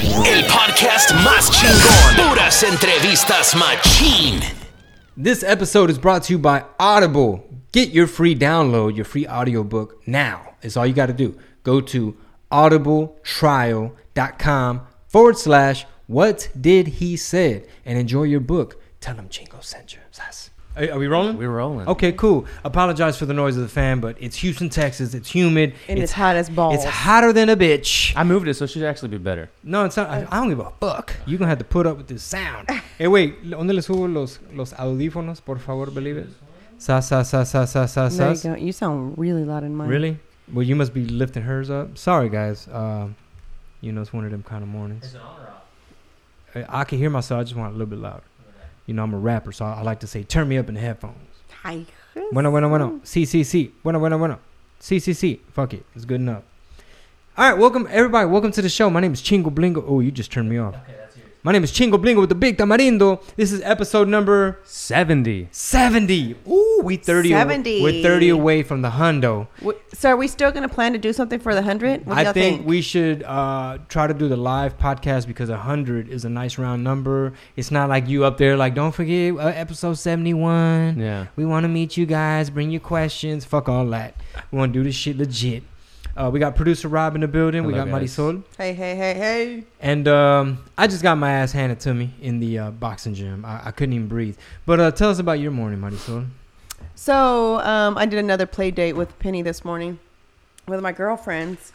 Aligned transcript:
El 0.00 0.44
podcast 0.44 1.12
más 1.24 1.50
chingón. 1.50 2.28
Puras 2.28 2.62
entrevistas 2.62 3.56
machín. 3.56 4.40
This 5.16 5.42
episode 5.42 5.90
is 5.90 5.98
brought 5.98 6.22
to 6.24 6.34
you 6.34 6.38
by 6.38 6.62
Audible. 6.78 7.44
Get 7.72 7.88
your 7.90 8.06
free 8.06 8.36
download, 8.36 8.94
your 8.94 9.04
free 9.04 9.26
audiobook 9.26 10.00
now. 10.06 10.54
It's 10.62 10.76
all 10.76 10.86
you 10.86 10.94
got 10.94 11.06
to 11.06 11.12
do. 11.12 11.36
Go 11.64 11.80
to 11.80 12.16
audibletrial.com 12.52 14.80
forward 15.08 15.36
slash 15.36 15.84
what 16.06 16.48
did 16.58 16.86
he 16.86 17.16
said 17.16 17.66
and 17.84 17.98
enjoy 17.98 18.22
your 18.22 18.40
book. 18.40 18.80
Tell 19.00 19.16
him 19.16 19.28
Chingo 19.28 19.62
sent 19.64 19.94
you. 19.94 20.00
Sas. 20.78 20.88
Are, 20.88 20.94
are 20.94 20.98
we 20.98 21.06
rolling? 21.06 21.36
We're 21.36 21.50
rolling. 21.50 21.88
Okay, 21.88 22.12
cool. 22.12 22.46
Apologize 22.64 23.18
for 23.18 23.26
the 23.26 23.34
noise 23.34 23.56
of 23.56 23.62
the 23.62 23.68
fan, 23.68 24.00
but 24.00 24.16
it's 24.20 24.36
Houston, 24.36 24.68
Texas. 24.68 25.14
It's 25.14 25.30
humid. 25.30 25.74
And 25.88 25.98
it's 25.98 26.12
hot 26.12 26.36
as 26.36 26.48
balls. 26.50 26.74
It's 26.76 26.84
hotter 26.84 27.32
than 27.32 27.48
a 27.48 27.56
bitch. 27.56 28.12
I 28.16 28.24
moved 28.24 28.48
it, 28.48 28.54
so 28.54 28.64
it 28.64 28.68
should 28.70 28.82
actually 28.82 29.08
be 29.08 29.18
better. 29.18 29.50
No, 29.62 29.84
it's 29.84 29.96
not. 29.96 30.08
I, 30.10 30.26
I 30.30 30.40
don't 30.40 30.48
give 30.48 30.60
a 30.60 30.70
fuck. 30.80 31.14
You're 31.26 31.38
gonna 31.38 31.48
have 31.48 31.58
to 31.58 31.64
put 31.64 31.86
up 31.86 31.96
with 31.96 32.08
this 32.08 32.22
sound. 32.22 32.70
hey, 32.98 33.08
wait. 33.08 33.42
¿Dónde 33.42 33.74
le 33.74 33.82
subo 33.82 34.12
los, 34.12 34.38
los 34.52 34.72
audífonos, 34.74 35.44
por 35.44 35.58
favor, 35.58 35.90
believe 35.90 36.16
it? 36.16 36.28
Sa, 36.78 37.00
sa, 37.00 37.22
sa, 37.22 37.42
sa, 37.42 37.64
sa, 37.64 37.86
sa, 37.86 38.08
There 38.08 38.28
you 38.30 38.36
sa. 38.36 38.48
go. 38.50 38.56
You 38.56 38.72
sound 38.72 39.18
really 39.18 39.44
loud 39.44 39.64
in 39.64 39.74
mine. 39.74 39.88
Really? 39.88 40.18
Well, 40.52 40.62
you 40.62 40.76
must 40.76 40.94
be 40.94 41.04
lifting 41.04 41.42
hers 41.42 41.70
up. 41.70 41.98
Sorry, 41.98 42.28
guys. 42.28 42.68
Um, 42.72 43.16
you 43.80 43.92
know, 43.92 44.00
it's 44.00 44.12
one 44.12 44.24
of 44.24 44.30
them 44.30 44.42
kind 44.42 44.62
of 44.62 44.68
mornings. 44.68 45.04
It's 45.04 45.14
an 45.14 45.20
I, 46.54 46.80
I 46.80 46.84
can 46.84 46.98
hear 46.98 47.10
myself. 47.10 47.40
I 47.40 47.44
just 47.44 47.56
want 47.56 47.72
it 47.72 47.76
a 47.76 47.78
little 47.78 47.90
bit 47.90 47.98
louder. 47.98 48.22
You 48.88 48.94
know, 48.94 49.02
I'm 49.02 49.12
a 49.12 49.18
rapper, 49.18 49.52
so 49.52 49.66
I, 49.66 49.74
I 49.74 49.82
like 49.82 50.00
to 50.00 50.06
say, 50.06 50.22
turn 50.22 50.48
me 50.48 50.56
up 50.56 50.70
in 50.70 50.74
the 50.74 50.80
headphones. 50.80 51.14
Hi. 51.62 51.84
Bueno, 52.32 52.50
bueno, 52.50 52.70
bueno. 52.70 53.00
Sí, 53.04 53.26
sí, 53.26 53.44
sí. 53.44 53.70
Bueno, 53.84 54.00
bueno, 54.00 54.16
bueno. 54.18 54.38
Sí, 54.80 54.98
sí, 54.98 55.12
sí. 55.12 55.40
Fuck 55.52 55.74
it. 55.74 55.84
It's 55.94 56.06
good 56.06 56.22
enough. 56.22 56.42
All 57.36 57.50
right, 57.50 57.58
welcome, 57.58 57.86
everybody. 57.90 58.26
Welcome 58.26 58.50
to 58.52 58.62
the 58.62 58.70
show. 58.70 58.88
My 58.88 59.00
name 59.00 59.12
is 59.12 59.20
Chingo 59.20 59.50
Blingo. 59.54 59.84
Oh, 59.86 60.00
you 60.00 60.10
just 60.10 60.32
turned 60.32 60.48
me 60.48 60.56
off. 60.56 60.74
My 61.44 61.52
name 61.52 61.62
is 61.62 61.70
Chingo 61.70 61.92
Blingo 62.02 62.18
with 62.20 62.28
the 62.30 62.34
Big 62.34 62.58
Tamarindo. 62.58 63.22
This 63.36 63.52
is 63.52 63.60
episode 63.62 64.08
number 64.08 64.58
70. 64.64 65.48
70. 65.52 66.34
Ooh, 66.48 66.80
we 66.82 66.96
30. 66.96 67.32
aw- 67.32 67.38
70. 67.38 67.82
we're 67.82 68.02
30 68.02 68.28
away 68.30 68.62
from 68.64 68.82
the 68.82 68.90
hundo. 68.90 69.46
W- 69.60 69.78
So 69.94 70.10
are 70.10 70.16
we 70.16 70.26
still 70.26 70.50
going 70.50 70.68
to 70.68 70.74
plan 70.74 70.92
to 70.94 70.98
do 70.98 71.12
something 71.12 71.38
for 71.38 71.54
the 71.54 71.60
100? 71.60 72.04
What 72.06 72.14
do 72.14 72.20
I 72.20 72.24
y'all 72.24 72.32
think, 72.32 72.56
think? 72.58 72.68
we 72.68 72.82
should 72.82 73.22
uh, 73.22 73.78
try 73.88 74.08
to 74.08 74.14
do 74.14 74.26
the 74.28 74.36
live 74.36 74.76
podcast 74.78 75.28
because 75.28 75.48
100 75.48 76.08
is 76.08 76.24
a 76.24 76.28
nice 76.28 76.58
round 76.58 76.82
number. 76.82 77.32
It's 77.56 77.70
not 77.70 77.88
like 77.88 78.08
you 78.08 78.24
up 78.24 78.36
there, 78.36 78.56
like, 78.56 78.74
don't 78.74 78.92
forget 78.92 79.34
uh, 79.34 79.46
episode 79.46 79.94
71. 79.94 80.98
Yeah. 80.98 81.26
We 81.36 81.46
want 81.46 81.62
to 81.64 81.68
meet 81.68 81.96
you 81.96 82.04
guys. 82.04 82.50
Bring 82.50 82.70
your 82.72 82.80
questions. 82.80 83.44
Fuck 83.44 83.68
all 83.68 83.86
that. 83.86 84.16
We 84.50 84.58
want 84.58 84.72
to 84.72 84.78
do 84.80 84.82
this 84.84 84.96
shit 84.96 85.16
legit. 85.16 85.62
Uh, 86.18 86.28
we 86.28 86.40
got 86.40 86.56
producer 86.56 86.88
Rob 86.88 87.14
in 87.14 87.20
the 87.20 87.28
building. 87.28 87.64
we 87.64 87.72
got 87.72 87.86
guys. 87.86 88.10
Marisol. 88.10 88.42
Hey, 88.56 88.72
hey, 88.72 88.96
hey, 88.96 89.14
hey. 89.14 89.64
And 89.78 90.08
um, 90.08 90.64
I 90.76 90.88
just 90.88 91.00
got 91.00 91.16
my 91.16 91.30
ass 91.30 91.52
handed 91.52 91.78
to 91.80 91.94
me 91.94 92.10
in 92.20 92.40
the 92.40 92.58
uh, 92.58 92.70
boxing 92.72 93.14
gym. 93.14 93.44
I, 93.44 93.68
I 93.68 93.70
couldn't 93.70 93.92
even 93.92 94.08
breathe. 94.08 94.36
But 94.66 94.80
uh, 94.80 94.90
tell 94.90 95.10
us 95.10 95.20
about 95.20 95.38
your 95.38 95.52
morning, 95.52 95.78
Marisol. 95.78 96.26
So 96.96 97.60
um, 97.60 97.96
I 97.96 98.04
did 98.04 98.18
another 98.18 98.46
play 98.46 98.72
date 98.72 98.94
with 98.94 99.16
Penny 99.20 99.42
this 99.42 99.64
morning 99.64 100.00
with 100.66 100.80
my 100.80 100.90
girlfriends. 100.90 101.72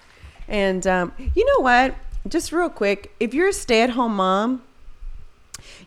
And 0.50 0.85
um, 0.88 1.13
you 1.17 1.45
know 1.45 1.63
what? 1.63 1.95
Just 2.28 2.52
real 2.52 2.69
quick, 2.69 3.16
if 3.22 3.33
you're 3.33 3.47
a 3.47 3.53
stay 3.53 3.81
at 3.81 3.91
home 3.91 4.17
mom, 4.17 4.61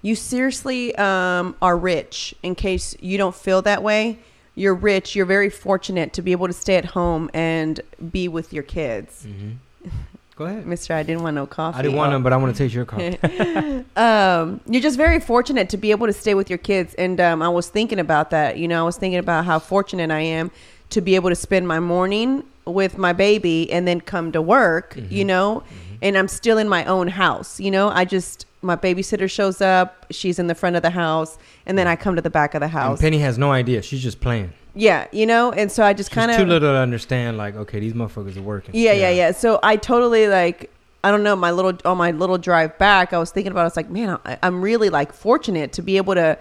you 0.00 0.14
seriously 0.14 0.96
um, 0.96 1.56
are 1.60 1.76
rich 1.76 2.34
in 2.42 2.54
case 2.54 2.96
you 3.00 3.18
don't 3.18 3.34
feel 3.34 3.60
that 3.62 3.82
way. 3.82 4.18
You're 4.56 4.74
rich. 4.74 5.14
You're 5.14 5.26
very 5.26 5.50
fortunate 5.50 6.12
to 6.14 6.22
be 6.22 6.32
able 6.32 6.48
to 6.48 6.52
stay 6.52 6.74
at 6.74 6.86
home 6.86 7.30
and 7.32 7.80
be 8.10 8.26
with 8.26 8.52
your 8.52 8.64
kids. 8.64 9.26
Go 10.36 10.44
ahead. 10.44 10.66
Mister, 10.66 10.92
I 10.92 11.02
didn't 11.02 11.22
want 11.22 11.34
no 11.34 11.46
coffee. 11.46 11.78
I 11.78 11.82
didn't 11.82 11.96
want 11.96 12.12
them, 12.12 12.22
but 12.22 12.32
I 12.34 12.36
want 12.36 12.54
to 12.54 12.58
taste 12.58 12.74
your 12.74 12.84
coffee. 12.84 13.16
um, 13.96 14.60
you're 14.66 14.82
just 14.82 14.98
very 14.98 15.18
fortunate 15.18 15.70
to 15.70 15.78
be 15.78 15.92
able 15.92 16.06
to 16.08 16.12
stay 16.12 16.34
with 16.34 16.50
your 16.50 16.58
kids. 16.58 16.92
And 16.94 17.18
um, 17.20 17.40
I 17.40 17.48
was 17.48 17.70
thinking 17.70 17.98
about 17.98 18.28
that. 18.30 18.58
You 18.58 18.68
know, 18.68 18.82
I 18.82 18.84
was 18.84 18.98
thinking 18.98 19.18
about 19.18 19.46
how 19.46 19.58
fortunate 19.58 20.10
I 20.10 20.20
am 20.20 20.50
to 20.90 21.00
be 21.00 21.14
able 21.14 21.30
to 21.30 21.34
spend 21.36 21.66
my 21.66 21.80
morning 21.80 22.42
with 22.66 22.98
my 22.98 23.12
baby 23.14 23.70
and 23.72 23.88
then 23.88 24.00
come 24.00 24.30
to 24.32 24.42
work, 24.42 24.98
you 25.08 25.24
know, 25.24 25.62
and 26.02 26.18
I'm 26.18 26.28
still 26.28 26.58
in 26.58 26.68
my 26.68 26.84
own 26.84 27.08
house. 27.08 27.58
You 27.58 27.70
know, 27.70 27.88
I 27.88 28.04
just, 28.04 28.44
my 28.66 28.76
babysitter 28.76 29.30
shows 29.30 29.60
up, 29.60 30.06
she's 30.10 30.38
in 30.38 30.46
the 30.46 30.54
front 30.54 30.76
of 30.76 30.82
the 30.82 30.90
house, 30.90 31.38
and 31.64 31.78
then 31.78 31.86
I 31.86 31.96
come 31.96 32.16
to 32.16 32.22
the 32.22 32.30
back 32.30 32.54
of 32.54 32.60
the 32.60 32.64
and 32.66 32.72
house. 32.72 33.00
Penny 33.00 33.18
has 33.18 33.38
no 33.38 33.52
idea. 33.52 33.82
She's 33.82 34.02
just 34.02 34.20
playing. 34.20 34.52
yeah, 34.74 35.06
you 35.12 35.24
know, 35.26 35.52
and 35.52 35.70
so 35.72 35.82
I 35.84 35.92
just 35.92 36.10
kind 36.10 36.30
of. 36.30 36.36
too 36.36 36.44
little 36.44 36.72
to 36.72 36.78
understand, 36.78 37.38
like, 37.38 37.56
okay, 37.56 37.80
these 37.80 37.94
motherfuckers 37.94 38.36
are 38.36 38.42
working. 38.42 38.74
Yeah, 38.74 38.92
yeah, 38.92 39.10
yeah. 39.10 39.32
So 39.32 39.58
I 39.62 39.76
totally 39.76 40.28
like. 40.28 40.70
I 41.04 41.12
don't 41.12 41.22
know. 41.22 41.36
My 41.36 41.52
little 41.52 41.78
on 41.84 41.96
my 41.98 42.10
little 42.10 42.36
drive 42.36 42.76
back, 42.78 43.12
I 43.12 43.18
was 43.18 43.30
thinking 43.30 43.52
about. 43.52 43.60
it. 43.60 43.64
I 43.64 43.66
was 43.66 43.76
like, 43.76 43.90
man, 43.90 44.18
I, 44.24 44.38
I'm 44.42 44.60
really 44.60 44.90
like 44.90 45.12
fortunate 45.12 45.72
to 45.74 45.82
be 45.82 45.96
able 45.98 46.14
to. 46.14 46.36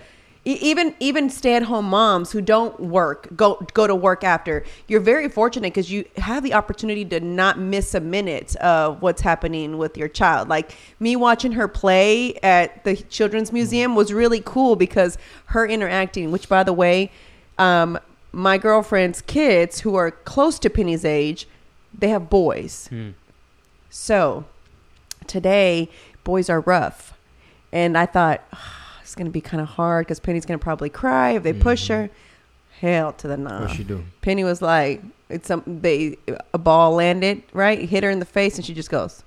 Even 0.47 0.93
even 0.99 1.31
stay 1.31 1.55
at 1.55 1.63
home 1.63 1.85
moms 1.85 2.31
who 2.31 2.39
don't 2.39 2.79
work 2.79 3.35
go 3.35 3.55
go 3.73 3.87
to 3.87 3.95
work 3.95 4.23
after. 4.23 4.63
You're 4.87 4.99
very 4.99 5.27
fortunate 5.27 5.73
because 5.73 5.91
you 5.91 6.05
have 6.17 6.43
the 6.43 6.53
opportunity 6.53 7.03
to 7.05 7.19
not 7.19 7.57
miss 7.57 7.95
a 7.95 7.99
minute 7.99 8.55
of 8.57 9.01
what's 9.01 9.21
happening 9.21 9.79
with 9.79 9.97
your 9.97 10.07
child. 10.07 10.47
Like 10.47 10.75
me 10.99 11.15
watching 11.15 11.53
her 11.53 11.67
play 11.67 12.35
at 12.43 12.83
the 12.83 12.95
Children's 12.95 13.51
Museum 13.51 13.95
was 13.95 14.13
really 14.13 14.39
cool 14.45 14.75
because 14.75 15.17
her 15.47 15.65
interacting. 15.65 16.29
Which, 16.31 16.47
by 16.47 16.63
the 16.63 16.73
way, 16.73 17.11
um, 17.57 17.97
my 18.31 18.59
girlfriend's 18.59 19.23
kids 19.23 19.79
who 19.79 19.95
are 19.95 20.11
close 20.11 20.59
to 20.59 20.69
Penny's 20.69 21.05
age, 21.05 21.47
they 21.97 22.09
have 22.09 22.29
boys. 22.29 22.87
So 23.89 24.45
today, 25.25 25.89
boys 26.23 26.51
are 26.51 26.59
rough. 26.59 27.17
And 27.71 27.97
I 27.97 28.05
thought, 28.05 28.43
"Ah, 28.53 28.84
it's 29.05 29.13
going 29.13 29.27
to 29.27 29.31
be 29.31 29.39
kind 29.39 29.61
of 29.61 29.67
hard 29.67 30.07
because 30.07 30.19
Penny's 30.19 30.45
going 30.45 30.57
to 30.57 30.63
probably 30.63 30.89
cry 30.89 31.31
if 31.31 31.43
they 31.43 31.53
push 31.53 31.83
mm-hmm. 31.89 32.05
her. 32.05 32.09
Hell 32.79 33.13
to 33.13 33.27
the 33.27 33.37
no. 33.37 33.61
What 33.61 33.69
she 33.69 33.83
do? 33.83 34.03
Penny 34.21 34.43
was 34.43 34.63
like, 34.63 35.01
it's 35.29 35.47
some 35.47 35.63
they 35.67 36.17
a 36.53 36.57
ball 36.57 36.93
landed 36.95 37.43
right, 37.53 37.87
hit 37.87 38.03
her 38.03 38.09
in 38.09 38.17
the 38.17 38.25
face, 38.25 38.57
and 38.57 38.65
she 38.65 38.73
just 38.73 38.89
goes 38.89 39.23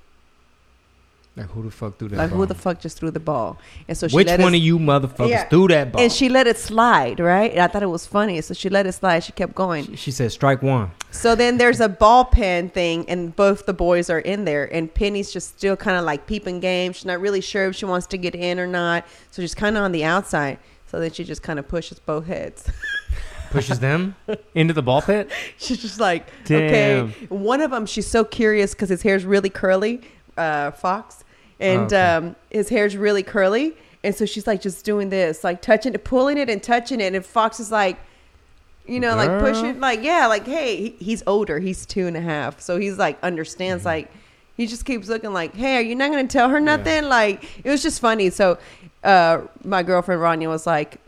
Like, 1.38 1.50
who 1.50 1.62
the 1.62 1.70
fuck 1.70 1.98
threw 1.98 2.08
that 2.08 2.16
like, 2.18 2.30
ball? 2.30 2.38
"Who 2.38 2.46
the 2.46 2.54
fuck 2.54 2.80
just 2.80 2.98
threw 2.98 3.10
the 3.10 3.20
ball?" 3.20 3.58
And 3.86 3.96
so 3.96 4.08
she 4.08 4.16
Which 4.16 4.26
let 4.26 4.40
one 4.40 4.54
us- 4.54 4.58
of 4.58 4.62
you 4.64 4.78
motherfuckers 4.78 5.28
Yeah. 5.30 5.44
threw 5.48 5.68
that 5.68 5.92
ball? 5.92 6.02
And 6.02 6.12
she 6.12 6.28
let 6.28 6.46
it 6.46 6.58
slide, 6.58 7.20
right? 7.20 7.50
And 7.52 7.60
I 7.60 7.68
thought 7.68 7.82
it 7.82 7.86
was 7.90 8.06
funny, 8.06 8.40
so 8.40 8.52
she 8.54 8.68
let 8.68 8.86
it 8.86 8.92
slide. 8.92 9.24
She 9.24 9.32
kept 9.32 9.54
going. 9.54 9.86
She- 9.86 9.96
she 9.96 10.10
said, 10.10 10.32
strike 10.32 10.62
one. 10.62 10.90
So 11.10 11.34
then 11.34 11.56
there's 11.58 11.80
a 11.80 11.88
ball 11.88 12.24
pen 12.26 12.68
thing, 12.70 13.04
and 13.08 13.34
both 13.34 13.66
the 13.66 13.72
boys 13.72 14.10
are 14.10 14.18
in 14.18 14.44
there, 14.44 14.64
and 14.74 14.92
Penny's 14.92 15.32
just 15.32 15.56
still 15.56 15.76
kind 15.76 15.96
of 15.96 16.04
like 16.04 16.26
peeping 16.26 16.60
game. 16.60 16.92
She's 16.92 17.04
not 17.06 17.20
really 17.20 17.40
sure 17.40 17.66
if 17.68 17.76
she 17.76 17.84
wants 17.86 18.06
to 18.08 18.18
get 18.18 18.34
in 18.34 18.58
or 18.60 18.66
not, 18.66 19.04
so 19.30 19.40
she's 19.40 19.54
kind 19.54 19.76
of 19.76 19.84
on 19.84 19.92
the 19.92 20.04
outside. 20.04 20.58
So 20.90 20.98
then 20.98 21.12
she 21.12 21.22
just 21.24 21.42
kind 21.42 21.58
of 21.58 21.68
pushes 21.68 21.98
both 21.98 22.26
heads. 22.26 22.64
Pushes 23.50 23.78
them. 23.80 24.14
Into 24.54 24.74
the 24.74 24.82
ball 24.82 25.00
pit? 25.00 25.30
she's 25.56 25.80
just 25.80 25.98
like, 25.98 26.26
Damn. 26.44 27.06
okay. 27.06 27.26
One 27.30 27.62
of 27.62 27.70
them, 27.70 27.86
she's 27.86 28.06
so 28.06 28.22
curious 28.22 28.74
because 28.74 28.90
his 28.90 29.00
hair's 29.00 29.24
really 29.24 29.48
curly, 29.48 30.02
uh, 30.36 30.70
Fox, 30.72 31.24
and 31.60 31.92
Okay. 31.92 32.00
um, 32.00 32.36
his 32.50 32.68
hair's 32.68 32.96
really 32.96 33.22
curly, 33.22 33.74
and 34.04 34.14
so 34.14 34.24
she's 34.26 34.46
like 34.46 34.60
just 34.62 34.84
doing 34.84 35.10
this, 35.10 35.42
like 35.44 35.60
touching 35.62 35.94
it, 35.94 36.04
pulling 36.04 36.38
it, 36.38 36.48
and 36.48 36.62
touching 36.62 37.00
it, 37.00 37.14
and 37.14 37.24
Fox 37.24 37.60
is 37.60 37.70
like. 37.72 37.96
You 38.86 39.00
know, 39.00 39.14
like 39.16 39.38
pushing, 39.40 39.80
like 39.80 40.02
yeah, 40.02 40.26
like 40.28 40.46
hey, 40.46 40.76
he, 40.76 40.90
he's 40.98 41.22
older. 41.26 41.58
He's 41.58 41.84
two 41.84 42.06
and 42.06 42.16
a 42.16 42.22
half, 42.22 42.58
so 42.58 42.78
he's 42.80 42.96
like 42.96 43.18
understands. 43.22 43.84
Like 43.84 44.10
he 44.56 44.66
just 44.66 44.86
keeps 44.86 45.08
looking 45.08 45.34
like, 45.34 45.54
hey, 45.54 45.76
are 45.76 45.82
you 45.82 45.94
not 45.94 46.08
gonna 46.10 46.26
tell 46.26 46.48
her 46.48 46.58
nothing? 46.58 47.04
Like 47.04 47.44
it 47.62 47.68
was 47.68 47.82
just 47.82 48.00
funny. 48.00 48.30
So, 48.30 48.56
uh, 49.04 49.42
my 49.62 49.82
girlfriend 49.82 50.22
Rania 50.22 50.48
was 50.48 50.66
like, 50.66 51.02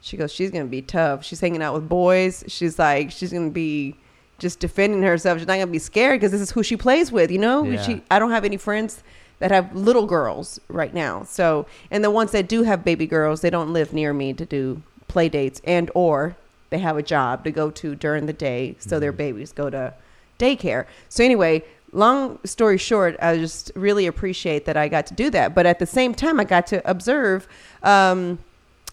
she 0.00 0.16
goes, 0.16 0.32
she's 0.32 0.50
gonna 0.50 0.64
be 0.64 0.80
tough. 0.80 1.22
She's 1.22 1.38
hanging 1.38 1.60
out 1.60 1.74
with 1.74 1.86
boys. 1.86 2.44
She's 2.48 2.78
like, 2.78 3.10
she's 3.10 3.30
gonna 3.30 3.50
be 3.50 3.94
just 4.38 4.58
defending 4.58 5.02
herself. 5.02 5.36
She's 5.38 5.46
not 5.46 5.56
gonna 5.58 5.66
be 5.66 5.78
scared 5.78 6.20
because 6.20 6.32
this 6.32 6.40
is 6.40 6.50
who 6.52 6.62
she 6.62 6.78
plays 6.78 7.12
with. 7.12 7.30
You 7.30 7.40
know, 7.40 7.62
Yeah. 7.64 7.82
she. 7.82 8.00
I 8.10 8.18
don't 8.18 8.30
have 8.30 8.46
any 8.46 8.56
friends 8.56 9.02
that 9.38 9.50
have 9.50 9.74
little 9.74 10.06
girls 10.06 10.60
right 10.68 10.92
now. 10.92 11.22
So, 11.24 11.66
and 11.90 12.02
the 12.02 12.10
ones 12.10 12.32
that 12.32 12.48
do 12.48 12.62
have 12.62 12.84
baby 12.84 13.06
girls, 13.06 13.40
they 13.40 13.50
don't 13.50 13.72
live 13.72 13.92
near 13.92 14.12
me 14.12 14.32
to 14.34 14.44
do 14.44 14.82
play 15.06 15.28
dates 15.28 15.60
and 15.64 15.90
or 15.94 16.36
they 16.70 16.78
have 16.78 16.96
a 16.96 17.02
job 17.02 17.44
to 17.44 17.50
go 17.50 17.70
to 17.70 17.94
during 17.94 18.26
the 18.26 18.32
day, 18.32 18.76
so 18.78 19.00
their 19.00 19.12
babies 19.12 19.52
go 19.52 19.70
to 19.70 19.94
daycare. 20.38 20.86
So 21.08 21.24
anyway, 21.24 21.64
long 21.92 22.38
story 22.44 22.78
short, 22.78 23.16
I 23.20 23.38
just 23.38 23.72
really 23.74 24.06
appreciate 24.06 24.66
that 24.66 24.76
I 24.76 24.88
got 24.88 25.06
to 25.06 25.14
do 25.14 25.30
that. 25.30 25.54
But 25.54 25.66
at 25.66 25.78
the 25.78 25.86
same 25.86 26.14
time, 26.14 26.38
I 26.38 26.44
got 26.44 26.66
to 26.68 26.88
observe 26.88 27.48
um, 27.82 28.38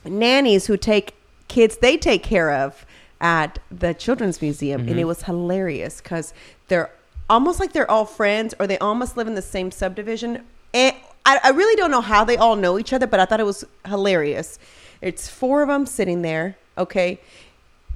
nannies 0.06 0.68
who 0.68 0.78
take 0.78 1.16
kids 1.48 1.78
they 1.78 1.96
take 1.98 2.24
care 2.24 2.52
of 2.52 2.86
at 3.22 3.60
the 3.69 3.94
children's 3.94 4.42
museum 4.42 4.81
and 4.90 5.00
it 5.00 5.06
was 5.06 5.24
hilarious 5.24 6.02
because 6.02 6.34
they're 6.68 6.90
almost 7.30 7.60
like 7.60 7.74
they're 7.74 7.89
all 7.89 8.06
friends 8.06 8.54
or 8.60 8.68
they 8.68 8.77
almost 8.80 9.18
live 9.18 9.27
in 9.27 9.36
the 9.36 9.42
same 9.42 9.72
subdivision 9.72 10.44
and 10.74 10.95
I, 11.25 11.39
I 11.44 11.50
really 11.50 11.75
don't 11.75 11.92
know 11.92 12.01
how 12.01 12.24
they 12.24 12.38
all 12.38 12.56
know 12.56 12.77
each 12.77 12.94
other 12.94 13.07
but 13.07 13.19
i 13.19 13.25
thought 13.25 13.39
it 13.39 13.45
was 13.45 13.63
hilarious 13.86 14.60
it's 15.01 15.30
four 15.30 15.62
of 15.62 15.69
them 15.69 15.86
sitting 15.86 16.22
there 16.22 16.57
okay 16.77 17.19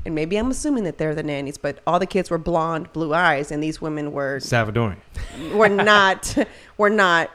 and 0.05 0.15
maybe 0.15 0.37
i'm 0.37 0.49
assuming 0.49 0.83
that 0.85 0.97
they're 0.97 1.15
the 1.15 1.23
nannies 1.23 1.57
but 1.57 1.79
all 1.85 1.99
the 1.99 2.05
kids 2.05 2.29
were 2.29 2.37
blonde 2.37 2.91
blue 2.93 3.13
eyes 3.13 3.51
and 3.51 3.61
these 3.61 3.79
women 3.81 4.11
were 4.11 4.39
Salvadorian. 4.39 4.97
were 5.53 5.69
not 5.69 6.35
were 6.77 6.89
not 6.89 7.29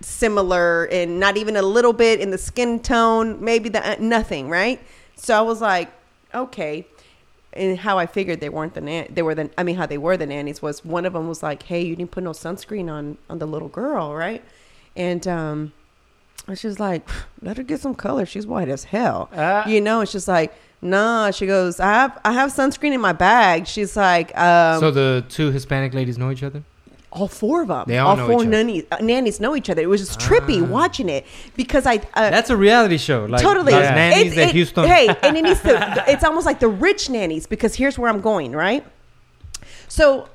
similar 0.00 0.84
and 0.86 1.20
not 1.20 1.36
even 1.36 1.56
a 1.56 1.62
little 1.62 1.92
bit 1.92 2.20
in 2.20 2.30
the 2.30 2.38
skin 2.38 2.80
tone, 2.80 3.42
maybe 3.42 3.68
the 3.68 3.86
uh, 3.86 3.96
nothing, 4.00 4.48
right? 4.48 4.80
So 5.16 5.36
I 5.36 5.42
was 5.42 5.60
like, 5.60 5.90
okay. 6.34 6.86
And 7.52 7.78
how 7.78 7.98
I 7.98 8.06
figured 8.06 8.40
they 8.40 8.48
weren't 8.48 8.74
the 8.74 8.80
nan- 8.80 9.08
they 9.12 9.22
were 9.22 9.34
the 9.34 9.50
I 9.58 9.64
mean 9.64 9.76
how 9.76 9.86
they 9.86 9.98
were 9.98 10.16
the 10.16 10.26
nannies 10.26 10.62
was 10.62 10.84
one 10.84 11.04
of 11.04 11.14
them 11.14 11.26
was 11.28 11.42
like, 11.42 11.64
"Hey, 11.64 11.82
you 11.82 11.96
didn't 11.96 12.12
put 12.12 12.22
no 12.22 12.30
sunscreen 12.30 12.88
on 12.90 13.18
on 13.28 13.38
the 13.40 13.46
little 13.46 13.68
girl, 13.68 14.14
right?" 14.14 14.44
And 14.94 15.26
um 15.26 15.72
and 16.46 16.56
she's 16.58 16.78
like, 16.78 17.08
"Let 17.42 17.56
her 17.56 17.62
get 17.64 17.80
some 17.80 17.94
color. 17.94 18.24
She's 18.24 18.46
white 18.46 18.68
as 18.68 18.84
hell." 18.84 19.28
Ah. 19.36 19.66
you 19.68 19.80
know, 19.80 20.00
it's 20.00 20.12
just 20.12 20.28
like, 20.28 20.54
"Nah." 20.80 21.32
She 21.32 21.46
goes, 21.46 21.80
"I 21.80 21.92
have 21.92 22.20
I 22.24 22.32
have 22.32 22.52
sunscreen 22.52 22.92
in 22.94 23.00
my 23.00 23.12
bag." 23.12 23.66
She's 23.66 23.96
like, 23.96 24.36
um, 24.38 24.78
so 24.78 24.90
the 24.92 25.24
two 25.28 25.50
Hispanic 25.50 25.92
ladies 25.92 26.18
know 26.18 26.30
each 26.30 26.44
other. 26.44 26.62
All 27.12 27.26
four 27.28 27.62
of 27.62 27.68
them, 27.68 27.84
They 27.88 27.98
all 27.98 28.10
all 28.10 28.16
know 28.16 28.26
four 28.28 28.42
each 28.42 28.48
nannies, 28.48 28.84
uh, 28.92 28.98
nannies 29.00 29.40
know 29.40 29.56
each 29.56 29.68
other. 29.68 29.82
It 29.82 29.88
was 29.88 30.00
just 30.06 30.20
trippy 30.20 30.62
Ah. 30.62 30.66
watching 30.66 31.08
it 31.08 31.26
because 31.56 31.84
I 31.86 31.96
uh, 32.14 32.30
That's 32.30 32.50
a 32.50 32.56
reality 32.56 32.98
show. 32.98 33.24
Like 33.24 33.42
totally 33.42 33.72
Yeah. 33.72 33.94
nannies 33.94 34.32
It- 34.36 34.38
at 34.38 34.48
it- 34.50 34.52
Houston. 34.54 34.84
Hey, 34.86 35.08
and 35.22 35.36
it 35.36 35.42
needs 35.42 35.60
to. 35.62 36.04
It's 36.06 36.22
almost 36.24 36.46
like 36.46 36.60
the 36.60 36.68
rich 36.68 37.10
nannies 37.10 37.46
because 37.48 37.74
here's 37.74 37.98
where 37.98 38.08
I'm 38.08 38.20
going. 38.20 38.52
Right. 38.52 38.84
So, 39.88 40.28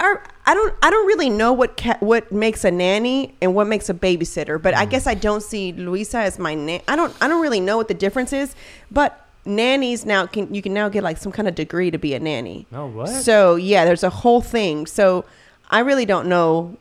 our, 0.00 0.22
I 0.46 0.54
don't. 0.54 0.74
I 0.82 0.90
don't 0.90 1.06
really 1.06 1.30
know 1.30 1.52
what 1.52 1.76
ca- 1.76 1.98
what 2.00 2.32
makes 2.32 2.64
a 2.64 2.70
nanny 2.72 3.34
and 3.40 3.54
what 3.54 3.68
makes 3.68 3.88
a 3.88 3.94
babysitter, 3.94 4.60
but 4.60 4.74
Mm. 4.74 4.78
I 4.78 4.84
guess 4.86 5.06
I 5.06 5.14
don't 5.14 5.42
see 5.42 5.72
Luisa 5.72 6.18
as 6.18 6.38
my 6.38 6.54
nan. 6.54 6.80
I 6.88 6.96
don't. 6.96 7.14
I 7.20 7.28
don't 7.28 7.40
really 7.40 7.60
know 7.60 7.76
what 7.76 7.86
the 7.86 7.94
difference 7.94 8.32
is, 8.32 8.56
but 8.90 9.18
nannies 9.44 10.04
now 10.04 10.26
can 10.26 10.52
you 10.52 10.62
can 10.62 10.74
now 10.74 10.88
get 10.88 11.02
like 11.04 11.18
some 11.18 11.30
kind 11.32 11.46
of 11.46 11.54
degree 11.54 11.90
to 11.92 11.98
be 11.98 12.14
a 12.14 12.18
nanny. 12.20 12.66
Oh, 12.72 12.86
what? 12.86 13.08
So 13.08 13.54
yeah, 13.54 13.84
there's 13.84 14.02
a 14.02 14.10
whole 14.10 14.40
thing. 14.40 14.86
So 14.86 15.24
I 15.72 15.80
really 15.80 16.04
don't 16.06 16.28
know. 16.28 16.76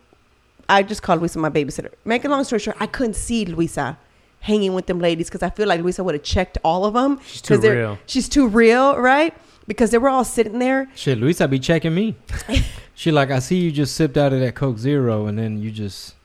I 0.69 0.83
just 0.83 1.01
called 1.01 1.19
Luisa 1.21 1.39
my 1.39 1.49
babysitter. 1.49 1.91
Make 2.05 2.23
a 2.25 2.29
long 2.29 2.43
story 2.43 2.59
short, 2.59 2.77
I 2.79 2.85
couldn't 2.87 3.15
see 3.15 3.45
Luisa 3.45 3.97
hanging 4.41 4.73
with 4.73 4.85
them 4.85 4.99
ladies 4.99 5.27
because 5.29 5.43
I 5.43 5.49
feel 5.49 5.67
like 5.67 5.81
Luisa 5.81 6.03
would 6.03 6.15
have 6.15 6.23
checked 6.23 6.57
all 6.63 6.85
of 6.85 6.93
them. 6.93 7.19
She's 7.25 7.41
too 7.41 7.53
'cause 7.55 7.61
they're- 7.61 7.75
real. 7.75 7.99
She's 8.05 8.29
too 8.29 8.47
real, 8.47 8.97
right? 8.97 9.33
Because 9.67 9.91
they 9.91 9.97
were 9.97 10.09
all 10.09 10.23
sitting 10.23 10.59
there. 10.59 10.87
Shit, 10.95 11.17
Luisa 11.19 11.47
be 11.47 11.59
checking 11.59 11.93
me. 11.93 12.15
she 12.95 13.11
like, 13.11 13.31
I 13.31 13.39
see 13.39 13.57
you 13.57 13.71
just 13.71 13.95
sipped 13.95 14.17
out 14.17 14.33
of 14.33 14.39
that 14.39 14.55
Coke 14.55 14.77
Zero, 14.79 15.27
and 15.27 15.37
then 15.37 15.61
you 15.61 15.71
just, 15.71 16.15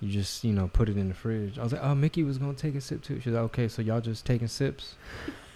you 0.00 0.10
just, 0.12 0.44
you 0.44 0.52
know, 0.52 0.68
put 0.72 0.88
it 0.88 0.96
in 0.96 1.08
the 1.08 1.14
fridge. 1.14 1.58
I 1.58 1.62
was 1.64 1.72
like, 1.72 1.82
oh, 1.82 1.94
Mickey 1.94 2.22
was 2.22 2.38
gonna 2.38 2.54
take 2.54 2.74
a 2.76 2.80
sip 2.80 3.02
too. 3.02 3.20
She's 3.20 3.32
like, 3.32 3.42
okay, 3.44 3.66
so 3.68 3.82
y'all 3.82 4.00
just 4.00 4.24
taking 4.24 4.48
sips. 4.48 4.94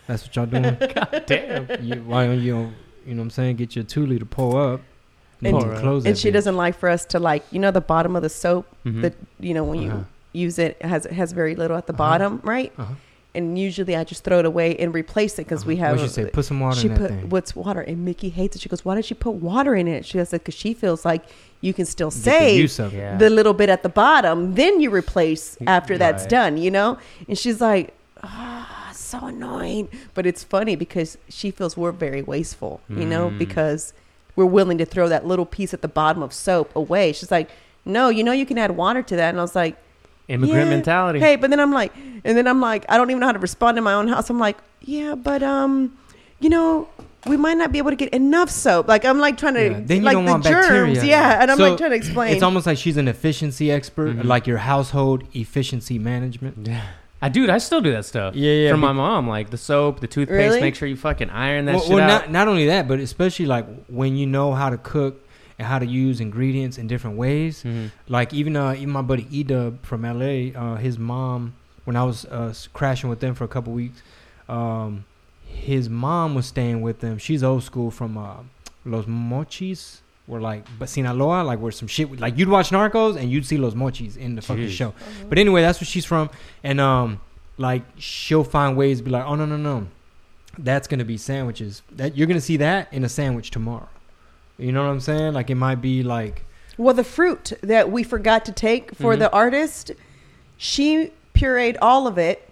That's 0.06 0.24
what 0.26 0.34
y'all 0.34 0.46
doing. 0.46 0.62
God 0.94 1.24
damn. 1.26 1.68
you, 1.84 2.02
why 2.02 2.26
don't 2.26 2.40
you, 2.40 2.52
don't- 2.52 2.74
you 3.06 3.14
know 3.14 3.20
what 3.20 3.26
I'm 3.26 3.30
saying? 3.30 3.56
Get 3.56 3.76
your 3.76 3.84
two 3.84 4.04
liter 4.06 4.24
pull 4.24 4.56
up. 4.56 4.80
And- 5.42 5.56
you 5.56 5.62
can 5.80 6.06
and 6.06 6.18
she 6.18 6.30
doesn't 6.30 6.56
like 6.56 6.78
for 6.78 6.88
us 6.88 7.04
to 7.06 7.18
like, 7.18 7.42
you 7.50 7.58
know, 7.58 7.70
the 7.70 7.80
bottom 7.80 8.14
of 8.16 8.22
the 8.22 8.28
soap. 8.28 8.66
Mhm. 8.84 9.02
That 9.02 9.14
you 9.38 9.54
know 9.54 9.64
when 9.64 9.88
Uh-huh. 9.88 9.98
you 10.32 10.42
use 10.44 10.58
it, 10.58 10.76
it 10.80 10.86
has 10.86 11.06
it 11.06 11.12
has 11.12 11.32
very 11.32 11.54
little 11.54 11.76
at 11.76 11.86
the 11.86 11.92
Uh-huh. 11.92 11.98
bottom, 12.10 12.40
right? 12.44 12.72
Uh-huh. 12.78 12.94
And 13.32 13.56
usually 13.56 13.94
I 13.94 14.02
just 14.02 14.24
throw 14.24 14.40
it 14.40 14.44
away 14.44 14.74
and 14.76 14.92
replace 14.92 15.34
it 15.38 15.44
because 15.46 15.64
we 15.64 15.74
Uh-huh. 15.76 15.84
have. 15.86 15.96
What'd 15.96 16.10
she 16.10 16.14
say? 16.14 16.30
Put 16.30 16.44
some 16.44 16.58
water 16.60 16.80
she 16.80 16.88
in 16.88 16.94
that 16.94 17.00
put 17.00 17.10
thing. 17.10 17.28
what's 17.30 17.54
water 17.54 17.80
and 17.80 18.04
Mickey 18.04 18.28
hates 18.28 18.56
it. 18.56 18.62
She 18.62 18.68
goes, 18.68 18.84
"Why 18.84 18.96
did 18.96 19.04
she 19.04 19.14
put 19.14 19.34
water 19.34 19.74
in 19.76 19.86
it?" 19.88 20.04
She 20.04 20.18
says, 20.18 20.30
"Because 20.30 20.54
she 20.54 20.74
feels 20.74 21.04
like 21.04 21.22
you 21.60 21.72
can 21.72 21.86
still 21.86 22.10
Get 22.10 22.16
the 22.16 22.22
save 22.22 22.60
use 22.60 22.78
of 22.80 22.92
it. 22.92 22.96
Yeah. 22.98 23.16
the 23.16 23.30
little 23.30 23.52
bit 23.54 23.68
at 23.68 23.82
the 23.84 23.88
bottom, 23.88 24.54
then 24.56 24.80
you 24.80 24.90
replace 24.90 25.56
after 25.66 25.96
that's 25.96 26.26
done." 26.26 26.56
You 26.58 26.70
know, 26.72 26.98
and 27.28 27.38
she's 27.38 27.60
like, 27.60 27.94
"Ah, 28.22 28.90
so 28.92 29.18
annoying," 29.26 29.88
but 30.14 30.26
it's 30.26 30.42
funny 30.42 30.74
because 30.76 31.16
she 31.28 31.50
feels 31.52 31.76
we're 31.76 31.92
very 31.92 32.22
wasteful. 32.22 32.80
You 32.88 33.06
know, 33.06 33.30
Mm. 33.30 33.38
because 33.38 33.92
we're 34.40 34.50
willing 34.60 34.78
to 34.78 34.84
throw 34.84 35.08
that 35.08 35.26
little 35.26 35.46
piece 35.46 35.74
at 35.74 35.82
the 35.82 35.88
bottom 35.88 36.22
of 36.22 36.32
soap 36.32 36.74
away. 36.74 37.12
She's 37.12 37.30
like, 37.30 37.50
"No, 37.84 38.08
you 38.08 38.24
know, 38.24 38.32
you 38.32 38.46
can 38.46 38.56
add 38.58 38.72
water 38.76 39.02
to 39.02 39.16
that," 39.16 39.28
and 39.30 39.38
I 39.38 39.42
was 39.42 39.54
like. 39.54 39.76
Immigrant 40.28 40.66
Yeah. 40.68 40.70
mentality. 40.76 41.18
Hey, 41.18 41.34
but 41.34 41.50
then 41.50 41.58
I'm 41.58 41.72
like, 41.72 41.92
and 42.24 42.36
then 42.38 42.46
I'm 42.46 42.60
like, 42.60 42.84
I 42.88 42.96
don't 42.96 43.10
even 43.10 43.18
know 43.18 43.26
how 43.26 43.32
to 43.32 43.40
respond 43.40 43.76
in 43.78 43.82
my 43.82 43.94
own 43.94 44.06
house. 44.06 44.30
I'm 44.30 44.38
like, 44.38 44.58
yeah, 44.80 45.16
but 45.16 45.42
um, 45.42 45.92
you 46.38 46.48
know, 46.48 46.88
we 47.26 47.36
might 47.36 47.56
not 47.56 47.72
be 47.72 47.78
able 47.78 47.90
to 47.90 47.96
get 47.96 48.10
enough 48.14 48.48
soap. 48.48 48.86
Like 48.86 49.04
I'm 49.04 49.18
like 49.18 49.36
trying 49.38 49.54
to 49.54 49.64
Yeah, 49.70 49.80
then 49.82 49.96
you 49.98 50.02
like 50.04 50.12
don't 50.12 50.26
the 50.26 50.30
want 50.30 50.44
germs, 50.44 50.66
bacteria. 50.98 51.02
yeah. 51.04 51.42
And 51.42 51.50
I'm 51.50 51.56
So, 51.58 51.70
like 51.70 51.78
trying 51.78 51.90
to 51.90 51.96
explain. 51.96 52.32
It's 52.32 52.44
almost 52.44 52.64
like 52.64 52.78
she's 52.78 52.96
an 52.96 53.08
efficiency 53.08 53.72
expert, 53.72 54.18
Mhm. 54.18 54.24
like 54.24 54.46
your 54.46 54.58
household 54.58 55.24
efficiency 55.34 55.98
management. 55.98 56.58
Yeah. 56.64 56.82
I 57.22 57.28
dude, 57.28 57.50
I 57.50 57.58
still 57.58 57.80
do 57.80 57.92
that 57.92 58.06
stuff. 58.06 58.34
Yeah, 58.34 58.52
yeah, 58.52 58.70
From 58.70 58.80
my 58.80 58.92
mom, 58.92 59.28
like 59.28 59.50
the 59.50 59.58
soap, 59.58 60.00
the 60.00 60.06
toothpaste. 60.06 60.38
Really? 60.38 60.60
Make 60.60 60.74
sure 60.74 60.88
you 60.88 60.96
fucking 60.96 61.28
iron 61.30 61.66
that 61.66 61.74
well, 61.76 61.82
shit 61.82 61.94
well, 61.94 62.10
out. 62.10 62.22
not 62.22 62.30
not 62.30 62.48
only 62.48 62.66
that, 62.66 62.88
but 62.88 62.98
especially 62.98 63.46
like 63.46 63.66
when 63.88 64.16
you 64.16 64.26
know 64.26 64.54
how 64.54 64.70
to 64.70 64.78
cook 64.78 65.22
and 65.58 65.66
how 65.66 65.78
to 65.78 65.86
use 65.86 66.20
ingredients 66.20 66.78
in 66.78 66.86
different 66.86 67.18
ways. 67.18 67.62
Mhm. 67.62 67.90
Like 68.08 68.32
even 68.32 68.56
uh, 68.56 68.72
even 68.72 68.90
my 68.90 69.02
buddy 69.02 69.24
Edub 69.24 69.82
from 69.82 70.02
LA, 70.02 70.58
uh, 70.58 70.76
his 70.76 70.98
mom 70.98 71.54
when 71.84 71.96
I 71.96 72.04
was 72.04 72.24
uh, 72.26 72.54
crashing 72.72 73.10
with 73.10 73.20
them 73.20 73.34
for 73.34 73.44
a 73.44 73.48
couple 73.48 73.72
weeks, 73.72 74.02
um, 74.48 75.04
his 75.46 75.88
mom 75.88 76.34
was 76.34 76.46
staying 76.46 76.82
with 76.82 77.00
them. 77.00 77.18
She's 77.18 77.42
old 77.42 77.62
school 77.64 77.90
from 77.90 78.16
uh, 78.16 78.36
Los 78.84 79.06
Mochis. 79.06 79.99
Where 80.30 80.40
like, 80.40 80.64
but 80.78 80.88
Sinaloa, 80.88 81.42
like 81.42 81.58
where 81.58 81.72
some 81.72 81.88
shit, 81.88 82.20
like 82.20 82.38
you'd 82.38 82.48
watch 82.48 82.70
Narcos 82.70 83.16
and 83.16 83.30
you'd 83.30 83.44
see 83.44 83.56
Los 83.58 83.74
Mochis 83.74 84.16
in 84.16 84.36
the 84.36 84.42
fucking 84.42 84.66
Jeez. 84.66 84.70
show. 84.70 84.94
But 85.28 85.38
anyway, 85.38 85.60
that's 85.62 85.80
where 85.80 85.86
she's 85.86 86.04
from, 86.04 86.30
and 86.62 86.80
um, 86.80 87.20
like 87.58 87.82
she'll 87.98 88.44
find 88.44 88.76
ways 88.76 88.98
to 88.98 89.04
be 89.04 89.10
like, 89.10 89.24
oh 89.26 89.34
no 89.34 89.44
no 89.44 89.56
no, 89.56 89.88
that's 90.56 90.86
gonna 90.86 91.04
be 91.04 91.16
sandwiches. 91.16 91.82
That 91.92 92.16
you're 92.16 92.28
gonna 92.28 92.40
see 92.40 92.56
that 92.58 92.92
in 92.92 93.02
a 93.04 93.08
sandwich 93.08 93.50
tomorrow. 93.50 93.88
You 94.56 94.70
know 94.72 94.84
what 94.84 94.90
I'm 94.90 95.00
saying? 95.00 95.32
Like 95.34 95.50
it 95.50 95.56
might 95.56 95.80
be 95.82 96.02
like 96.04 96.44
well, 96.78 96.94
the 96.94 97.04
fruit 97.04 97.52
that 97.62 97.90
we 97.90 98.02
forgot 98.04 98.44
to 98.46 98.52
take 98.52 98.94
for 98.94 99.14
Mhm. 99.14 99.18
the 99.18 99.32
artist, 99.32 99.90
she 100.56 101.10
pureed 101.34 101.76
all 101.82 102.06
of 102.06 102.18
it. 102.18 102.46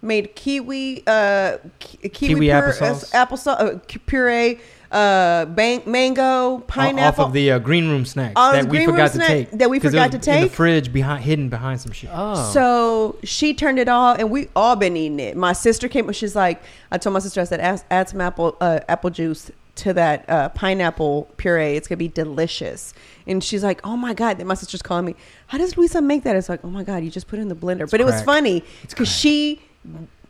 Made 0.00 0.36
kiwi, 0.36 1.02
uh, 1.08 1.56
ki- 1.80 2.08
kiwi, 2.08 2.28
Kiwi 2.34 2.46
pure- 2.46 2.62
applesauce? 2.62 3.12
uh, 3.12 3.26
applesauce, 3.26 3.60
uh, 3.60 3.78
puree, 4.06 4.60
uh, 4.90 5.44
bang- 5.46 5.82
mango, 5.86 6.58
pineapple. 6.66 7.24
off 7.24 7.28
of 7.28 7.32
the 7.34 7.52
uh, 7.52 7.58
green 7.58 7.88
room 7.88 8.04
snacks 8.06 8.32
Oh, 8.36 8.52
that 8.52 8.62
the 8.62 8.68
we 8.68 8.76
green 8.78 8.88
room 8.88 8.96
forgot 8.96 9.06
to 9.08 9.16
snack 9.16 9.28
take 9.28 9.50
that 9.52 9.68
we 9.70 9.78
'Cause 9.80 9.92
it 9.92 9.96
forgot 9.98 10.12
was 10.14 10.24
to 10.26 10.30
in 10.32 10.40
the 10.40 10.46
take? 10.48 10.52
fridge 10.56 10.92
behind 10.92 11.24
hidden 11.24 11.48
behind 11.48 11.80
some 11.80 11.92
shit. 11.92 12.10
Oh. 12.12 12.50
So 12.52 13.16
she 13.24 13.52
turned 13.54 13.78
it 13.78 13.88
all, 13.88 14.14
and 14.14 14.30
we 14.30 14.48
all 14.56 14.76
been 14.76 14.96
eating 14.96 15.20
it. 15.20 15.36
My 15.36 15.52
sister 15.52 15.88
came, 15.88 16.06
and 16.06 16.16
she's 16.16 16.34
like, 16.34 16.62
I 16.90 16.98
told 16.98 17.12
my 17.14 17.20
sister, 17.20 17.40
I 17.40 17.44
said, 17.44 17.60
add, 17.60 17.82
add 17.90 18.08
some 18.08 18.20
apple 18.20 18.56
uh, 18.60 18.80
apple 18.88 19.10
juice 19.10 19.50
to 19.76 19.92
that 19.92 20.24
uh, 20.28 20.48
pineapple 20.48 21.28
puree. 21.36 21.76
It's 21.76 21.86
gonna 21.86 21.98
be 21.98 22.08
delicious. 22.08 22.94
And 23.28 23.44
she's 23.44 23.62
like, 23.62 23.80
Oh 23.84 23.96
my 23.96 24.14
god! 24.14 24.38
Then 24.38 24.46
my 24.46 24.54
sister's 24.54 24.80
calling 24.82 25.04
me. 25.04 25.14
How 25.48 25.58
does 25.58 25.76
Luisa 25.76 26.00
make 26.00 26.24
that? 26.24 26.34
It's 26.34 26.48
like, 26.48 26.64
Oh 26.64 26.70
my 26.70 26.82
god, 26.82 27.04
you 27.04 27.10
just 27.10 27.28
put 27.28 27.38
it 27.38 27.42
in 27.42 27.48
the 27.48 27.54
blender. 27.54 27.88
but 27.90 28.00
it 28.00 28.04
was 28.04 28.14
crack. 28.14 28.24
funny 28.24 28.64
It's 28.82 28.94
because 28.94 29.08
she 29.08 29.60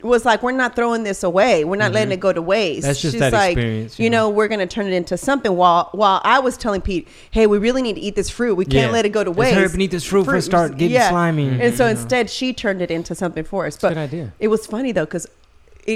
was 0.02 0.24
like, 0.24 0.42
We're 0.42 0.52
not 0.52 0.76
throwing 0.76 1.02
this 1.02 1.22
away. 1.22 1.64
We're 1.64 1.76
not 1.76 1.92
letting 1.92 2.08
mm-hmm. 2.08 2.12
it 2.12 2.20
go 2.20 2.32
to 2.32 2.42
waste. 2.42 2.86
That's 2.86 3.00
just 3.00 3.14
she's 3.14 3.20
that 3.20 3.32
like, 3.32 3.56
experience, 3.56 3.98
You, 3.98 4.04
you 4.04 4.10
know, 4.10 4.28
know. 4.28 4.30
we're 4.30 4.48
gonna 4.48 4.66
turn 4.66 4.86
it 4.86 4.92
into 4.92 5.16
something. 5.16 5.56
While 5.56 5.88
while 5.92 6.20
I 6.24 6.38
was 6.38 6.56
telling 6.56 6.80
Pete, 6.80 7.08
Hey, 7.30 7.46
we 7.46 7.58
really 7.58 7.82
need 7.82 7.94
to 7.94 8.00
eat 8.00 8.14
this 8.14 8.30
fruit. 8.30 8.54
We 8.54 8.64
can't 8.64 8.88
Yeah. 8.88 8.92
let 8.92 9.06
it 9.06 9.10
go 9.10 9.24
to 9.24 9.30
Let's 9.30 9.38
waste. 9.38 9.54
hurry 9.54 9.66
up 9.66 9.78
eat 9.78 9.90
this 9.90 10.04
fruit 10.04 10.20
before 10.20 10.36
it 10.36 10.42
start 10.42 10.76
getting 10.76 11.00
slimy. 11.00 11.50
Mm-hmm. 11.50 11.60
And 11.60 11.74
so 11.74 11.86
You 11.86 11.94
know. 11.94 12.00
instead, 12.00 12.30
she 12.30 12.52
turned 12.52 12.80
it 12.82 12.90
into 12.90 13.14
something 13.14 13.44
for 13.44 13.66
us. 13.66 13.74
That's 13.74 13.82
But 13.82 13.88
good 13.94 13.98
idea. 13.98 14.32
it 14.38 14.48
was 14.48 14.66
funny 14.66 14.92
though, 14.92 15.04
because 15.04 15.26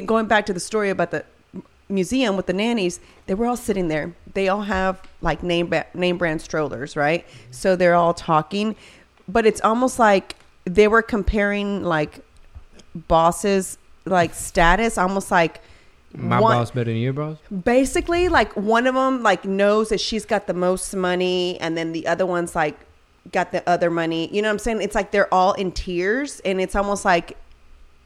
going 0.07 0.27
back 0.27 0.47
to 0.47 0.53
the 0.53 0.61
story 0.61 0.91
about 0.91 1.11
the 1.11 1.25
museum 1.89 2.37
with 2.37 2.47
the 2.47 2.53
nannies, 2.53 2.99
they 3.27 3.35
were 3.35 3.47
all 3.47 3.57
sitting 3.57 3.89
there. 3.89 4.15
They 4.35 4.49
all 4.49 4.63
have 4.63 5.01
like 5.21 5.43
name 5.43 5.69
ba- 5.69 5.87
name 5.95 6.19
brand 6.19 6.41
strollers, 6.41 6.97
right? 6.97 7.27
Mm-hmm. 7.27 7.53
So 7.53 7.77
they're 7.77 7.95
all 7.95 8.15
talking, 8.15 8.75
but 9.29 9.47
it's 9.47 9.61
almost 9.61 9.99
like 9.99 10.37
they 10.65 10.89
were 10.89 11.03
comparing 11.03 11.83
like 11.85 12.21
bosses 12.95 13.79
like 14.05 14.35
status, 14.35 14.99
almost 14.99 15.31
like 15.31 15.61
My 16.15 16.41
one- 16.41 16.57
boss 16.57 16.71
better 16.71 16.91
than 16.91 16.97
your 17.01 17.13
boss. 17.13 17.39
basically 17.65 18.29
like 18.29 18.53
one 18.57 18.87
of 18.87 18.95
them 18.95 19.23
like 19.23 19.45
knows 19.45 19.89
that 19.91 20.01
she's 20.01 20.25
got 20.27 20.47
the 20.47 20.55
most 20.55 20.95
money 20.95 21.59
and 21.61 21.77
then 21.77 21.93
the 21.93 22.07
other 22.07 22.27
one's 22.27 22.55
like 22.55 22.79
got 23.31 23.53
the 23.53 23.67
other 23.69 23.89
money 23.91 24.29
you 24.35 24.43
know 24.43 24.49
what 24.49 24.53
i'm 24.55 24.59
saying 24.59 24.83
it's 24.83 24.97
like 24.97 25.13
they're 25.13 25.33
all 25.33 25.53
in 25.53 25.71
tears 25.71 26.41
and 26.45 26.61
it's 26.61 26.75
almost 26.75 27.05
like 27.05 27.37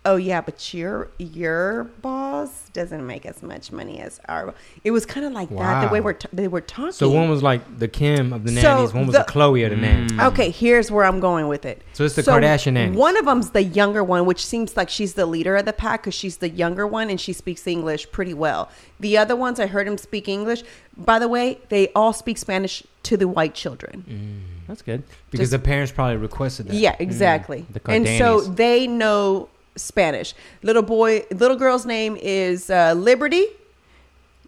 oh 0.07 0.17
yeah 0.17 0.41
but 0.41 0.73
your 0.73 1.11
your 1.19 1.85
boss 2.01 2.69
doesn't 2.73 3.07
make 3.07 3.27
as 3.27 3.43
much 3.43 3.71
money 3.73 4.01
as 4.01 4.21
our 4.29 4.55
it 4.85 4.91
was 4.93 5.05
kind 5.05 5.27
of 5.27 5.33
like 5.33 5.49
that 5.51 5.87
the 5.87 5.93
way 5.93 6.01
we're 6.01 6.13
t- 6.13 6.29
they 6.33 6.49
were 6.49 6.61
talking 6.61 6.93
So 6.93 7.11
one 7.11 7.29
was 7.29 7.43
like 7.43 7.79
the 7.79 7.89
Kim 7.89 8.33
of 8.33 8.45
the 8.45 8.53
So 8.53 8.75
nannies, 8.77 8.95
one 8.95 9.07
was 9.07 9.15
the- 9.15 9.19
the 9.21 9.25
Chloe 9.25 9.63
of 9.65 9.71
the 9.71 9.77
nannies. 9.77 10.13
Mm. 10.13 10.29
Okay, 10.29 10.51
here's 10.51 10.91
where 10.91 11.05
I'm 11.05 11.21
going 11.21 11.49
with 11.49 11.65
it. 11.65 11.83
So 11.93 12.05
it's 12.05 12.15
the 12.15 12.23
Kardashian 12.23 12.75
nannies. 12.75 12.97
One 12.97 13.17
of 13.17 13.25
them's 13.25 13.51
the 13.51 13.63
younger 13.63 14.03
one, 14.05 14.27
which 14.27 14.45
seems 14.47 14.77
like 14.77 14.89
she's 14.89 15.15
the 15.15 15.27
leader 15.27 15.57
of 15.57 15.65
the 15.65 15.73
pack 15.73 16.03
because 16.03 16.15
she's 16.15 16.37
the 16.39 16.49
younger 16.49 16.87
one 16.87 17.11
and 17.11 17.21
she 17.21 17.33
speaks 17.33 17.67
English 17.67 18.11
pretty 18.13 18.35
well. 18.35 18.71
The 19.01 19.19
other 19.19 19.35
ones, 19.37 19.59
I 19.59 19.67
heard 19.67 19.87
him 19.89 19.99
speak 19.99 20.29
English. 20.29 20.63
By 20.97 21.19
the 21.19 21.29
way, 21.29 21.59
they 21.69 21.89
all 21.95 22.13
speak 22.13 22.39
Spanish 22.39 22.83
to 23.05 23.17
the 23.17 23.29
white 23.29 23.55
children. 23.55 24.45
That's 24.69 24.83
good. 24.83 25.03
Because 25.31 25.51
Just- 25.51 25.53
the 25.53 25.59
parents 25.71 25.93
probably 25.93 26.17
requested 26.17 26.69
that. 26.69 26.75
Yeah, 26.75 26.97
exactly. 26.99 27.67
The 27.73 27.81
and 27.91 28.07
so 28.19 28.41
they 28.41 28.87
know 28.87 29.49
Spanish. 29.77 30.35
Little 30.63 30.83
boy, 30.83 31.25
little 31.31 31.57
girl's 31.57 31.87
name 31.87 32.17
is 32.21 32.71
uh, 32.71 32.95
Liberty. 32.97 33.47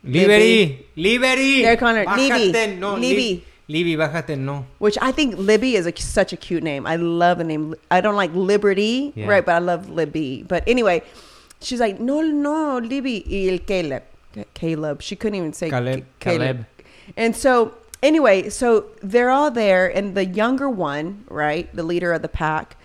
Liberty, 0.05 0.87
Liberty. 0.97 1.63
They're 1.63 1.77
calling 1.77 2.07
her 2.07 2.17
Libby. 2.17 2.77
no, 2.77 2.95
Libby. 2.95 3.45
Libby, 3.71 3.97
bájate, 3.97 4.39
no. 4.39 4.65
which 4.79 4.97
I 5.03 5.13
think 5.13 5.37
Libby 5.37 5.77
is 5.77 5.87
a, 5.87 5.95
such 5.95 6.33
a 6.33 6.37
cute 6.39 6.63
name. 6.63 6.87
I 6.87 6.97
love 6.97 7.37
the 7.39 7.45
name. 7.45 7.75
I 7.91 8.01
don't 8.01 8.17
like 8.17 8.33
Liberty, 8.33 9.13
Yeah. 9.15 9.27
right? 9.27 9.45
But 9.45 9.57
I 9.57 9.59
love 9.59 9.91
Libby. 9.91 10.43
But 10.49 10.65
anyway, 10.67 11.03
she's 11.61 11.79
like, 11.79 12.01
no, 12.01 12.23
no, 12.23 12.79
Libby 12.79 13.23
y 13.29 13.53
el 13.53 13.59
Caleb. 13.59 14.05
Caleb. 14.55 15.03
She 15.03 15.17
couldn't 15.17 15.35
even 15.35 15.53
say 15.53 15.69
Caleb. 15.69 16.01
Ca- 16.19 16.31
Caleb. 16.31 16.41
Caleb. 16.41 16.67
And 17.17 17.37
so, 17.37 17.75
anyway, 18.03 18.49
so 18.49 18.87
they're 19.03 19.31
all 19.31 19.51
there, 19.51 19.87
and 19.95 20.15
the 20.15 20.25
younger 20.25 20.71
one, 20.71 21.25
right, 21.29 21.69
the 21.75 21.83
leader 21.83 22.13
of 22.15 22.23
the 22.23 22.29
pack, 22.29 22.77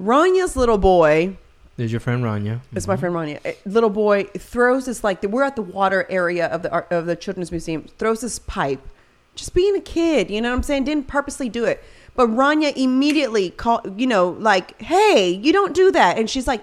Rania's 0.00 0.56
little 0.56 0.78
boy, 0.78 1.36
There's 1.76 1.90
your 1.90 2.00
friend 2.00 2.22
Rania. 2.22 2.60
it's 2.74 2.86
my 2.86 2.94
mm-hmm. 2.94 3.12
friend 3.12 3.14
Rania. 3.14 3.56
Little 3.64 3.90
boy 3.90 4.24
throws 4.36 4.86
this 4.86 5.02
like 5.02 5.22
we're 5.22 5.42
at 5.42 5.56
the 5.56 5.62
water 5.62 6.06
area 6.10 6.46
of 6.46 6.62
the 6.62 6.72
of 6.94 7.06
the 7.06 7.16
children's 7.16 7.50
museum. 7.50 7.86
Throws 7.98 8.20
this 8.20 8.38
pipe, 8.38 8.86
just 9.34 9.54
being 9.54 9.76
a 9.76 9.80
kid. 9.80 10.30
You 10.30 10.40
know 10.40 10.50
what 10.50 10.56
I'm 10.56 10.62
saying? 10.62 10.84
Didn't 10.84 11.06
purposely 11.06 11.48
do 11.48 11.64
it. 11.64 11.82
But 12.14 12.28
Rania 12.28 12.76
immediately 12.76 13.50
called. 13.50 13.98
You 13.98 14.06
know, 14.06 14.30
like, 14.30 14.80
hey, 14.82 15.30
you 15.30 15.52
don't 15.52 15.74
do 15.74 15.90
that. 15.92 16.18
And 16.18 16.28
she's 16.28 16.46
like, 16.46 16.62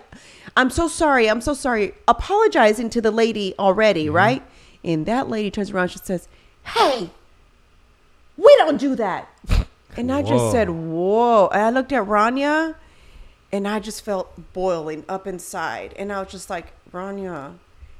I'm 0.55 0.69
so 0.69 0.87
sorry. 0.87 1.29
I'm 1.29 1.41
so 1.41 1.53
sorry. 1.53 1.93
Apologizing 2.07 2.89
to 2.91 3.01
the 3.01 3.11
lady 3.11 3.55
already, 3.57 4.05
mm-hmm. 4.05 4.15
right? 4.15 4.43
And 4.83 5.05
that 5.05 5.29
lady 5.29 5.49
turns 5.49 5.71
around. 5.71 5.89
She 5.89 5.99
says, 5.99 6.27
Hey, 6.63 7.09
we 8.37 8.55
don't 8.57 8.79
do 8.79 8.95
that. 8.95 9.29
And 9.95 10.11
I 10.11 10.21
Whoa. 10.21 10.29
just 10.29 10.51
said, 10.51 10.69
Whoa. 10.69 11.49
And 11.51 11.61
I 11.61 11.69
looked 11.69 11.91
at 11.91 12.03
Rania 12.03 12.75
and 13.53 13.67
I 13.67 13.79
just 13.79 14.03
felt 14.03 14.51
boiling 14.51 15.05
up 15.07 15.27
inside. 15.27 15.93
And 15.95 16.11
I 16.11 16.19
was 16.19 16.31
just 16.31 16.49
like, 16.49 16.73
Rania. 16.91 17.53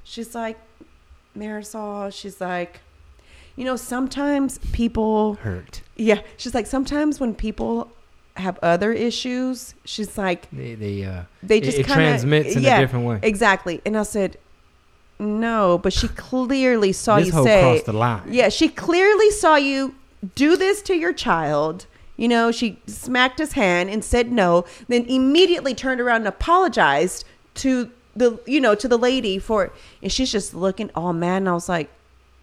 She's 0.03 0.33
like, 0.33 0.59
Marisol. 1.37 2.11
She's 2.11 2.41
like, 2.41 2.81
you 3.55 3.63
know, 3.63 3.75
sometimes 3.75 4.57
people, 4.73 5.35
Hurt. 5.35 5.83
yeah, 5.95 6.21
she's 6.37 6.55
like, 6.55 6.65
sometimes 6.65 7.19
when 7.19 7.35
people 7.35 7.91
have 8.35 8.57
other 8.63 8.91
issues, 8.91 9.75
she's 9.85 10.17
like, 10.17 10.49
They, 10.49 10.73
they, 10.73 11.03
uh, 11.05 11.25
they 11.43 11.61
just 11.61 11.77
it, 11.77 11.85
kinda, 11.85 11.93
transmits 11.93 12.55
in 12.55 12.63
yeah, 12.63 12.77
a 12.77 12.81
different 12.81 13.05
way. 13.05 13.19
Exactly. 13.21 13.79
And 13.85 13.95
I 13.95 14.03
said, 14.03 14.37
no, 15.19 15.77
but 15.77 15.93
she 15.93 16.07
clearly 16.07 16.91
saw 16.93 17.19
this 17.19 17.27
you 17.27 17.43
say, 17.43 17.83
the 17.85 17.93
line. 17.93 18.23
yeah, 18.27 18.49
she 18.49 18.67
clearly 18.69 19.29
saw 19.29 19.55
you 19.55 19.93
do 20.33 20.57
this 20.57 20.81
to 20.81 20.95
your 20.95 21.13
child. 21.13 21.85
You 22.15 22.27
know, 22.27 22.51
she 22.51 22.79
smacked 22.85 23.39
his 23.39 23.53
hand 23.53 23.89
and 23.89 24.03
said 24.03 24.31
no, 24.31 24.65
then 24.87 25.05
immediately 25.05 25.73
turned 25.73 25.99
around 25.99 26.17
and 26.17 26.27
apologized 26.27 27.25
to 27.55 27.91
the, 28.15 28.39
you 28.45 28.61
know, 28.61 28.75
to 28.75 28.87
the 28.87 28.97
lady 28.97 29.39
for, 29.39 29.71
and 30.01 30.11
she's 30.11 30.31
just 30.31 30.53
looking 30.53 30.91
all 30.93 31.13
mad. 31.13 31.37
And 31.37 31.49
I 31.49 31.53
was 31.53 31.67
like, 31.67 31.89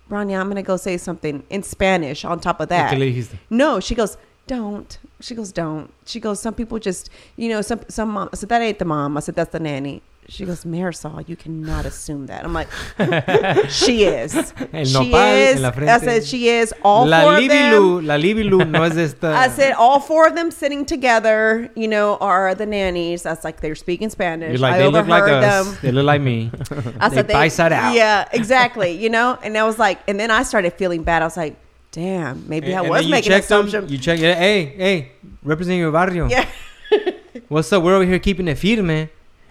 Ronnie, 0.08 0.34
I'm 0.34 0.48
gonna 0.48 0.62
go 0.62 0.76
say 0.76 0.96
something 0.96 1.44
in 1.50 1.62
Spanish 1.62 2.24
on 2.24 2.40
top 2.40 2.60
of 2.60 2.68
that. 2.68 2.90
Que 2.90 2.98
le 2.98 3.06
dijiste? 3.06 3.38
No, 3.48 3.78
she 3.78 3.94
goes, 3.94 4.16
don't. 4.46 4.98
She 5.20 5.34
goes, 5.34 5.52
don't. 5.52 5.92
She 6.06 6.20
goes, 6.20 6.40
some 6.40 6.54
people 6.54 6.78
just, 6.78 7.10
you 7.36 7.48
know, 7.48 7.62
some 7.62 7.80
some 7.88 8.10
mom. 8.10 8.28
I 8.32 8.36
said 8.36 8.48
that 8.48 8.62
ain't 8.62 8.78
the 8.78 8.84
mom. 8.84 9.16
I 9.16 9.20
said 9.20 9.34
that's 9.36 9.52
the 9.52 9.60
nanny. 9.60 10.02
She 10.28 10.44
goes, 10.44 10.64
Marisol, 10.64 11.28
you 11.28 11.34
cannot 11.34 11.86
assume 11.86 12.26
that. 12.26 12.44
I'm 12.44 12.52
like, 12.52 12.68
she 13.68 14.04
is. 14.04 14.34
El 14.72 14.84
she 14.84 15.12
is. 15.12 15.64
I 15.64 15.98
said 15.98 16.24
she 16.24 16.48
is. 16.48 16.72
All 16.84 17.04
La 17.04 17.22
four 17.22 17.32
of 17.32 17.40
Libby 17.40 17.48
them. 17.48 18.06
La 18.06 18.14
Libby 18.14 18.44
Lou 18.44 18.64
no 18.64 18.84
es 18.84 18.96
esta. 18.96 19.34
I 19.34 19.48
said 19.48 19.72
all 19.72 19.98
four 19.98 20.28
of 20.28 20.36
them 20.36 20.52
sitting 20.52 20.86
together, 20.86 21.68
you 21.74 21.88
know, 21.88 22.16
are 22.18 22.54
the 22.54 22.64
nannies. 22.64 23.24
That's 23.24 23.42
like 23.42 23.60
they're 23.60 23.74
speaking 23.74 24.08
Spanish. 24.08 24.50
You're 24.50 24.58
like, 24.58 24.74
I 24.74 24.78
they 24.78 24.88
look 24.88 25.08
like 25.08 25.22
overheard 25.24 25.42
us. 25.44 25.66
them. 25.66 25.78
They 25.82 25.90
look 25.90 26.06
like 26.06 26.20
me. 26.20 26.52
I 27.00 27.08
said 27.10 27.26
they 27.26 27.48
side 27.48 27.72
out. 27.72 27.94
Yeah, 27.94 28.28
exactly. 28.32 28.92
You 28.92 29.10
know, 29.10 29.36
and 29.42 29.58
I 29.58 29.64
was 29.64 29.80
like, 29.80 29.98
and 30.06 30.20
then 30.20 30.30
I 30.30 30.44
started 30.44 30.74
feeling 30.74 31.02
bad. 31.02 31.22
I 31.22 31.26
was 31.26 31.36
like, 31.36 31.56
damn, 31.92 32.48
maybe 32.48 32.72
And- 32.72 32.86
I 32.86 32.88
was 32.90 33.08
making 33.08 33.30
checked 33.30 33.48
them. 33.48 33.86
You 33.88 33.98
check, 33.98 34.18
yeah, 34.18 34.34
hey, 34.34 34.64
hey, 34.64 35.12
representing 35.42 35.80
your 35.80 35.92
barrio. 35.92 36.28
Yeah. 36.28 36.46
What's 37.48 37.72
up? 37.72 37.82
We're 37.82 37.94
over 37.94 38.04
here 38.04 38.18
keeping 38.18 38.48
it 38.48 38.58
firme. 38.58 39.08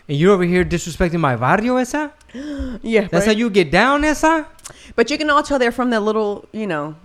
And 0.08 0.18
you're 0.18 0.34
over 0.34 0.44
here 0.44 0.66
disrespecting 0.66 1.20
my 1.20 1.36
barrio, 1.36 1.76
esa? 1.78 2.12
yeah, 2.82 3.08
That's 3.08 3.28
how 3.28 3.32
you 3.32 3.50
get 3.50 3.70
down, 3.70 4.04
esa? 4.04 4.48
But 4.96 5.12
you 5.12 5.18
can 5.18 5.30
all 5.30 5.44
tell 5.44 5.60
they're 5.60 5.72
from 5.72 5.92
the 5.92 6.00
little, 6.00 6.48
you 6.52 6.66
know, 6.66 6.96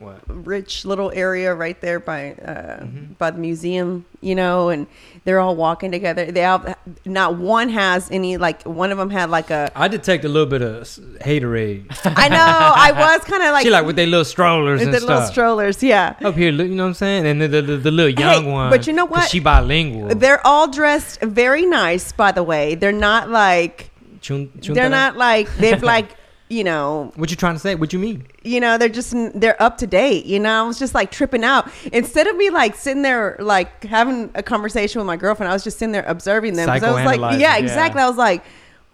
What? 0.00 0.20
rich 0.26 0.84
little 0.86 1.12
area 1.14 1.54
right 1.54 1.78
there 1.80 2.00
by 2.00 2.32
uh, 2.32 2.80
Mm-hmm. 2.80 3.12
by 3.18 3.30
the 3.30 3.38
museum, 3.38 4.06
you 4.22 4.34
know, 4.34 4.70
and 4.70 4.86
they're 5.24 5.38
all 5.38 5.54
walking 5.54 5.92
together. 5.92 6.24
They 6.32 6.40
have 6.40 6.74
not 7.04 7.36
one 7.36 7.68
has 7.68 8.10
any 8.10 8.38
like 8.38 8.62
one 8.62 8.90
of 8.92 8.98
them 8.98 9.10
had 9.10 9.28
like 9.30 9.50
a. 9.50 9.70
I 9.76 9.88
detect 9.88 10.24
a 10.24 10.28
little 10.28 10.48
bit 10.48 10.62
of 10.62 10.84
haterade. 11.20 11.84
I 12.16 12.28
know 12.28 12.36
I 12.38 12.92
was 13.16 13.24
kind 13.24 13.42
of 13.42 13.52
like, 13.52 13.64
she 13.64 13.70
like 13.70 13.84
with 13.84 13.96
their 13.96 14.06
little 14.06 14.24
strollers 14.24 14.80
and 14.80 14.94
the 14.94 15.00
little 15.00 15.22
strollers, 15.26 15.82
yeah. 15.82 16.16
Up 16.24 16.34
here, 16.34 16.50
you 16.50 16.68
know 16.74 16.84
what 16.84 16.88
I'm 16.88 16.94
saying? 16.94 17.26
And 17.26 17.42
the, 17.42 17.48
the, 17.48 17.62
the, 17.62 17.76
the 17.76 17.90
little 17.90 18.10
young 18.18 18.44
Hey, 18.44 18.50
one. 18.52 18.70
but 18.70 18.86
you 18.86 18.92
know 18.94 19.04
what? 19.04 19.28
She 19.28 19.40
bilingual. 19.40 20.08
They're 20.14 20.44
all 20.46 20.68
dressed 20.70 21.20
very 21.20 21.66
nice, 21.66 22.12
by 22.12 22.32
the 22.32 22.42
way. 22.42 22.74
They're 22.74 22.92
not 22.92 23.28
like 23.28 23.90
Chun- 24.22 24.50
they're 24.62 24.88
not 24.90 25.16
like 25.16 25.54
they've 25.56 25.82
like 25.94 26.08
you 26.50 26.64
know 26.64 27.12
What 27.16 27.30
you 27.30 27.36
trying 27.36 27.54
to 27.54 27.60
say? 27.60 27.74
What 27.76 27.92
you 27.92 27.98
mean? 27.98 28.26
you 28.42 28.60
know 28.60 28.76
they're 28.76 28.88
just 28.88 29.14
they're 29.34 29.60
up 29.62 29.76
to 29.78 29.86
date 29.86 30.24
you 30.24 30.38
know 30.38 30.64
i 30.64 30.66
was 30.66 30.78
just 30.78 30.94
like 30.94 31.10
tripping 31.10 31.44
out 31.44 31.70
instead 31.92 32.26
of 32.26 32.34
me 32.36 32.48
like 32.48 32.74
sitting 32.74 33.02
there 33.02 33.36
like 33.38 33.84
having 33.84 34.30
a 34.34 34.42
conversation 34.42 34.98
with 34.98 35.06
my 35.06 35.16
girlfriend 35.16 35.50
i 35.50 35.52
was 35.52 35.62
just 35.62 35.78
sitting 35.78 35.92
there 35.92 36.04
observing 36.06 36.54
them 36.54 36.68
i 36.70 36.74
was 36.76 37.04
like 37.04 37.20
yeah 37.38 37.38
yeah. 37.38 37.56
exactly 37.58 38.00
i 38.00 38.08
was 38.08 38.16
like 38.16 38.42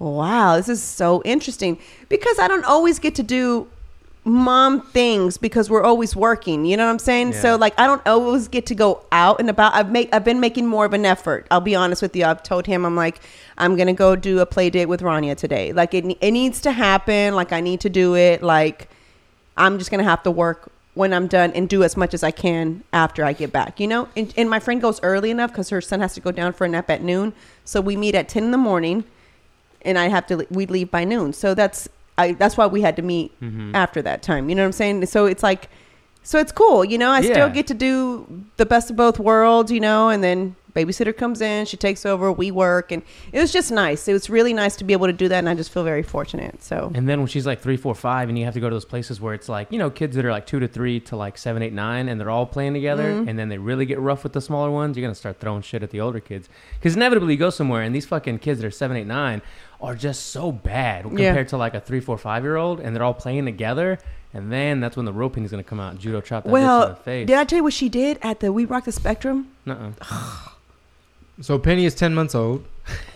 wow 0.00 0.56
this 0.56 0.68
is 0.68 0.82
so 0.82 1.22
interesting 1.24 1.78
because 2.08 2.40
i 2.40 2.48
don't 2.48 2.64
always 2.64 2.98
get 2.98 3.14
to 3.14 3.22
do 3.22 3.68
mom 4.26 4.80
things 4.80 5.38
because 5.38 5.70
we're 5.70 5.84
always 5.84 6.16
working 6.16 6.64
you 6.64 6.76
know 6.76 6.84
what 6.84 6.90
i'm 6.90 6.98
saying? 6.98 7.32
So 7.32 7.54
like 7.54 7.78
i 7.78 7.86
don't 7.86 8.04
always 8.06 8.48
get 8.48 8.66
to 8.66 8.74
go 8.74 9.04
out 9.12 9.38
and 9.38 9.48
about. 9.48 9.72
I've 9.74 9.90
made 9.90 10.08
i've 10.12 10.24
been 10.24 10.40
making 10.40 10.66
more 10.66 10.84
of 10.84 10.92
an 10.92 11.06
effort. 11.06 11.46
I'll 11.50 11.60
be 11.60 11.76
honest 11.76 12.02
with 12.02 12.14
you. 12.16 12.24
I've 12.24 12.42
told 12.42 12.66
him 12.66 12.84
i'm 12.84 12.96
like 12.96 13.20
i'm 13.56 13.76
gonna 13.76 13.92
go 13.92 14.16
do 14.16 14.40
a 14.40 14.46
play 14.46 14.68
date 14.68 14.86
with 14.86 15.00
rania 15.00 15.36
today. 15.36 15.72
Like 15.72 15.94
it, 15.94 16.04
it 16.20 16.32
needs 16.32 16.60
to 16.62 16.72
happen. 16.72 17.36
Like 17.36 17.52
i 17.52 17.60
need 17.60 17.80
to 17.80 17.88
do 17.88 18.16
it. 18.16 18.42
Like 18.42 18.88
I'm 19.56 19.78
just 19.78 19.92
gonna 19.92 20.02
have 20.02 20.24
to 20.24 20.30
work 20.30 20.72
when 20.94 21.12
I'm 21.12 21.26
done 21.26 21.52
and 21.52 21.68
do 21.68 21.84
as 21.84 21.96
much 21.96 22.14
as 22.14 22.22
I 22.22 22.30
can 22.30 22.82
after 22.92 23.22
I 23.22 23.32
get 23.34 23.52
back. 23.52 23.78
You 23.78 23.86
know, 23.86 24.08
and, 24.16 24.32
and 24.36 24.50
my 24.50 24.58
friend 24.58 24.80
goes 24.80 25.00
early 25.02 25.30
enough 25.30 25.52
because 25.52 25.68
her 25.68 25.80
son 25.80 26.00
has 26.00 26.14
to 26.14 26.20
go 26.20 26.32
down 26.32 26.52
for 26.52 26.64
a 26.64 26.68
nap 26.68 26.90
at 26.90 27.02
noon. 27.02 27.32
So 27.64 27.80
we 27.80 27.96
meet 27.96 28.14
at 28.14 28.28
ten 28.28 28.44
in 28.44 28.50
the 28.50 28.58
morning, 28.58 29.04
and 29.82 29.98
I 29.98 30.08
have 30.08 30.26
to 30.28 30.46
we 30.50 30.66
leave 30.66 30.90
by 30.90 31.04
noon. 31.04 31.32
So 31.32 31.54
that's 31.54 31.88
I 32.18 32.32
that's 32.32 32.56
why 32.56 32.66
we 32.66 32.80
had 32.80 32.96
to 32.96 33.02
meet 33.02 33.38
mm-hmm. 33.40 33.74
after 33.74 34.02
that 34.02 34.22
time. 34.22 34.48
You 34.48 34.54
know 34.54 34.62
what 34.62 34.66
I'm 34.66 34.72
saying? 34.72 35.06
So 35.06 35.26
it's 35.26 35.42
like, 35.42 35.68
so 36.22 36.38
it's 36.38 36.52
cool. 36.52 36.84
You 36.84 36.98
know, 36.98 37.10
I 37.10 37.20
Yeah. 37.20 37.32
still 37.32 37.50
get 37.50 37.66
to 37.68 37.74
do 37.74 38.44
the 38.56 38.66
best 38.66 38.90
of 38.90 38.96
both 38.96 39.18
worlds. 39.18 39.70
You 39.70 39.80
know, 39.80 40.08
and 40.08 40.22
then 40.24 40.56
babysitter 40.76 41.16
comes 41.16 41.40
in, 41.40 41.64
she 41.66 41.76
takes 41.76 42.04
over, 42.04 42.30
we 42.30 42.50
work, 42.50 42.92
and 42.92 43.02
it 43.32 43.40
was 43.40 43.52
just 43.52 43.72
nice. 43.72 44.06
It 44.06 44.12
was 44.12 44.28
really 44.28 44.52
nice 44.52 44.76
to 44.76 44.84
be 44.84 44.92
able 44.92 45.06
to 45.06 45.12
do 45.12 45.28
that, 45.28 45.38
and 45.38 45.48
I 45.48 45.54
just 45.54 45.72
feel 45.72 45.82
very 45.84 46.02
fortunate. 46.02 46.62
So 46.62 46.92
And 46.94 47.08
then 47.08 47.18
when 47.20 47.28
she's 47.28 47.46
like 47.46 47.60
three, 47.60 47.76
four, 47.76 47.94
five, 47.94 48.28
and 48.28 48.38
you 48.38 48.44
have 48.44 48.54
to 48.54 48.60
go 48.60 48.68
to 48.68 48.74
those 48.74 48.84
places 48.84 49.20
where 49.20 49.32
it's 49.34 49.48
like, 49.48 49.72
you 49.72 49.78
know, 49.78 49.88
kids 49.90 50.14
that 50.16 50.24
are 50.24 50.30
like 50.30 50.46
two 50.46 50.60
to 50.60 50.68
three 50.68 51.00
to 51.00 51.16
like 51.16 51.38
seven, 51.38 51.62
eight, 51.62 51.72
nine, 51.72 52.08
and 52.08 52.20
they're 52.20 52.30
all 52.30 52.46
playing 52.46 52.74
together, 52.74 53.04
Mm-hmm. 53.06 53.28
and 53.28 53.38
then 53.38 53.48
they 53.48 53.58
really 53.58 53.86
get 53.86 53.98
rough 53.98 54.22
with 54.22 54.32
the 54.34 54.40
smaller 54.40 54.70
ones, 54.70 54.96
you're 54.96 55.02
going 55.04 55.14
to 55.14 55.18
start 55.18 55.40
throwing 55.40 55.62
shit 55.62 55.82
at 55.82 55.90
the 55.90 56.00
older 56.00 56.20
kids. 56.20 56.48
Because 56.74 56.94
inevitably 56.96 57.32
you 57.34 57.38
go 57.38 57.50
somewhere, 57.50 57.82
and 57.82 57.94
these 57.94 58.04
fucking 58.06 58.40
kids 58.40 58.60
that 58.60 58.66
are 58.66 58.70
seven, 58.70 58.96
eight, 58.96 59.06
nine 59.06 59.40
are 59.80 59.94
just 59.94 60.26
so 60.26 60.52
bad 60.52 61.04
compared 61.04 61.48
to 61.48 61.56
like 61.56 61.74
a 61.74 61.80
three, 61.80 62.00
four, 62.00 62.18
five 62.18 62.42
year 62.42 62.56
old, 62.56 62.80
and 62.80 62.94
they're 62.94 63.02
all 63.04 63.14
playing 63.14 63.44
together. 63.44 63.98
And 64.34 64.52
then 64.52 64.80
that's 64.80 64.96
when 64.96 65.06
the 65.06 65.12
roping 65.12 65.44
is 65.44 65.50
going 65.50 65.62
to 65.62 65.68
come 65.68 65.80
out 65.80 65.98
judo 65.98 66.20
chop 66.20 66.44
that 66.44 66.50
bitch 66.50 66.56
in 66.58 66.62
well, 66.64 66.88
the 66.90 66.94
face. 66.96 67.26
did 67.26 67.36
I 67.38 67.44
tell 67.44 67.58
you 67.58 67.62
what 67.62 67.72
she 67.72 67.88
did 67.88 68.18
at 68.20 68.40
the 68.40 68.52
We 68.52 68.64
Rock 68.66 68.84
the 68.84 68.92
Spectrum? 68.92 69.48
Nuh-uh. 69.64 69.92
So 71.40 71.58
Penny 71.58 71.84
is 71.84 71.94
10 71.94 72.14
months 72.14 72.34
old. 72.34 72.64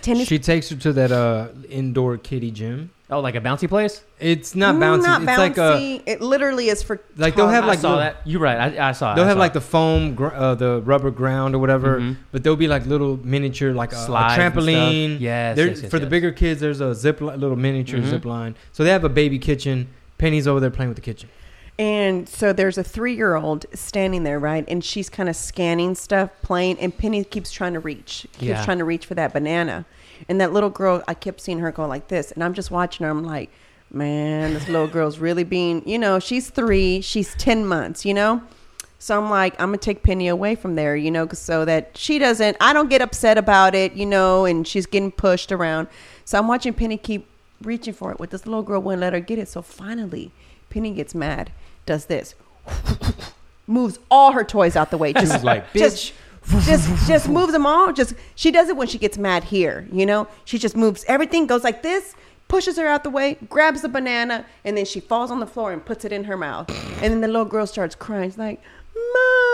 Tennis. 0.03 0.29
She 0.29 0.39
takes 0.39 0.69
her 0.71 0.77
to 0.77 0.93
that 0.95 1.13
uh, 1.13 1.49
indoor 1.69 2.17
kitty 2.19 2.51
gym. 2.51 2.91
Oh, 3.13 3.21
like 3.21 3.35
a 3.35 3.41
bouncy 3.41 3.69
place? 3.69 4.03
It's 4.21 4.55
not 4.55 4.77
bouncy. 4.77 5.03
Not 5.03 5.23
it's 5.23 5.39
like 5.39 5.57
a 5.57 5.61
bouncy. 5.61 6.03
it 6.07 6.21
literally 6.21 6.69
is 6.69 6.83
for 6.83 7.01
like 7.17 7.35
they'll 7.35 7.49
have 7.49 7.65
I 7.65 7.69
like 7.69 7.79
saw 7.81 7.89
little- 7.97 8.01
that. 8.05 8.17
You're 8.25 8.41
right. 8.41 8.79
I, 8.79 8.91
I 8.91 8.93
saw 8.93 9.13
it. 9.13 9.17
They'll 9.17 9.25
I 9.25 9.29
have 9.29 9.35
saw 9.37 9.41
like 9.41 9.51
it. 9.51 9.55
the 9.55 9.61
foam, 9.63 10.15
gr- 10.15 10.29
uh, 10.29 10.55
the 10.55 10.81
rubber 10.83 11.11
ground 11.11 11.55
or 11.55 11.59
whatever, 11.59 12.01
Mhm. 12.01 12.17
but 12.31 12.43
there'll 12.45 12.57
be 12.57 12.69
like 12.69 12.87
little 12.87 13.19
miniature, 13.25 13.73
like 13.73 13.93
a, 13.93 13.97
a 13.97 13.99
Slides 14.07 14.39
and 14.39 14.53
stuff. 14.53 14.65
trampoline. 14.65 15.21
Yes, 15.21 15.57
There- 15.57 15.69
yes, 15.69 15.83
yes, 15.83 15.91
for 15.91 15.99
the 15.99 16.05
yes. 16.05 16.11
bigger 16.11 16.31
kids, 16.33 16.61
there's 16.61 16.81
a 16.81 16.95
zip 16.95 17.21
li- 17.21 17.35
little 17.37 17.57
miniature 17.57 17.99
Mhm. 18.01 18.11
zip 18.11 18.25
line. 18.25 18.55
So 18.73 18.85
they 18.85 18.91
have 18.91 19.03
a 19.05 19.09
baby 19.09 19.39
kitchen. 19.41 19.89
Penny's 20.19 20.47
over 20.47 20.61
there 20.61 20.71
playing 20.71 20.91
with 20.91 20.97
the 20.97 21.03
kitchen. 21.03 21.29
And 21.81 22.29
so 22.29 22.53
there's 22.53 22.77
a 22.77 22.85
three 22.85 23.15
year 23.15 23.37
old 23.37 23.65
standing 23.73 24.23
there, 24.23 24.39
right? 24.39 24.67
And 24.69 24.85
she's 24.85 25.09
kind 25.09 25.31
of 25.31 25.35
scanning 25.35 25.95
stuff, 25.95 26.29
playing, 26.43 26.79
and 26.79 26.97
Penny 26.97 27.25
keeps 27.25 27.51
trying 27.51 27.73
to 27.73 27.81
reach, 27.81 28.27
keeps 28.35 28.43
Yeah. 28.43 28.65
trying 28.67 28.77
to 28.79 28.85
reach 28.85 29.07
for 29.07 29.15
that 29.15 29.33
banana. 29.33 29.87
And 30.29 30.39
that 30.43 30.53
little 30.53 30.69
girl, 30.69 31.03
I 31.09 31.15
kept 31.15 31.41
seeing 31.41 31.61
her 31.61 31.73
go 31.73 31.87
like 31.87 32.09
this, 32.09 32.33
and 32.33 32.45
I'm 32.45 32.53
just 32.53 32.71
watching 32.71 33.05
her. 33.05 33.11
I'm 33.11 33.25
like, 33.25 33.49
man, 33.91 34.53
this 34.53 34.69
little 34.69 34.89
girl's 34.89 35.19
really 35.19 35.43
being, 35.43 35.83
you 35.89 35.99
know, 35.99 36.19
she's 36.19 36.51
three, 36.51 37.01
she's 37.01 37.35
ten 37.37 37.65
months, 37.65 38.05
you 38.05 38.13
know. 38.13 38.43
So 38.99 39.17
I'm 39.19 39.31
like, 39.31 39.59
I'm 39.59 39.69
gonna 39.69 39.79
take 39.79 40.03
Penny 40.03 40.29
away 40.29 40.57
from 40.57 40.75
there, 40.75 40.95
you 40.95 41.11
know, 41.11 41.27
so 41.29 41.65
that 41.65 41.97
she 41.97 42.19
doesn't, 42.19 42.59
I 42.61 42.75
don't 42.75 42.91
get 42.91 43.01
upset 43.01 43.39
about 43.39 43.75
it, 43.75 43.95
you 43.95 44.05
know, 44.05 44.45
and 44.45 44.69
she's 44.69 44.85
getting 44.85 45.11
pushed 45.11 45.51
around. 45.51 45.89
So 46.27 46.39
I'm 46.39 46.47
watching 46.47 46.75
Penny 46.75 46.99
keep 46.99 47.27
reaching 47.63 47.95
for 47.95 48.13
it, 48.13 48.19
but 48.19 48.29
this 48.29 48.45
little 48.45 48.63
girl 48.63 48.83
wouldn't 48.83 49.01
let 49.01 49.15
her 49.15 49.21
get 49.21 49.39
it. 49.39 49.49
So 49.49 49.63
finally, 49.63 50.31
Penny 50.69 50.93
gets 50.93 51.15
mad, 51.15 51.51
does 51.87 52.07
this, 52.07 52.35
moves 53.67 53.99
all 54.11 54.33
her 54.33 54.45
toys 54.45 54.77
out 54.77 54.91
the 54.91 54.99
way. 54.99 55.13
Just 55.13 55.45
like, 55.45 55.73
just, 55.73 56.13
just, 56.65 57.09
just 57.09 57.29
moves 57.29 57.53
them 57.53 57.67
all. 57.67 57.93
Just 57.93 58.15
she 58.35 58.51
does 58.51 58.69
it 58.69 58.77
when 58.77 58.89
she 58.89 58.99
gets 58.99 59.19
mad 59.19 59.45
here. 59.45 59.89
You 59.93 60.07
know, 60.07 60.29
she 60.45 60.59
just 60.59 60.77
moves 60.77 61.05
everything. 61.09 61.47
Goes 61.47 61.65
like 61.65 61.83
this. 61.83 62.15
Pushes 62.49 62.77
her 62.79 62.87
out 62.89 63.05
the 63.05 63.11
way, 63.11 63.39
grabs 63.49 63.83
the 63.83 63.89
banana, 63.89 64.45
and 64.65 64.77
then 64.77 64.85
she 64.85 64.99
falls 64.99 65.31
on 65.31 65.39
the 65.39 65.47
floor 65.47 65.73
and 65.73 65.85
puts 65.85 66.05
it 66.05 66.11
in 66.11 66.25
her 66.25 66.37
mouth. 66.37 66.69
And 67.01 67.13
then 67.13 67.21
the 67.21 67.29
little 67.29 67.45
girl 67.45 67.65
starts 67.65 67.95
crying. 67.95 68.29
She's 68.31 68.39
like, 68.39 68.61
"Mom!" 68.93 69.50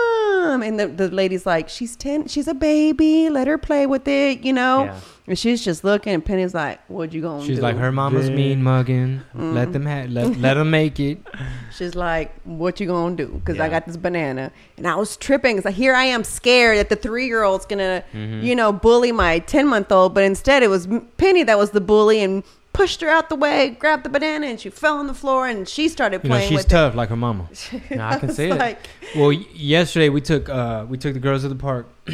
And 0.61 0.79
the, 0.79 0.87
the 0.87 1.09
lady's 1.09 1.45
like, 1.45 1.69
"She's 1.69 1.95
ten. 1.95 2.27
She's 2.27 2.47
a 2.47 2.53
baby. 2.53 3.29
Let 3.29 3.47
her 3.47 3.57
play 3.57 3.85
with 3.85 4.07
it." 4.07 4.43
You 4.43 4.53
know. 4.53 4.85
Yeah. 4.85 4.99
And 5.29 5.37
she's 5.37 5.61
just 5.63 5.83
looking, 5.83 6.13
and 6.13 6.23
Penny's 6.23 6.53
like, 6.53 6.79
"What 6.89 7.11
you 7.11 7.21
gonna 7.21 7.41
do? 7.41 7.47
She's 7.47 7.57
do?" 7.57 7.61
like 7.61 7.75
her 7.77 7.91
mama's 7.91 8.29
mean 8.29 8.63
mugging. 8.63 9.21
Mm. 9.35 9.53
Let 9.53 9.73
them 9.73 9.85
have. 9.85 10.09
Let, 10.09 10.37
let 10.37 10.53
them 10.53 10.69
make 10.71 10.99
it. 11.01 11.19
She's 11.75 11.95
like, 11.95 12.33
"What 12.45 12.79
you 12.79 12.87
gonna 12.87 13.15
do?" 13.15 13.27
Because 13.27 13.59
I 13.59 13.67
got 13.67 13.85
this 13.85 13.97
banana, 13.97 14.51
and 14.77 14.87
I 14.87 14.95
was 14.95 15.17
tripping. 15.17 15.61
Cause 15.61 15.75
here 15.75 15.93
I 15.93 16.05
am 16.05 16.23
scared 16.23 16.77
that 16.77 16.89
the 16.89 16.95
three 16.95 17.27
year 17.27 17.43
old's 17.43 17.65
gonna, 17.65 18.03
Mm-hmm. 18.13 18.41
you 18.45 18.55
know, 18.55 18.71
bully 18.71 19.11
my 19.11 19.39
ten 19.39 19.67
month 19.67 19.91
old, 19.91 20.13
but 20.13 20.23
instead 20.23 20.63
it 20.63 20.69
was 20.69 20.87
Penny 21.17 21.43
that 21.43 21.57
was 21.57 21.71
the 21.71 21.81
bully 21.81 22.21
and 22.23 22.43
pushed 22.77 23.01
her 23.01 23.09
out 23.09 23.27
the 23.29 23.35
way, 23.35 23.69
grabbed 23.71 24.03
the 24.03 24.09
banana, 24.09 24.47
and 24.47 24.59
she 24.59 24.69
fell 24.69 24.97
on 24.97 25.07
the 25.07 25.13
floor, 25.13 25.47
and 25.47 25.67
she 25.67 25.89
started 25.89 26.23
You 26.23 26.29
know, 26.29 26.35
playing 26.35 26.49
she's 26.49 26.57
with 26.59 26.67
tough 26.69 26.95
like 26.95 27.09
her 27.09 27.15
mama. 27.15 27.49
it. 27.71 27.91
No, 27.91 28.05
I 28.05 28.17
can 28.19 28.27
was 28.29 28.37
see 28.37 28.49
it. 28.49 28.77
Well, 29.15 29.27
y- 29.29 29.45
yesterday 29.53 30.09
we 30.09 30.21
took 30.21 30.47
uh 30.49 30.85
we 30.87 30.97
took 30.97 31.13
the 31.13 31.19
girls 31.19 31.41
to 31.41 31.49
the 31.49 31.55
park, 31.55 31.87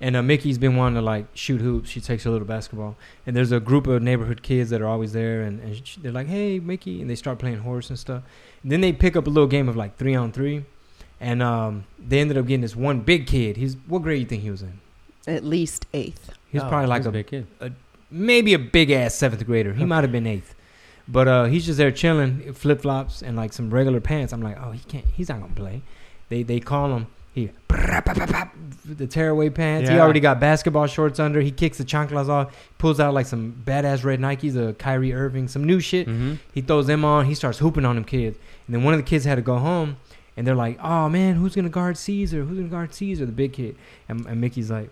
and 0.00 0.16
uh, 0.16 0.22
Mickey's 0.22 0.58
been 0.58 0.76
wanting 0.76 0.96
to 0.96 1.02
like 1.02 1.26
shoot 1.34 1.60
hoops. 1.60 1.88
She 1.90 2.00
takes 2.00 2.24
her 2.24 2.30
little 2.30 2.46
basketball, 2.46 2.96
and 3.26 3.36
there's 3.36 3.52
a 3.52 3.60
group 3.60 3.86
of 3.86 4.02
neighborhood 4.02 4.42
kids 4.42 4.70
that 4.70 4.80
are 4.80 4.88
always 4.88 5.12
there, 5.12 5.42
and, 5.42 5.60
and 5.60 5.86
sh 5.86 5.96
they're 6.02 6.12
like, 6.12 6.26
"Hey, 6.28 6.58
Mickey," 6.58 7.00
and 7.00 7.08
they 7.10 7.14
start 7.14 7.38
playing 7.38 7.58
horse 7.58 7.90
and 7.90 7.98
stuff. 7.98 8.22
And 8.62 8.72
then 8.72 8.80
they 8.80 8.92
pick 8.92 9.14
up 9.16 9.26
a 9.26 9.30
little 9.30 9.48
game 9.48 9.68
of 9.68 9.76
like 9.76 9.96
three 9.96 10.14
on 10.14 10.32
three, 10.32 10.64
and 11.20 11.42
um 11.42 11.84
they 11.98 12.20
ended 12.20 12.36
up 12.38 12.46
getting 12.46 12.62
this 12.62 12.74
one 12.76 13.00
big 13.00 13.26
kid. 13.26 13.56
He's 13.56 13.76
what 13.86 14.02
grade 14.02 14.20
you 14.20 14.26
think 14.26 14.42
he 14.42 14.50
was 14.50 14.62
in? 14.62 14.80
At 15.26 15.44
least 15.44 15.86
eighth. 15.92 16.30
He's 16.50 16.62
Oh, 16.62 16.68
probably 16.68 16.88
like 16.88 17.00
he's 17.02 17.06
a 17.06 17.12
big 17.12 17.26
kid. 17.26 17.46
Maybe 18.10 18.54
a 18.54 18.58
big 18.58 18.90
ass 18.90 19.14
seventh 19.14 19.44
grader. 19.46 19.74
He 19.74 19.84
might 19.84 20.02
have 20.02 20.12
been 20.12 20.26
eighth, 20.26 20.54
but 21.08 21.28
uh, 21.28 21.44
he's 21.44 21.66
just 21.66 21.78
there 21.78 21.90
chilling, 21.90 22.52
flip 22.52 22.82
flops 22.82 23.22
and 23.22 23.36
like 23.36 23.52
some 23.52 23.70
regular 23.70 24.00
pants. 24.00 24.32
I'm 24.32 24.42
like, 24.42 24.56
oh, 24.60 24.72
he 24.72 24.80
can't. 24.80 25.06
He's 25.06 25.28
not 25.28 25.40
gonna 25.40 25.54
play. 25.54 25.82
They 26.28 26.42
they 26.42 26.60
call 26.60 26.94
him. 26.94 27.06
He 27.32 27.50
the 27.68 29.06
tearaway 29.06 29.50
pants. 29.50 29.88
He 29.88 29.98
already 29.98 30.20
got 30.20 30.40
basketball 30.40 30.86
shorts 30.86 31.20
under. 31.20 31.40
He 31.40 31.50
kicks 31.52 31.78
the 31.78 31.84
chanclas 31.84 32.28
off. 32.28 32.56
Pulls 32.78 32.98
out 32.98 33.14
like 33.14 33.26
some 33.26 33.62
badass 33.64 34.04
red 34.04 34.20
Nikes, 34.20 34.56
a 34.56 34.74
Kyrie 34.74 35.12
Irving, 35.12 35.46
some 35.46 35.64
new 35.64 35.80
shit. 35.80 36.08
Mm-hmm. 36.08 36.34
He 36.52 36.60
throws 36.60 36.86
them 36.86 37.04
on. 37.04 37.26
He 37.26 37.34
starts 37.34 37.58
hooping 37.58 37.84
on 37.84 37.94
them 37.94 38.04
kids. 38.04 38.36
And 38.66 38.74
then 38.74 38.82
one 38.82 38.94
of 38.94 38.98
the 38.98 39.04
kids 39.04 39.24
had 39.24 39.36
to 39.36 39.42
go 39.42 39.58
home. 39.58 39.96
And 40.36 40.46
they're 40.46 40.54
like, 40.54 40.78
oh 40.82 41.08
man, 41.08 41.36
who's 41.36 41.54
gonna 41.54 41.68
guard 41.68 41.96
Caesar? 41.98 42.42
Who's 42.42 42.58
gonna 42.58 42.68
guard 42.68 42.94
Caesar? 42.94 43.26
The 43.26 43.32
big 43.32 43.52
kid. 43.52 43.76
And, 44.08 44.26
and 44.26 44.40
Mickey's 44.40 44.70
like, 44.70 44.90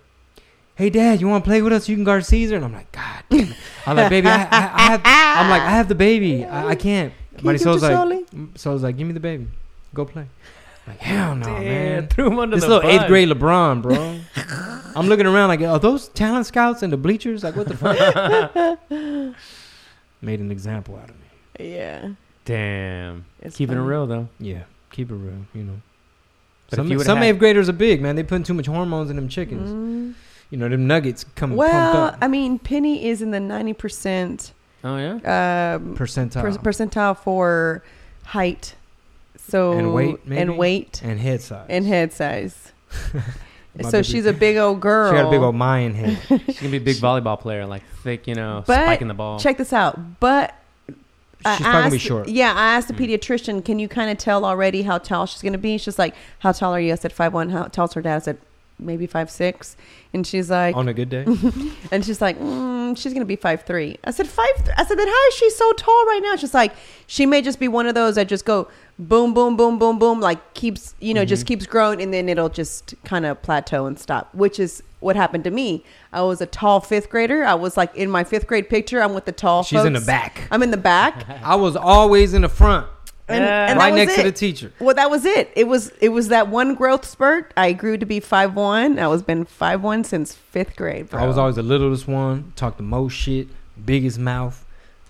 hey 0.79 0.89
dad, 0.89 1.19
you 1.19 1.27
want 1.27 1.43
to 1.43 1.47
play 1.47 1.61
with 1.61 1.73
us? 1.73 1.89
You 1.89 1.95
can 1.95 2.05
guard 2.05 2.25
Caesar. 2.25 2.55
And 2.55 2.65
I'm 2.65 2.73
like, 2.73 2.91
God. 2.93 3.23
Damn 3.29 3.51
it. 3.51 3.57
I'm 3.85 3.97
like, 3.97 4.09
baby, 4.09 4.27
I, 4.27 4.43
I, 4.43 4.45
I 4.49 4.81
have. 4.81 5.01
I'm 5.05 5.49
like, 5.49 5.61
I 5.61 5.71
have 5.71 5.89
the 5.89 5.95
baby. 5.95 6.45
I, 6.45 6.69
I 6.69 6.75
can't. 6.75 7.13
Can 7.37 7.45
you 7.45 7.51
Marisol's 7.51 7.81
get 7.81 7.91
your 7.91 8.05
like, 8.05 8.27
Soli? 8.31 8.47
So's 8.55 8.81
like, 8.81 8.97
give 8.97 9.05
me 9.05 9.13
the 9.13 9.19
baby. 9.19 9.47
Go 9.93 10.05
play. 10.05 10.21
I'm 10.23 10.93
like, 10.93 10.99
hell 10.99 11.35
no, 11.35 11.47
man. 11.47 12.07
threw 12.07 12.27
him 12.27 12.39
under 12.39 12.55
This 12.55 12.63
the 12.63 12.69
little 12.69 12.89
eighth 12.89 13.07
grade 13.07 13.27
LeBron, 13.27 13.81
bro. 13.81 14.19
I'm 14.95 15.07
looking 15.07 15.25
around 15.25 15.49
like, 15.49 15.61
are 15.61 15.79
those 15.79 16.07
talent 16.09 16.45
scouts 16.45 16.81
in 16.81 16.89
the 16.89 16.97
bleachers? 16.97 17.43
Like, 17.43 17.55
what 17.57 17.67
the 17.67 17.77
fuck? 17.77 18.79
Made 20.21 20.39
an 20.39 20.51
example 20.51 20.95
out 20.95 21.09
of 21.09 21.15
me. 21.15 21.71
Yeah. 21.73 22.09
Damn. 22.45 23.25
It's 23.41 23.57
Keeping 23.57 23.77
it 23.77 23.81
real 23.81 24.07
though. 24.07 24.27
Yeah, 24.39 24.63
keep 24.91 25.11
it 25.11 25.15
real, 25.15 25.45
you 25.53 25.63
know. 25.63 25.81
But 26.69 26.79
if 26.79 26.85
some 26.85 26.91
you 26.91 27.03
some 27.03 27.21
eighth 27.21 27.37
graders 27.37 27.69
are 27.69 27.73
big, 27.73 28.01
man. 28.01 28.15
They 28.15 28.23
putting 28.23 28.43
too 28.43 28.53
much 28.53 28.65
hormones 28.65 29.09
in 29.09 29.15
them 29.15 29.29
chickens. 29.29 29.69
Mm. 29.69 30.15
You 30.49 30.57
know, 30.57 30.67
them 30.69 30.87
nuggets 30.87 31.25
come 31.35 31.55
Well, 31.55 31.93
pumped 31.93 32.13
up. 32.15 32.19
I 32.23 32.27
mean, 32.27 32.57
Penny 32.59 33.05
is 33.07 33.21
in 33.21 33.31
the 33.31 33.39
ninety 33.39 33.73
percent 33.73 34.53
Oh 34.83 34.97
yeah. 34.97 35.75
um, 35.75 35.95
Percentile 35.95 36.41
per- 36.41 36.51
percentile 36.71 37.17
for 37.17 37.83
height. 38.25 38.75
So 39.37 39.73
And 39.73 39.93
weight, 39.93 40.25
maybe? 40.27 40.41
and 40.41 40.57
weight 40.57 41.01
and 41.03 41.19
head 41.19 41.41
size. 41.41 41.65
and 41.69 41.85
head 41.85 42.13
size. 42.13 42.71
So 43.81 43.91
baby- 43.91 44.03
she's 44.03 44.25
a 44.25 44.33
big 44.33 44.57
old 44.57 44.81
girl. 44.81 45.11
She 45.11 45.15
got 45.17 45.27
a 45.27 45.31
big 45.31 45.39
old 45.39 45.55
Mayan 45.55 45.93
head. 45.93 46.19
She's 46.47 46.57
gonna 46.59 46.71
be 46.71 46.77
a 46.77 46.81
big 46.81 46.97
volleyball 46.97 47.39
player, 47.39 47.65
like 47.65 47.83
thick, 48.03 48.27
you 48.27 48.35
know, 48.35 48.63
But 48.65 48.83
spiking 48.83 49.07
the 49.07 49.13
ball. 49.13 49.39
Check 49.39 49.57
this 49.57 49.71
out. 49.71 50.19
But 50.19 50.53
I 51.45 51.55
She's 51.55 51.61
probably 51.65 51.71
gonna 51.81 51.89
be 51.91 51.95
asked- 51.97 52.05
short. 52.05 52.27
Yeah, 52.27 52.51
I 52.53 52.73
asked 52.73 52.87
the 52.89 52.93
Mm. 52.95 52.97
pediatrician, 53.17 53.63
can 53.63 53.79
you 53.79 53.87
kind 53.87 54.09
of 54.11 54.17
tell 54.17 54.43
already 54.43 54.81
how 54.81 54.97
tall 54.97 55.27
she's 55.27 55.41
going 55.41 55.53
to 55.53 55.59
be? 55.59 55.77
She's 55.77 55.97
like, 55.99 56.13
how 56.39 56.51
tall 56.51 56.73
are 56.73 56.79
you? 56.79 56.91
I 56.91 56.95
said, 56.95 57.13
five 57.13 57.31
one. 57.33 57.51
How 57.51 57.65
tall's 57.65 57.93
her 57.93 58.01
dad? 58.01 58.15
I 58.17 58.19
said, 58.19 58.37
maybe 58.79 59.05
five 59.07 59.29
six. 59.29 59.75
And 60.13 60.25
she's 60.25 60.49
like, 60.49 60.75
On 60.75 60.87
a 60.87 60.93
good 60.93 61.09
day. 61.09 61.23
and 61.91 62.03
she's 62.03 62.19
like, 62.21 62.39
mm, 62.39 62.97
she's 62.97 63.13
going 63.13 63.21
to 63.21 63.25
be 63.25 63.35
five 63.35 63.63
three. 63.63 63.97
I 64.03 64.11
said, 64.11 64.27
five. 64.27 64.49
Th-? 64.57 64.69
I 64.77 64.83
said, 64.85 64.97
then 64.97 65.07
how 65.07 65.27
is 65.27 65.33
she 65.35 65.49
so 65.51 65.71
tall 65.73 66.05
right 66.07 66.21
now? 66.23 66.35
She's 66.35 66.53
like, 66.53 66.73
she 67.05 67.25
may 67.27 67.41
just 67.41 67.59
be 67.59 67.67
one 67.67 67.85
of 67.85 67.93
those 67.95 68.15
that 68.15 68.27
just 68.27 68.45
go 68.45 68.67
boom, 68.97 69.33
boom, 69.33 69.55
boom, 69.55 69.77
boom, 69.77 69.99
boom, 69.99 70.19
like 70.19 70.53
keeps, 70.55 70.95
you 70.99 71.13
know, 71.13 71.23
just 71.25 71.43
Mhm. 71.45 71.47
keeps 71.47 71.65
growing 71.67 72.01
and 72.01 72.13
then 72.13 72.27
it'll 72.27 72.49
just 72.49 72.95
kind 73.05 73.25
of 73.25 73.41
plateau 73.43 73.85
and 73.85 73.99
stop, 73.99 74.33
which 74.33 74.59
is 74.59 74.81
what 74.99 75.15
happened 75.15 75.43
to 75.45 75.51
me. 75.51 75.85
I 76.11 76.21
was 76.23 76.41
a 76.41 76.45
tall 76.45 76.81
fifth 76.81 77.09
grader. 77.09 77.45
I 77.45 77.53
was 77.53 77.77
like 77.77 77.95
in 77.95 78.09
my 78.09 78.23
fifth 78.25 78.47
grade 78.47 78.67
picture, 78.67 79.01
I'm 79.01 79.13
with 79.13 79.25
the 79.25 79.31
tall 79.31 79.63
She's 79.63 79.85
in 79.85 79.93
the 79.93 79.99
folks. 79.99 80.07
back. 80.07 80.47
I'm 80.51 80.61
in 80.63 80.71
the 80.71 80.77
back. 80.77 81.25
I 81.43 81.55
was 81.55 81.75
always 81.77 82.33
in 82.33 82.41
the 82.41 82.49
front, 82.49 82.87
And, 83.29 83.43
Yeah. 83.43 83.67
and 83.69 83.77
right 83.79 83.91
that 83.93 83.99
was 83.99 84.07
next 84.07 84.15
to 84.17 84.23
the 84.23 84.31
teacher. 84.31 84.71
Well, 84.79 84.95
that 84.95 85.09
was 85.09 85.23
it. 85.25 85.51
It 85.55 85.67
was 85.67 85.89
it 86.01 86.09
was 86.09 86.29
that 86.29 86.47
one 86.47 86.75
growth 86.75 87.05
spurt. 87.05 87.53
I 87.55 87.73
grew 87.73 87.97
to 87.97 88.05
be 88.05 88.19
five 88.19 88.55
one. 88.55 88.97
I 88.99 89.07
was 89.07 89.21
been 89.21 89.45
five 89.45 89.81
one 89.83 90.03
since 90.03 90.33
fifth 90.33 90.75
grade. 90.75 91.09
Bro. 91.09 91.21
I 91.23 91.27
was 91.27 91.37
always 91.37 91.55
the 91.55 91.63
littlest 91.63 92.07
one, 92.07 92.53
talk 92.55 92.77
the 92.77 92.83
most 92.83 93.13
shit, 93.13 93.47
biggest 93.85 94.17
mouth. 94.19 94.65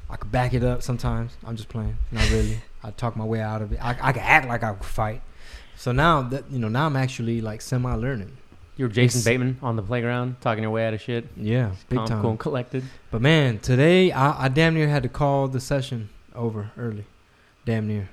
I 0.10 0.16
could 0.18 0.32
back 0.32 0.54
it 0.54 0.64
up 0.64 0.82
sometimes. 0.84 1.38
I'm 1.46 1.56
just 1.56 1.70
playing, 1.70 1.98
not 2.12 2.30
really. 2.30 2.62
I 2.84 2.92
talk 2.92 3.16
my 3.16 3.26
way 3.26 3.42
out 3.42 3.62
of 3.62 3.72
it. 3.74 3.80
I, 3.84 3.92
I 4.02 4.12
can 4.12 4.22
act 4.24 4.48
like 4.48 4.64
I 4.64 4.74
could 4.74 4.86
fight. 4.86 5.22
So 5.76 5.92
now 5.92 6.22
that 6.24 6.44
you 6.52 6.60
know, 6.60 6.68
now 6.68 6.88
I'm 6.88 6.96
actually 6.98 7.42
like 7.42 7.62
semi 7.62 7.94
learning. 7.96 8.36
you 8.76 8.86
were 8.86 8.90
Jason 8.90 9.20
It's- 9.20 9.26
Bateman 9.26 9.60
on 9.62 9.76
the 9.78 9.82
playground, 9.84 10.38
talking 10.42 10.64
your 10.64 10.72
way 10.72 10.86
out 10.88 10.94
of 10.94 11.00
shit. 11.02 11.28
Yeah, 11.38 11.72
big 11.90 12.00
Calm, 12.00 12.08
time. 12.08 12.22
cool, 12.22 12.30
and 12.32 12.40
collected. 12.40 12.84
But 13.12 13.22
man, 13.22 13.60
today 13.60 14.12
I, 14.12 14.46
I 14.46 14.48
damn 14.50 14.74
near 14.74 14.90
had 14.90 15.04
to 15.04 15.10
call 15.10 15.48
the 15.48 15.60
session 15.62 16.10
over 16.36 16.72
early. 16.78 17.06
Damn 17.70 17.88
near. 17.88 18.10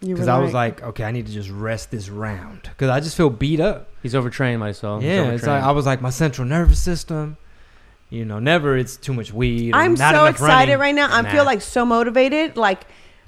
Because 0.00 0.26
I 0.26 0.38
was 0.38 0.52
like, 0.52 0.82
okay, 0.82 1.04
I 1.04 1.12
need 1.12 1.26
to 1.26 1.32
just 1.32 1.48
rest 1.48 1.92
this 1.92 2.08
round. 2.08 2.62
Because 2.62 2.88
I 2.90 2.98
just 2.98 3.16
feel 3.16 3.30
beat 3.30 3.60
up. 3.60 3.88
He's 4.02 4.16
overtrained 4.16 4.58
myself. 4.58 5.04
Yeah, 5.04 5.30
it's 5.30 5.46
like. 5.46 5.62
I 5.62 5.70
was 5.70 5.86
like 5.86 6.00
my 6.00 6.10
central 6.10 6.44
nervous 6.48 6.80
system. 6.82 7.36
You 8.10 8.24
know, 8.24 8.40
never 8.40 8.76
it's 8.76 8.96
too 8.96 9.14
much 9.14 9.32
weed. 9.32 9.72
I'm 9.74 9.94
not 9.94 10.14
so 10.16 10.26
excited 10.26 10.72
running. 10.72 10.78
right 10.80 10.94
now. 10.94 11.16
I 11.16 11.22
Nah. 11.22 11.30
feel 11.30 11.44
like 11.44 11.62
so 11.62 11.86
motivated. 11.86 12.56
Like 12.56 12.82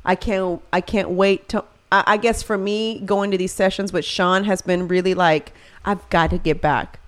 I 0.04 0.16
can't 0.16 0.60
I 0.72 0.80
can't 0.80 1.10
wait 1.10 1.48
to. 1.50 1.64
I, 1.92 2.02
I 2.06 2.16
guess 2.16 2.42
for 2.42 2.58
me 2.58 2.98
going 3.00 3.30
to 3.30 3.38
these 3.38 3.52
sessions 3.52 3.92
with 3.92 4.04
Sean 4.04 4.42
has 4.44 4.60
been 4.60 4.88
really 4.88 5.14
like 5.14 5.52
I've 5.84 6.06
got 6.10 6.30
to 6.30 6.38
get 6.38 6.60
back 6.60 6.98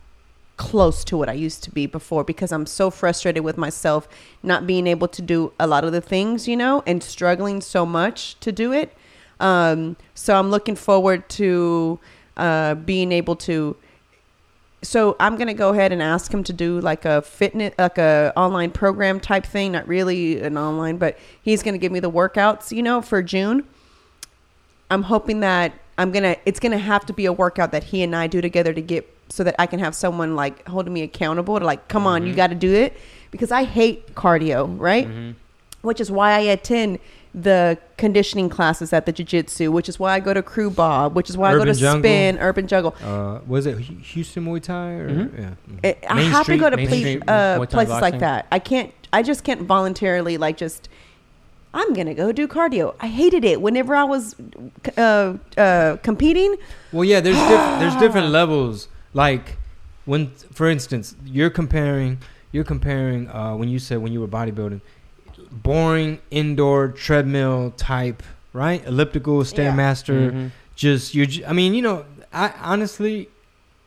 close 0.57 1.05
to 1.05 1.16
what 1.16 1.29
I 1.29 1.35
used 1.35 1.62
to 1.64 1.71
be 1.71 1.87
before 1.87 2.25
because 2.25 2.53
I'm 2.53 2.66
so 2.66 2.90
frustrated 2.90 3.45
with 3.45 3.59
myself 3.59 4.09
not 4.42 4.66
being 4.66 4.87
able 4.87 5.09
to 5.09 5.23
do 5.23 5.53
a 5.61 5.66
lot 5.66 5.85
of 5.85 5.92
the 5.92 6.01
things, 6.01 6.49
you 6.49 6.57
know, 6.57 6.83
and 6.87 7.03
struggling 7.03 7.61
so 7.61 7.85
much 7.85 8.38
to 8.40 8.53
do 8.53 8.73
it. 8.73 8.95
Um, 9.38 9.97
so 10.14 10.38
I'm 10.38 10.51
looking 10.51 10.77
forward 10.77 11.29
to 11.31 11.99
uh, 12.37 12.75
being 12.75 13.12
able 13.12 13.37
to. 13.37 13.77
So 14.83 15.16
I'm 15.19 15.37
gonna 15.37 15.55
go 15.55 15.71
ahead 15.71 15.92
and 15.92 16.03
ask 16.03 16.33
him 16.33 16.45
to 16.45 16.53
do 16.53 16.81
like 16.81 17.05
a 17.05 17.23
fitness, 17.23 17.75
like 17.79 17.99
a 17.99 18.33
online 18.37 18.71
program 18.71 19.21
type 19.21 19.45
thing. 19.45 19.73
Not 19.73 19.87
really 19.88 20.40
an 20.40 20.57
online, 20.57 20.97
but 20.97 21.19
he's 21.42 21.62
gonna 21.62 21.79
give 21.79 21.92
me 21.92 22.01
the 22.01 22.11
workouts, 22.11 22.75
you 22.75 22.83
know, 22.83 23.03
for 23.03 23.23
June. 23.23 23.66
I'm 24.90 25.03
hoping 25.03 25.40
that 25.40 25.73
I'm 25.99 26.12
gonna. 26.12 26.37
It's 26.47 26.61
gonna 26.61 26.79
have 26.79 27.05
to 27.07 27.12
be 27.12 27.27
a 27.27 27.33
workout 27.33 27.73
that 27.73 27.85
he 27.85 28.03
and 28.03 28.14
I 28.14 28.27
do 28.27 28.40
together 28.40 28.73
to 28.73 28.81
get 28.81 29.15
so 29.29 29.43
that 29.45 29.55
I 29.59 29.67
can 29.67 29.79
have 29.81 29.95
someone 29.95 30.37
like 30.37 30.67
holding 30.69 30.93
me 30.93 31.03
accountable 31.03 31.59
to 31.59 31.65
like, 31.65 31.89
come 31.89 32.07
on, 32.07 32.27
you 32.27 32.35
got 32.35 32.49
to 32.49 32.55
do 32.55 32.73
it 32.73 32.97
because 33.31 33.51
I 33.51 33.65
hate 33.65 34.15
cardio, 34.15 34.79
right? 34.79 35.07
Mm-hmm. 35.09 35.31
Which 35.83 36.01
is 36.01 36.11
why 36.11 36.33
I 36.33 36.41
attend 36.41 36.99
the 37.35 37.77
conditioning 37.99 38.49
classes 38.49 38.95
at 38.95 39.05
the 39.05 39.12
jiu-jitsu 39.12 39.71
which 39.71 39.91
is 39.91 39.99
why 40.01 40.15
i 40.15 40.21
go 40.21 40.33
to 40.33 40.43
crew 40.43 40.71
bob 40.71 41.15
which 41.15 41.29
is 41.29 41.37
why 41.37 41.51
i 41.51 41.53
go 41.55 41.67
to 41.67 41.75
Jungle. 41.75 42.01
spin 42.01 42.39
urban 42.39 42.67
juggle 42.67 42.95
Uh, 43.05 43.41
was 43.47 43.67
it 43.67 43.77
Houston 43.79 44.47
Muay 44.47 44.62
Thai 44.62 44.93
or 44.93 45.11
Mhm. 45.11 45.39
yeah? 45.39 45.51
mhm. 45.71 45.85
it, 45.85 45.99
I 46.09 46.23
have 46.23 46.45
Street- 46.45 46.57
to 46.57 46.61
go 46.62 46.71
to 46.71 46.87
Street 46.87 47.23
uh, 47.29 47.67
places 47.67 48.01
like 48.01 48.21
that. 48.21 48.47
I 48.51 48.59
can't. 48.59 48.91
I 49.12 49.23
just 49.23 49.45
can't 49.45 49.61
voluntarily 49.62 50.39
like 50.39 50.57
just. 50.57 50.89
I'm 51.75 51.93
gonna 51.93 52.15
go 52.15 52.33
do 52.33 52.49
cardio. 52.49 52.95
I 53.01 53.09
hated 53.09 53.45
it 53.45 53.61
whenever 53.61 53.95
I 53.95 54.05
was 54.05 54.35
uh, 54.97 55.35
uh, 55.59 55.97
competing. 56.03 56.57
Well, 56.91 57.05
yeah, 57.05 57.21
there's 57.21 57.37
diff- 57.37 57.79
there's 57.81 57.97
different 58.05 58.29
levels. 58.31 58.89
Like 59.16 59.57
when, 60.05 60.31
for 60.52 60.68
instance, 60.68 61.16
you're 61.24 61.50
comparing 61.50 62.18
you're 62.52 62.64
comparing 62.64 63.29
uh, 63.29 63.55
when 63.57 63.68
you 63.68 63.79
said 63.79 63.98
when 63.98 64.12
you 64.12 64.20
were 64.20 64.29
bodybuilding, 64.29 64.81
boring 65.50 66.20
indoor 66.31 66.88
treadmill 66.88 67.72
type, 67.76 68.22
right? 68.52 68.85
Elliptical 68.87 69.38
stairmaster. 69.42 70.33
Mhm. 70.33 70.50
Just 70.74 71.14
you. 71.14 71.44
I 71.46 71.52
mean, 71.55 71.72
you 71.74 71.83
know, 71.83 72.05
I 72.33 72.52
honestly, 72.62 73.29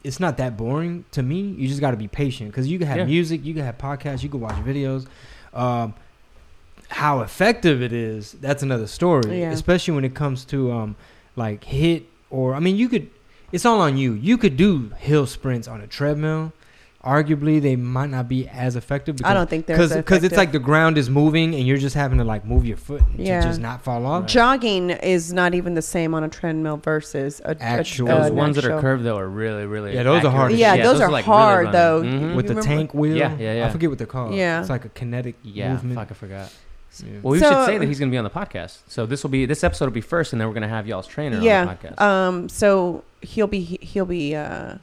it's 0.03 0.19
not 0.19 0.37
that 0.37 0.57
boring 0.57 1.05
to 1.11 1.21
me. 1.21 1.39
You 1.41 1.67
just 1.67 1.79
got 1.81 1.91
to 1.91 1.97
be 1.97 2.07
patient 2.07 2.49
because 2.51 2.67
you 2.67 2.79
can 2.79 2.87
have 2.87 2.97
Yeah. 2.97 3.05
music, 3.05 3.45
you 3.45 3.53
can 3.53 3.63
have 3.63 3.77
podcasts, 3.77 4.23
you 4.23 4.29
can 4.29 4.39
watch 4.39 4.55
videos. 4.65 5.05
Um, 5.53 5.93
how 6.89 7.21
effective 7.21 7.83
it 7.83 7.93
is, 7.93 8.31
that's 8.41 8.63
another 8.63 8.87
story. 8.87 9.41
Yeah. 9.41 9.51
Especially 9.51 9.93
when 9.93 10.03
it 10.05 10.15
comes 10.15 10.43
to 10.45 10.71
um, 10.71 10.95
like 11.35 11.63
HIIT 11.65 12.03
or 12.31 12.55
I 12.55 12.59
mean, 12.59 12.75
you 12.75 12.89
could. 12.89 13.09
It's 13.51 13.65
all 13.65 13.81
on 13.81 13.97
you. 13.97 14.13
You 14.13 14.37
could 14.37 14.57
do 14.57 14.91
hill 14.97 15.25
sprints 15.25 15.67
on 15.67 15.81
a 15.81 15.87
treadmill. 15.87 16.53
Arguably, 17.03 17.61
they 17.61 17.77
might 17.77 18.09
not 18.09 18.27
be 18.27 18.45
as 18.49 18.75
effective. 18.75 19.15
I 19.23 19.33
don't 19.33 19.49
think 19.49 19.67
they're 19.67 19.77
because 19.77 19.95
because 19.95 20.21
it's 20.25 20.35
like 20.35 20.51
the 20.51 20.59
ground 20.59 20.97
is 20.97 21.09
moving 21.09 21.55
and 21.55 21.65
you're 21.65 21.77
just 21.77 21.95
having 21.95 22.17
to 22.17 22.25
like 22.25 22.43
move 22.43 22.65
your 22.65 22.75
foot 22.75 23.01
Yeah. 23.17 23.39
to 23.39 23.47
just 23.47 23.61
not 23.61 23.81
fall 23.85 24.05
off. 24.05 24.25
Jogging 24.25 24.89
is 24.89 25.31
not 25.31 25.55
even 25.55 25.75
the 25.75 25.81
same 25.81 26.13
on 26.13 26.25
a 26.25 26.27
treadmill 26.27 26.75
versus 26.75 27.39
a, 27.45 27.51
a- 27.51 27.61
Actual- 27.61 28.09
a 28.09 28.23
Those 28.23 28.31
ones 28.31 28.57
that 28.57 28.65
are 28.65 28.81
curved 28.81 29.05
though 29.05 29.17
are 29.17 29.29
really, 29.29 29.65
really. 29.65 29.93
Yeah, 29.93 30.03
those 30.03 30.25
are 30.25 30.29
hard. 30.29 30.51
accurate. 30.51 30.59
Yeah, 30.59 30.83
those 30.83 30.99
are 30.99 31.09
like, 31.09 31.23
hard, 31.23 31.67
really 31.67 31.71
though. 31.71 31.99
running. 32.01 32.19
Mhm. 32.19 32.35
with 32.35 32.47
the 32.47 32.55
Remember- 32.55 32.67
tank 32.75 32.93
wheel. 32.93 33.15
Yeah, 33.15 33.33
yeah, 33.39 33.53
yeah. 33.59 33.67
I 33.67 33.69
forget 33.69 33.89
what 33.89 33.97
they're 33.97 34.05
called. 34.05 34.35
Yeah. 34.35 34.59
it's 34.59 34.69
like 34.69 34.83
a 34.83 34.89
kinetic 34.89 35.35
Yeah, 35.41 35.71
movement. 35.71 35.95
fuck, 35.99 36.11
I 36.11 36.15
forgot. 36.15 36.53
Yeah. 37.01 37.19
Well, 37.21 37.31
we 37.31 37.39
So- 37.39 37.49
should 37.49 37.65
say 37.65 37.77
that 37.77 37.85
he's 37.87 37.97
going 37.99 38.09
to 38.09 38.13
be 38.13 38.17
on 38.17 38.25
the 38.25 38.29
podcast. 38.29 38.79
So 38.89 39.05
this 39.05 39.23
will 39.23 39.29
be 39.29 39.45
this 39.45 39.63
episode 39.63 39.85
will 39.85 39.91
be 39.93 40.01
first, 40.01 40.33
and 40.33 40.41
then 40.41 40.49
we're 40.49 40.53
going 40.53 40.63
to 40.63 40.67
have 40.67 40.85
y'all's 40.85 41.07
trainer 41.07 41.37
on 41.37 41.43
Yeah. 41.43 41.63
the 41.63 41.71
podcast. 41.71 42.01
Um. 42.01 42.49
So 42.49 43.05
he'll 43.21 43.47
be 43.47 43.61
he'll 43.61 44.05
be 44.05 44.35
uh 44.35 44.75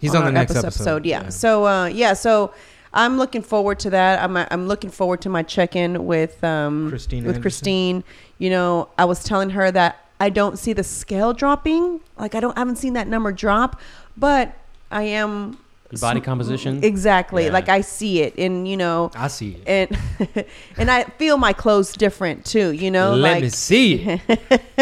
He's 0.00 0.14
on, 0.14 0.24
the 0.24 0.30
next 0.30 0.52
episode, 0.52 0.66
episode. 0.66 1.06
Yeah. 1.06 1.28
So 1.28 1.66
uh 1.66 1.86
yeah. 1.86 2.12
So 2.12 2.52
I'm 2.94 3.18
looking 3.18 3.42
forward 3.42 3.80
to 3.80 3.90
that. 3.90 4.22
I'm 4.22 4.36
I'm 4.36 4.68
looking 4.68 4.90
forward 4.90 5.20
to 5.22 5.28
my 5.28 5.42
check 5.42 5.74
in 5.76 6.06
with 6.06 6.42
um 6.44 6.88
Christine 6.90 7.24
with 7.24 7.36
Anderson. 7.36 7.42
Christine. 7.42 8.04
You 8.38 8.50
know, 8.50 8.88
I 8.96 9.04
was 9.04 9.24
telling 9.24 9.50
her 9.50 9.70
that 9.72 10.04
I 10.20 10.30
don't 10.30 10.58
see 10.58 10.72
the 10.72 10.84
scale 10.84 11.32
dropping. 11.32 12.00
Like 12.16 12.34
I 12.34 12.40
don't 12.40 12.56
I 12.56 12.60
haven't 12.60 12.76
seen 12.76 12.92
that 12.94 13.08
number 13.08 13.32
drop, 13.32 13.80
but 14.16 14.54
I 14.90 15.02
am 15.02 15.58
Your 15.90 16.00
body 16.00 16.20
composition. 16.20 16.84
exactly 16.84 17.46
Yeah. 17.46 17.52
like 17.52 17.68
I 17.70 17.80
see 17.80 18.20
it, 18.20 18.34
and 18.38 18.68
you 18.68 18.76
know, 18.76 19.10
I 19.14 19.28
see 19.28 19.56
it. 19.64 19.90
and 19.90 20.44
and 20.76 20.90
I 20.90 21.04
feel 21.04 21.38
my 21.38 21.52
clothes 21.52 21.92
different 21.94 22.44
too. 22.44 22.72
You 22.72 22.90
know, 22.90 23.14
Let 23.14 23.32
like 23.34 23.42
me 23.42 23.48
see 23.48 24.20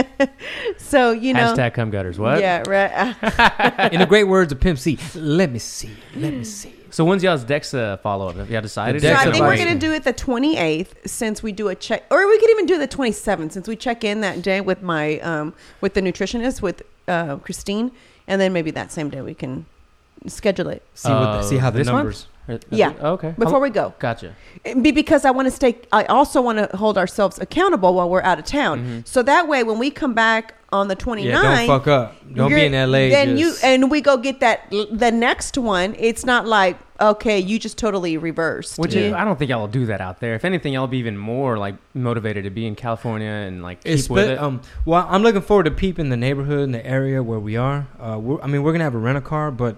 so 0.79 1.13
you 1.13 1.33
know. 1.35 1.55
Hashtag 1.55 1.75
cum 1.75 1.91
gutters. 1.91 2.19
What? 2.19 2.41
Yeah, 2.41 2.63
right. 2.67 3.93
In 3.93 4.01
the 4.01 4.07
great 4.07 4.25
words 4.25 4.53
of 4.53 4.61
Pimp 4.61 4.79
C, 4.79 4.99
let 5.15 5.51
me 5.51 5.59
see. 5.59 5.91
Let 6.17 6.33
me 6.33 6.45
see. 6.45 6.73
So 6.91 7.05
when's 7.05 7.23
y'all's 7.23 7.45
DEXA 7.45 8.01
follow 8.01 8.29
up? 8.29 8.37
Have 8.37 8.51
y'all 8.51 8.63
decided? 8.63 9.03
So 9.03 9.13
I 9.13 9.25
think 9.31 9.41
we're 9.45 9.57
gonna 9.59 9.75
do 9.79 9.93
it 9.93 10.05
the 10.05 10.15
28th 10.15 11.07
since 11.07 11.43
we 11.43 11.53
do 11.53 11.69
a 11.69 11.75
check, 11.75 12.05
or 12.11 12.27
we 12.27 12.39
could 12.39 12.51
even 12.51 12.67
do 12.67 12.79
the 12.79 12.89
27th 12.89 13.53
since 13.53 13.69
we 13.69 13.77
check 13.77 14.03
in 14.03 14.23
that 14.23 14.41
day 14.43 14.61
with 14.61 14.83
my 14.83 15.19
um 15.21 15.53
with 15.81 15.95
the 15.95 16.01
nutritionist 16.01 16.63
with 16.63 16.83
uh, 17.07 17.37
Christine, 17.37 17.93
and 18.27 18.41
then 18.41 18.53
maybe 18.53 18.71
that 18.71 18.91
same 18.93 19.11
day 19.11 19.21
we 19.21 19.35
can 19.35 19.67
schedule 20.27 20.69
it 20.69 20.83
See 20.95 21.11
what 21.11 21.21
the, 21.21 21.29
Uh, 21.29 21.43
see 21.43 21.57
how 21.59 21.71
the 21.71 21.79
this 21.79 21.87
month? 21.87 21.97
numbers. 21.97 22.27
Or- 22.49 22.59
Yeah. 22.71 22.93
Oh, 23.01 23.13
okay. 23.15 23.35
before 23.39 23.59
we 23.61 23.71
go. 23.71 23.93
Gotcha. 23.99 24.33
Be 24.81 24.93
because 24.93 25.25
I 25.25 25.31
want 25.33 25.47
to 25.47 25.51
stay. 25.51 25.77
I 25.93 26.05
also 26.05 26.41
want 26.41 26.59
to 26.59 26.77
hold 26.77 26.97
ourselves 26.97 27.39
accountable 27.41 27.95
while 27.95 28.09
we're 28.09 28.23
out 28.23 28.39
of 28.39 28.45
town. 28.45 28.79
Mm-hmm. 28.81 28.99
So 29.05 29.23
that 29.25 29.49
way, 29.49 29.65
when 29.65 29.79
we 29.81 29.91
come 29.91 30.15
back 30.15 30.55
on 30.73 30.87
the 30.89 30.95
29th, 30.97 31.25
Yeah, 31.25 31.43
don't 31.43 31.67
fuck 31.67 31.87
up. 31.89 32.15
Don't 32.33 32.49
be 32.51 32.55
you're- 32.57 32.67
in 32.67 32.73
LA. 32.73 33.09
Then 33.11 33.37
just- 33.37 33.63
you 33.63 33.69
and 33.69 33.91
we 33.91 34.01
go 34.01 34.17
get 34.17 34.39
that 34.41 34.71
the 34.93 35.11
next 35.11 35.59
one. 35.59 35.97
It's 35.99 36.25
not 36.25 36.47
like 36.47 36.79
okay, 36.99 37.39
you 37.39 37.59
just 37.59 37.77
totally 37.77 38.17
reversed. 38.17 38.79
Which 38.79 38.95
Yeah. 38.95 39.01
is, 39.03 39.13
I 39.13 39.23
don't 39.25 39.39
think 39.39 39.51
y'all 39.51 39.61
will 39.61 39.67
do 39.69 39.85
that 39.87 40.01
out 40.01 40.21
there. 40.21 40.35
If 40.35 40.47
anything, 40.47 40.73
y'all 40.73 40.83
will 40.85 40.89
be 40.89 40.97
even 40.99 41.19
more 41.19 41.59
like 41.59 41.75
motivated 41.95 42.45
to 42.45 42.51
be 42.51 42.67
in 42.67 42.75
California 42.75 43.29
and 43.29 43.63
like 43.63 43.83
keep 43.85 43.93
It's 43.93 44.09
with 44.09 44.29
it. 44.31 44.39
um. 44.39 44.61
Well, 44.87 45.07
I'm 45.11 45.23
looking 45.23 45.43
forward 45.43 45.65
to 45.65 45.73
peeping 45.73 46.09
the 46.11 46.17
neighborhood 46.17 46.61
and 46.61 46.73
the 46.73 46.87
area 46.87 47.23
where 47.25 47.39
we 47.41 47.57
are. 47.57 47.87
Uh, 48.01 48.19
we're, 48.19 48.41
I 48.41 48.47
mean, 48.47 48.63
we're 48.63 48.73
gonna 48.73 48.85
have 48.85 48.95
a 48.95 48.99
rental 48.99 49.21
car, 49.21 49.51
but 49.51 49.77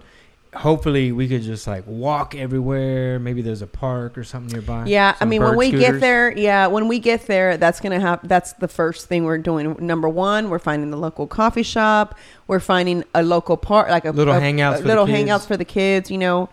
hopefully 0.54 1.12
we 1.12 1.28
could 1.28 1.42
just 1.42 1.66
like 1.66 1.84
walk 1.86 2.34
everywhere. 2.34 3.18
Maybe 3.18 3.42
there's 3.42 3.62
a 3.62 3.66
park 3.66 4.16
or 4.18 4.24
something 4.24 4.52
nearby. 4.52 4.86
Yeah, 4.86 5.14
I 5.20 5.24
mean 5.24 5.42
when 5.42 5.56
we 5.56 5.68
scooters. 5.68 5.80
get 5.92 6.00
there, 6.00 6.36
yeah, 6.36 6.66
when 6.66 6.88
we 6.88 6.98
get 6.98 7.26
there, 7.26 7.56
that's 7.56 7.80
gonna 7.80 8.00
have. 8.00 8.26
That's 8.26 8.52
the 8.54 8.68
first 8.68 9.06
thing 9.06 9.24
we're 9.24 9.38
doing. 9.38 9.76
Number 9.80 10.08
one, 10.08 10.50
we're 10.50 10.58
finding 10.58 10.90
the 10.90 10.96
local 10.96 11.26
coffee 11.26 11.62
shop. 11.62 12.16
We're 12.46 12.60
finding 12.60 13.04
a 13.14 13.22
local 13.22 13.56
park, 13.56 13.88
like 13.90 14.04
a 14.04 14.10
Little 14.10 14.34
a- 14.34 14.40
hangouts 14.40 14.76
a 14.76 14.82
for 14.82 14.84
little 14.88 15.06
hangouts 15.06 15.46
for 15.46 15.56
the 15.56 15.64
kids. 15.64 16.10
You 16.10 16.18
know, 16.18 16.48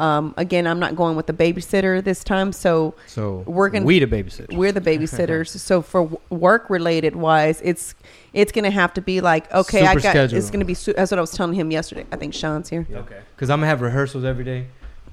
um, 0.00 0.34
again, 0.36 0.66
I'm 0.66 0.78
not 0.80 0.96
going 0.96 1.14
with 1.16 1.26
the 1.26 1.32
babysitter 1.32 2.02
this 2.02 2.24
time, 2.24 2.52
so 2.52 2.94
So 3.06 3.44
We're 3.46 3.68
gonna- 3.68 3.84
we 3.84 3.98
the 3.98 4.06
babysitter. 4.06 4.56
we're 4.56 4.72
the 4.72 4.80
babysitters. 4.80 5.48
so 5.68 5.82
for 5.82 6.04
work 6.30 6.70
related 6.70 7.14
wise, 7.16 7.60
it's 7.62 7.94
it's 8.32 8.50
gonna 8.52 8.70
have 8.70 8.94
to 8.94 9.00
be 9.02 9.20
like 9.20 9.52
okay, 9.52 9.86
I 9.86 9.94
got. 9.94 10.02
schedule. 10.02 10.38
It's 10.38 10.50
gonna 10.50 10.64
be. 10.64 10.74
Su- 10.74 10.94
that's 10.94 11.10
what 11.10 11.18
I 11.18 11.20
was 11.20 11.32
telling 11.32 11.54
him 11.54 11.70
yesterday. 11.70 12.06
I 12.10 12.16
think 12.16 12.32
Sean's 12.34 12.68
here. 12.68 12.86
okay. 12.92 13.20
Because 13.36 13.50
I'm 13.50 13.58
gonna 13.60 13.66
have 13.68 13.80
rehearsals 13.82 14.24
every 14.24 14.44
day. 14.44 14.66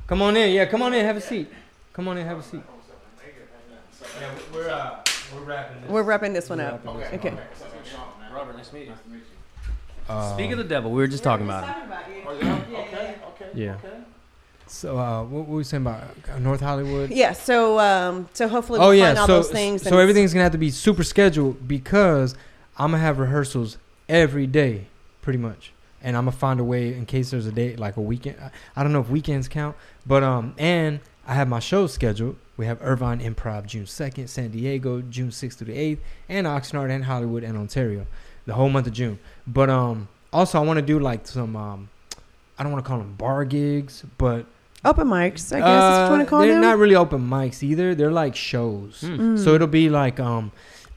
Come 0.08 0.21
on 0.21 0.38
in, 0.38 0.54
yeah. 0.54 0.65
Come 0.65 0.82
on 0.82 0.93
in, 0.93 1.04
have 1.06 1.17
a 1.17 1.21
seat. 1.21 1.52
Come 1.93 2.08
on 2.08 2.17
in, 2.17 2.26
have 2.26 2.39
a 2.39 2.43
seat. 2.43 2.62
Yeah, 4.21 4.30
we're 4.54 4.69
uh, 4.69 5.00
we're 5.36 5.41
wrapping 5.43 5.82
this. 5.82 5.91
We're 5.91 6.04
wrapping 6.04 6.34
this 6.34 6.50
one 6.50 6.60
up. 6.62 6.86
Okay. 6.88 7.34
Robert, 8.34 8.56
nice 8.56 8.69
to 8.69 8.76
meet 8.76 8.88
you. 8.88 8.93
Uh, 10.10 10.34
Speak 10.36 10.52
of 10.52 10.58
the 10.58 10.63
devil, 10.63 10.91
we 10.91 10.97
were 10.97 11.08
just 11.08 11.23
talking 11.23 11.45
about 11.45 11.65
him. 11.65 12.62
yeah. 13.54 13.76
So 14.69 14.97
uh, 14.97 15.23
what 15.23 15.47
were 15.47 15.58
we 15.58 15.63
saying 15.63 15.84
about 15.84 16.03
uh, 16.32 16.39
North 16.39 16.62
Hollywood? 16.62 17.10
Yeah. 17.12 17.34
So 17.34 17.80
um, 17.80 18.27
so 18.34 18.47
hopefully 18.47 18.80
Oh 18.80 18.89
we'll 18.89 18.95
yeah, 18.95 19.15
all 19.19 19.27
so 19.27 19.36
those 19.38 19.49
things. 19.51 19.82
so 19.82 19.97
everything's 19.97 20.34
gonna 20.34 20.43
have 20.43 20.51
to 20.51 20.58
be 20.58 20.71
super 20.71 21.03
scheduled 21.03 21.67
because 21.67 22.36
I'm 22.77 22.91
gonna 22.91 23.01
have 23.03 23.19
rehearsals 23.19 23.77
every 24.10 24.47
day, 24.47 24.88
pretty 25.21 25.39
much, 25.39 25.71
and 26.01 26.15
I'm 26.17 26.25
gonna 26.25 26.36
find 26.38 26.60
a 26.60 26.63
way 26.63 26.93
in 26.93 27.06
case 27.06 27.32
there's 27.32 27.45
a 27.45 27.51
day 27.51 27.75
like 27.75 27.97
a 27.97 28.01
weekend. 28.01 28.38
I- 28.41 28.51
I 28.75 28.84
don't 28.84 28.93
know 28.93 29.01
if 29.01 29.10
weekends 29.10 29.47
count, 29.47 29.75
but 30.06 30.23
um, 30.23 30.53
and 30.58 30.99
I 31.25 31.34
have 31.34 31.47
my 31.47 31.60
shows 31.60 31.93
scheduled. 31.93 32.36
We 32.58 32.65
have 32.65 32.80
Irvine 32.82 33.19
Improv 33.19 33.65
June 33.67 33.86
second, 33.86 34.27
San 34.30 34.49
Diego 34.49 35.01
June 35.01 35.32
sixth 35.32 35.60
through 35.60 35.73
the 35.73 35.80
eighth, 35.80 36.01
and 36.30 36.47
Oxnard 36.47 36.89
and 36.89 37.06
Hollywood 37.06 37.43
and 37.43 37.58
Ontario, 37.58 38.08
the 38.45 38.53
whole 38.53 38.69
month 38.69 38.88
of 38.88 38.93
June. 38.93 39.19
But 39.45 39.69
um, 39.69 40.08
also 40.34 40.60
I 40.60 40.63
want 40.63 40.77
to 40.77 40.82
do 40.86 40.99
like 40.99 41.27
some 41.27 41.56
um, 41.56 41.89
I 42.60 42.63
don't 42.63 42.71
want 42.71 42.84
to 42.84 42.88
call 42.88 42.97
them 42.99 43.13
bar 43.15 43.45
gigs, 43.45 44.03
but 44.17 44.45
Open 44.88 45.08
mics, 45.08 45.54
I 45.56 45.60
guess. 45.60 45.84
is 45.84 46.00
what 46.00 46.06
you 46.06 46.12
want 46.12 46.21
to 46.21 46.30
call 46.30 46.39
Uh, 46.39 46.45
they're 46.45 46.52
them. 46.54 46.62
not 46.62 46.78
really 46.78 46.95
open 46.95 47.21
mics 47.36 47.62
either. 47.63 47.93
They're 47.95 48.12
like 48.23 48.36
shows. 48.36 49.02
Hmm. 49.02 49.19
Mm. 49.36 49.43
So 49.43 49.54
it'll 49.56 49.67
be 49.84 49.89
like 49.89 50.19
um 50.19 50.52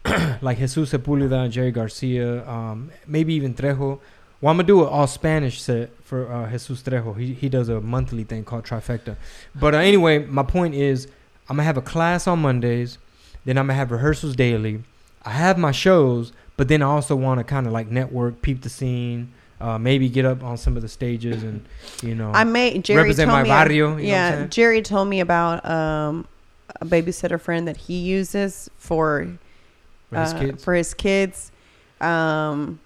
like 0.41 0.59
Jesus 0.59 0.91
Sepulveda, 0.93 1.51
Jerry 1.51 1.71
Garcia, 1.73 2.49
um 2.49 2.91
maybe 3.07 3.35
even 3.35 3.55
Trejo. 3.55 3.99
Well, 4.41 4.51
I'm 4.51 4.57
gonna 4.57 4.63
do 4.67 4.81
an 4.83 4.89
all 4.89 5.07
Spanish 5.07 5.61
set 5.61 5.91
for 6.03 6.33
uh, 6.33 6.49
Jesus 6.51 6.83
Trejo. 6.83 7.19
He 7.19 7.35
he 7.35 7.49
does 7.49 7.69
a 7.69 7.81
monthly 7.81 8.25
thing 8.25 8.45
called 8.45 8.65
Trifecta. 8.65 9.17
But 9.55 9.75
uh, 9.75 9.79
anyway, 9.79 10.25
my 10.25 10.43
point 10.45 10.75
is, 10.75 11.07
I'm 11.49 11.57
gonna 11.57 11.65
have 11.65 11.77
a 11.77 11.83
class 11.83 12.27
on 12.27 12.39
Mondays, 12.41 12.97
then 13.45 13.59
I'm 13.59 13.67
gonna 13.67 13.75
have 13.83 13.91
rehearsals 13.91 14.35
daily. 14.37 14.83
I 15.25 15.31
have 15.33 15.59
my 15.59 15.73
shows, 15.73 16.33
but 16.57 16.69
then 16.69 16.81
I 16.81 16.87
also 16.87 17.15
want 17.17 17.39
to 17.41 17.45
kind 17.45 17.67
of 17.67 17.73
like 17.75 17.89
network, 17.91 18.41
peep 18.41 18.63
the 18.63 18.71
scene, 18.71 19.33
uh, 19.61 19.79
maybe 19.79 20.09
get 20.09 20.25
up 20.25 20.43
on 20.43 20.57
some 20.57 20.77
of 20.77 20.83
the 20.83 20.89
stages 20.89 21.43
and 21.43 21.65
you 22.03 22.15
know. 22.15 22.31
I 22.33 22.45
may 22.45 22.79
Jerry 22.79 23.03
represent 23.03 23.29
told 23.29 23.39
my 23.39 23.43
me. 23.45 23.49
barrio, 23.49 23.75
you 23.75 23.83
know 23.89 23.93
what 23.95 24.01
I'm 24.01 24.41
yeah? 24.41 24.47
Jerry 24.47 24.83
told 24.83 25.09
me 25.09 25.21
about 25.21 25.65
um, 25.69 26.27
a 26.81 26.87
babysitter 26.87 27.41
friend 27.41 27.69
that 27.69 27.77
he 27.77 27.99
uses 27.99 28.71
for 28.77 29.29
for 30.09 30.19
his 30.21 30.33
uh, 30.35 30.39
kids. 30.39 30.65
for 30.65 30.75
his 30.75 30.95
kids. 30.95 31.53
Um, 32.01 32.81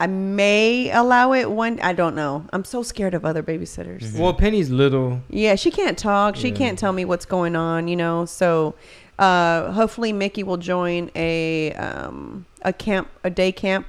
I 0.00 0.06
may 0.06 0.92
allow 0.92 1.32
it 1.32 1.50
one. 1.50 1.80
I 1.80 1.92
don't 1.92 2.14
know. 2.14 2.44
I'm 2.52 2.64
so 2.64 2.84
scared 2.84 3.14
of 3.14 3.24
other 3.24 3.42
babysitters. 3.42 4.02
Mhm. 4.12 4.18
Well, 4.20 4.32
Penny's 4.32 4.70
little. 4.70 5.22
Yeah, 5.28 5.56
she 5.56 5.72
can't 5.72 5.98
talk. 5.98 6.36
She 6.36 6.50
Yeah. 6.50 6.54
can't 6.54 6.78
tell 6.78 6.92
me 6.92 7.04
what's 7.04 7.24
going 7.26 7.56
on. 7.56 7.88
You 7.88 7.96
know, 7.96 8.24
so 8.24 8.74
uh, 9.18 9.72
hopefully 9.72 10.12
Mickey 10.12 10.44
will 10.44 10.56
join 10.56 11.10
a 11.16 11.72
um, 11.72 12.46
a 12.62 12.72
camp, 12.72 13.08
a 13.24 13.30
day 13.30 13.50
camp 13.50 13.86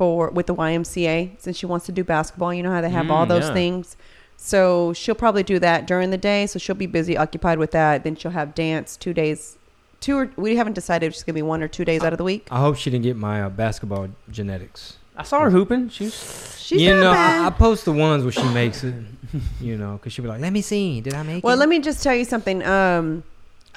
for 0.00 0.30
with 0.30 0.46
the 0.46 0.54
YMCA 0.54 1.32
since 1.38 1.58
she 1.58 1.66
wants 1.66 1.84
to 1.84 1.92
do 1.92 2.02
basketball. 2.02 2.54
You 2.54 2.62
know 2.62 2.70
how 2.72 2.80
they 2.80 2.88
have 2.88 3.10
all 3.10 3.26
Mm, 3.26 3.28
those 3.28 3.48
yeah. 3.48 3.52
things. 3.52 3.96
So 4.38 4.94
she'll 4.94 5.14
probably 5.14 5.42
do 5.42 5.58
that 5.58 5.86
during 5.86 6.08
the 6.10 6.16
day. 6.16 6.46
So 6.46 6.58
she'll 6.58 6.74
be 6.74 6.86
busy, 6.86 7.18
occupied 7.18 7.58
with 7.58 7.72
that. 7.72 8.02
Then 8.04 8.16
she'll 8.16 8.30
have 8.30 8.54
dance 8.54 8.96
two 8.96 9.12
days. 9.12 9.58
Two 10.00 10.16
or 10.16 10.30
we 10.36 10.56
haven't 10.56 10.72
decided 10.72 11.04
if 11.08 11.12
it's 11.12 11.22
gonna 11.22 11.34
be 11.34 11.42
one 11.42 11.62
or 11.62 11.68
two 11.68 11.84
days 11.84 12.02
out 12.02 12.12
of 12.14 12.16
the 12.16 12.24
week. 12.24 12.48
I 12.50 12.60
hope 12.60 12.76
she 12.78 12.88
didn't 12.88 13.04
get 13.04 13.16
my 13.18 13.42
uh, 13.42 13.50
basketball 13.50 14.08
genetics. 14.30 14.96
I 15.14 15.22
saw 15.24 15.40
her 15.40 15.50
hooping. 15.50 15.90
She's 15.90 16.14
She's 16.58 16.80
you 16.80 16.94
not 16.94 17.00
know, 17.02 17.12
bad. 17.12 17.42
I, 17.42 17.46
I 17.48 17.50
post 17.50 17.84
the 17.84 17.92
ones 17.92 18.22
where 18.22 18.32
she 18.32 18.48
makes 18.54 18.82
it. 18.84 18.94
You 19.60 19.76
know, 19.76 19.92
because 19.98 20.12
she'll 20.14 20.24
be 20.24 20.28
like, 20.28 20.40
"Let 20.40 20.52
me 20.54 20.62
see, 20.62 21.00
did 21.02 21.12
I 21.14 21.22
make 21.22 21.44
Well, 21.44 21.54
it?" 21.56 21.60
let 21.60 21.68
me 21.68 21.78
just 21.78 22.02
tell 22.02 22.14
you 22.14 22.24
something. 22.24 22.64
Um, 22.64 23.22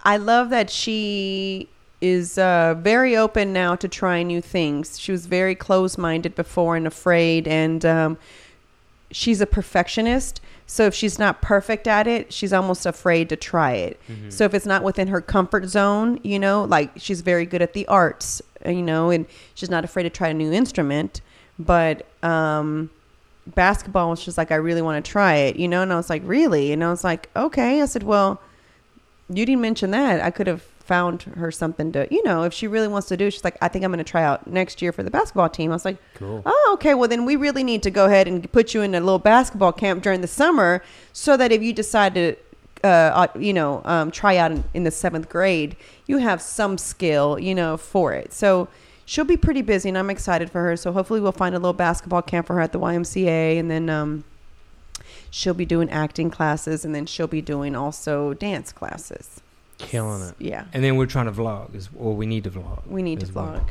I 0.04 0.16
love 0.18 0.50
that 0.52 0.70
she 0.72 1.68
is 2.04 2.38
uh, 2.38 2.76
very 2.78 3.16
open 3.16 3.54
now 3.54 3.76
to 3.78 3.88
trying 3.88 4.28
new 4.28 4.42
things. 4.42 5.00
She 5.00 5.14
was 5.14 5.26
very 5.26 5.56
closed 5.56 5.98
minded 5.98 6.36
before 6.36 6.76
and 6.76 6.86
afraid, 6.86 7.48
and 7.48 7.86
um, 7.86 8.18
she's 9.10 9.40
a 9.40 9.46
perfectionist. 9.46 10.42
So 10.68 10.86
if 10.86 10.94
she's 10.94 11.18
not 11.18 11.42
perfect 11.42 11.88
at 11.88 12.06
it, 12.06 12.34
she's 12.34 12.52
almost 12.52 12.86
afraid 12.86 13.30
to 13.30 13.38
try 13.38 13.72
it. 13.74 14.00
Mm-hmm. 14.10 14.30
So 14.30 14.44
if 14.44 14.54
it's 14.54 14.66
not 14.66 14.84
within 14.84 15.08
her 15.08 15.22
comfort 15.22 15.68
zone, 15.68 16.20
you 16.24 16.40
know, 16.40 16.66
like 16.66 16.92
she's 16.98 17.22
very 17.22 17.46
good 17.46 17.62
at 17.62 17.74
the 17.74 17.86
arts, 17.88 18.42
uh, 18.66 18.70
you 18.72 18.82
know, 18.82 19.10
and 19.10 19.26
she's 19.56 19.70
not 19.70 19.86
afraid 19.86 20.04
to 20.04 20.10
try 20.10 20.28
a 20.30 20.34
new 20.34 20.52
instrument. 20.52 21.22
but 21.58 22.06
um, 22.24 22.90
basketball 23.46 24.10
was 24.10 24.24
just 24.24 24.38
like 24.38 24.52
I 24.52 24.56
really 24.56 24.82
want 24.82 25.04
to 25.04 25.12
try 25.12 25.36
it, 25.36 25.56
you 25.56 25.68
know. 25.68 25.82
And 25.82 25.92
I 25.94 25.96
was 25.96 26.10
like, 26.10 26.22
really? 26.26 26.72
And 26.72 26.84
I 26.84 26.90
was 26.90 27.04
like, 27.04 27.30
okay. 27.36 27.82
I 27.82 27.86
said, 27.86 28.04
well, 28.04 28.42
you 29.30 29.46
didn't 29.46 29.62
mention 29.62 29.92
that. 29.92 30.22
I 30.22 30.32
could 30.32 30.48
have 30.48 30.64
found 30.86 31.24
her 31.24 31.52
something 31.52 31.92
to, 31.94 32.08
you 32.12 32.22
know, 32.24 32.44
if 32.44 32.54
she 32.54 32.68
really 32.68 32.88
wants 32.88 33.08
to 33.08 33.18
do. 33.18 33.32
She's 33.32 33.44
like, 33.44 33.58
I 33.62 33.68
think 33.68 33.86
I'm 33.86 33.92
going 33.92 34.04
to 34.04 34.10
try 34.10 34.24
out 34.24 34.48
next 34.48 34.82
year 34.82 34.92
for 34.92 35.02
the 35.04 35.10
basketball 35.12 35.50
team. 35.50 35.72
I 35.72 35.76
was 35.76 35.86
like, 35.86 35.98
Cool. 36.16 36.42
oh, 36.46 36.72
okay. 36.74 36.94
Well, 36.94 37.08
then 37.08 37.26
we 37.26 37.36
really 37.36 37.64
need 37.64 37.84
to 37.84 37.92
go 37.92 38.06
ahead 38.06 38.28
and 38.28 38.52
put 38.52 38.74
you 38.74 38.82
in 38.82 38.94
a 38.94 39.00
little 39.00 39.20
basketball 39.20 39.72
camp 39.72 40.04
during 40.04 40.22
the 40.22 40.28
summer, 40.28 40.84
so 41.14 41.38
that 41.38 41.52
if 41.52 41.62
you 41.62 41.74
decide 41.74 42.14
to. 42.16 42.36
Uh, 42.84 43.28
you 43.40 43.54
know, 43.54 43.82
um, 43.86 44.12
try 44.12 44.36
out 44.36 44.52
in, 44.52 44.62
in 44.74 44.84
the 44.84 44.92
seventh 44.92 45.30
grade, 45.30 45.78
you 46.06 46.18
have 46.18 46.42
some 46.42 46.78
skill, 46.78 47.40
you 47.40 47.56
know, 47.56 47.78
for 47.78 48.12
it. 48.12 48.34
So 48.34 48.68
she'll 49.06 49.24
be 49.24 49.38
pretty 49.38 49.62
busy, 49.62 49.88
and 49.88 49.98
I'm 49.98 50.10
excited 50.10 50.52
for 50.52 50.62
her. 50.66 50.76
So 50.76 50.92
hopefully, 50.92 51.22
we'll 51.22 51.32
find 51.32 51.56
a 51.56 51.60
little 51.60 51.72
basketball 51.72 52.22
camp 52.24 52.46
for 52.48 52.56
her 52.56 52.60
at 52.60 52.74
the 52.74 52.80
YMCA, 52.82 53.58
and 53.58 53.72
then 53.72 53.90
um, 53.90 54.26
she'll 55.32 55.54
be 55.54 55.64
doing 55.66 55.90
acting 55.90 56.30
classes, 56.30 56.84
and 56.84 56.94
then 56.94 57.06
she'll 57.06 57.26
be 57.26 57.42
doing 57.42 57.74
also 57.74 58.34
dance 58.34 58.74
classes. 58.74 59.40
Killing 59.84 60.22
it. 60.30 60.36
Yeah, 60.40 60.66
And 60.74 60.84
then 60.84 60.96
we're 60.98 61.06
trying 61.06 61.26
to 61.26 61.32
vlog, 61.32 61.76
is 61.76 61.90
or 61.98 62.16
we 62.16 62.26
need 62.26 62.44
to 62.46 62.50
vlog. 62.52 62.86
we 62.88 63.02
need 63.02 63.20
to 63.20 63.26
as 63.26 63.32
well. 63.32 63.46
vlog. 63.48 63.70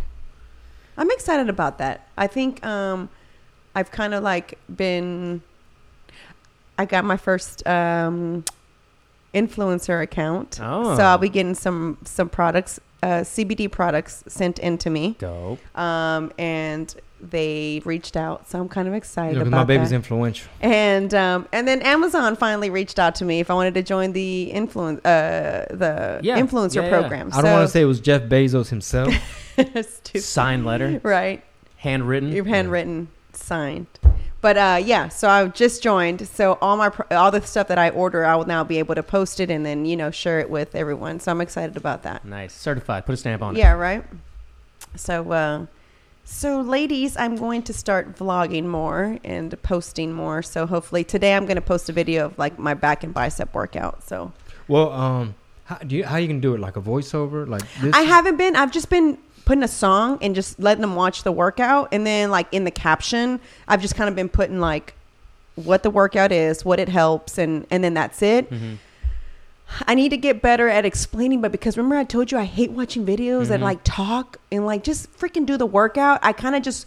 I'm 0.97 1.11
excited 1.11 1.49
about 1.49 1.79
that. 1.79 2.07
I 2.17 2.27
think 2.27 2.65
um, 2.65 3.09
I've 3.75 3.91
kind 3.91 4.15
of 4.15 4.23
like 4.23 4.59
been. 4.75 5.43
I 6.79 6.85
got 6.85 7.05
my 7.05 7.17
first 7.17 7.67
um, 7.67 8.45
influencer 9.35 10.03
account, 10.03 10.59
Oh. 10.61 10.97
so 10.97 11.03
I'll 11.03 11.19
be 11.19 11.29
getting 11.29 11.55
some 11.55 11.99
some 12.05 12.29
products, 12.29 12.79
uh, 13.03 13.07
CBD 13.23 13.71
products 13.71 14.23
sent 14.29 14.59
in 14.59 14.79
to 14.79 14.91
me, 14.91 15.17
Dope. 15.19 15.59
um, 15.79 16.33
and 16.39 16.95
they 17.21 17.81
reached 17.85 18.17
out, 18.17 18.49
so 18.49 18.61
I'm 18.61 18.69
kind 18.69 18.89
of 18.89 18.95
excited 18.95 19.35
Yeah, 19.37 19.41
'cause 19.43 19.49
about 19.49 19.57
my 19.59 19.65
baby's 19.65 19.91
that. 19.91 19.95
influential. 19.97 20.49
and 20.61 21.15
um, 21.15 21.47
and 21.53 21.69
then 21.69 21.81
Amazon 21.83 22.35
finally 22.37 22.69
reached 22.71 22.99
out 22.99 23.15
to 23.17 23.25
me 23.25 23.39
if 23.41 23.49
I 23.51 23.55
wanted 23.55 23.75
to 23.75 23.83
join 23.83 24.13
the 24.13 24.45
influence 24.45 25.05
uh, 25.05 25.67
the 25.71 26.21
Yeah. 26.23 26.41
influencer 26.41 26.77
Yeah, 26.77 26.83
yeah. 26.83 26.99
program. 27.01 27.31
I 27.33 27.43
don't 27.43 27.53
want 27.53 27.65
to 27.67 27.73
say 27.73 27.81
it 27.83 27.87
was 27.87 28.01
Jeff 28.01 28.23
Bezos 28.23 28.71
himself. 28.71 29.15
it's 29.57 30.01
too 30.01 30.19
Signed 30.19 30.65
letter, 30.67 31.01
right. 31.05 31.45
handwritten. 31.77 32.33
Your 32.33 32.45
handwritten, 32.45 33.07
signed. 33.33 33.87
But 34.43 34.57
uh, 34.57 34.81
yeah, 34.85 35.09
so 35.09 35.31
I've 35.31 35.55
just 35.55 35.83
joined. 35.83 36.27
So 36.27 36.59
all 36.61 36.77
my 36.77 36.91
pro- 36.91 37.17
all 37.17 37.31
the 37.31 37.41
stuff 37.41 37.69
that 37.69 37.79
I 37.79 37.91
order, 37.91 38.25
I 38.25 38.35
will 38.35 38.45
now 38.45 38.65
be 38.65 38.81
able 38.81 38.97
to 38.97 39.03
post 39.03 39.39
it 39.39 39.51
and 39.51 39.65
then 39.65 39.85
you 39.87 39.97
know 39.97 40.11
share 40.11 40.41
it 40.41 40.51
with 40.51 40.75
everyone. 40.75 41.21
So 41.21 41.31
I'm 41.31 41.41
excited 41.41 41.77
about 41.77 42.03
that. 42.03 42.25
Nice. 42.25 42.53
Certified. 42.53 43.07
Put 43.07 43.13
a 43.13 43.17
stamp 43.17 43.41
on 43.41 43.55
it. 43.55 43.61
Yeah, 43.61 43.73
right. 43.73 44.05
So 44.97 45.31
uh, 45.31 45.67
so 46.25 46.61
ladies, 46.61 47.17
I'm 47.17 47.37
going 47.37 47.63
to 47.63 47.73
start 47.73 48.17
vlogging 48.17 48.65
more 48.65 49.19
and 49.23 49.61
posting 49.63 50.13
more. 50.13 50.43
So 50.43 50.67
hopefully 50.67 51.05
today 51.05 51.35
I'm 51.35 51.47
going 51.47 51.57
to 51.57 51.63
post 51.63 51.89
a 51.89 51.93
video 51.93 52.27
of 52.27 52.37
like 52.37 52.59
my 52.59 52.75
back 52.75 53.05
and 53.05 53.15
bicep 53.15 53.55
workout. 53.55 54.03
So 54.03 54.33
well, 54.67 54.91
um, 54.93 55.37
how 55.65 55.77
do 55.77 55.95
you 55.95 56.05
how 56.05 56.17
you 56.17 56.27
can 56.27 56.41
do 56.41 56.55
it 56.55 56.61
like 56.61 56.77
a 56.77 56.83
voiceover 56.83 57.47
like 57.47 57.63
this? 57.81 57.95
I 57.95 58.03
haven't 58.03 58.39
been. 58.39 58.57
I've 58.57 58.73
just 58.73 58.91
been 58.91 59.19
putting 59.45 59.63
a 59.63 59.69
song 59.69 60.19
and 60.23 60.35
just 60.35 60.59
letting 60.61 60.81
them 60.83 60.95
watch 60.95 61.23
the 61.23 61.33
workout, 61.33 61.89
and 61.93 62.07
then 62.07 62.31
like 62.31 62.47
in 62.53 62.65
the 62.65 62.71
caption, 62.71 63.41
I've 63.69 63.81
just 63.83 63.95
kind 63.95 64.09
of 64.09 64.15
been 64.17 64.29
putting 64.29 64.61
like 64.61 64.95
what 65.57 65.83
the 65.83 65.91
workout 65.91 66.33
is, 66.33 66.65
what 66.65 66.79
it 66.81 66.89
helps, 66.89 67.39
and 67.39 67.67
and 67.71 67.83
then 67.85 67.95
that's 67.95 68.23
it. 68.23 68.51
Mhm. 68.51 68.79
I 69.87 69.95
need 69.95 70.11
to 70.11 70.19
get 70.19 70.43
better 70.43 70.69
at 70.69 70.85
explaining, 70.85 71.41
but 71.41 71.51
because 71.51 71.77
remember 71.79 71.97
I 71.97 72.05
told 72.05 72.31
you 72.31 72.37
I 72.39 72.45
hate 72.45 72.73
watching 72.73 73.07
videos 73.07 73.49
that 73.49 73.61
Mhm. 73.61 73.65
like 73.65 73.81
talk 73.85 74.37
and 74.51 74.67
like 74.67 74.83
just 74.85 75.11
freaking 75.19 75.47
do 75.47 75.57
the 75.57 75.65
workout. 75.67 76.21
I 76.23 76.33
kind 76.33 76.55
of 76.55 76.63
just 76.63 76.87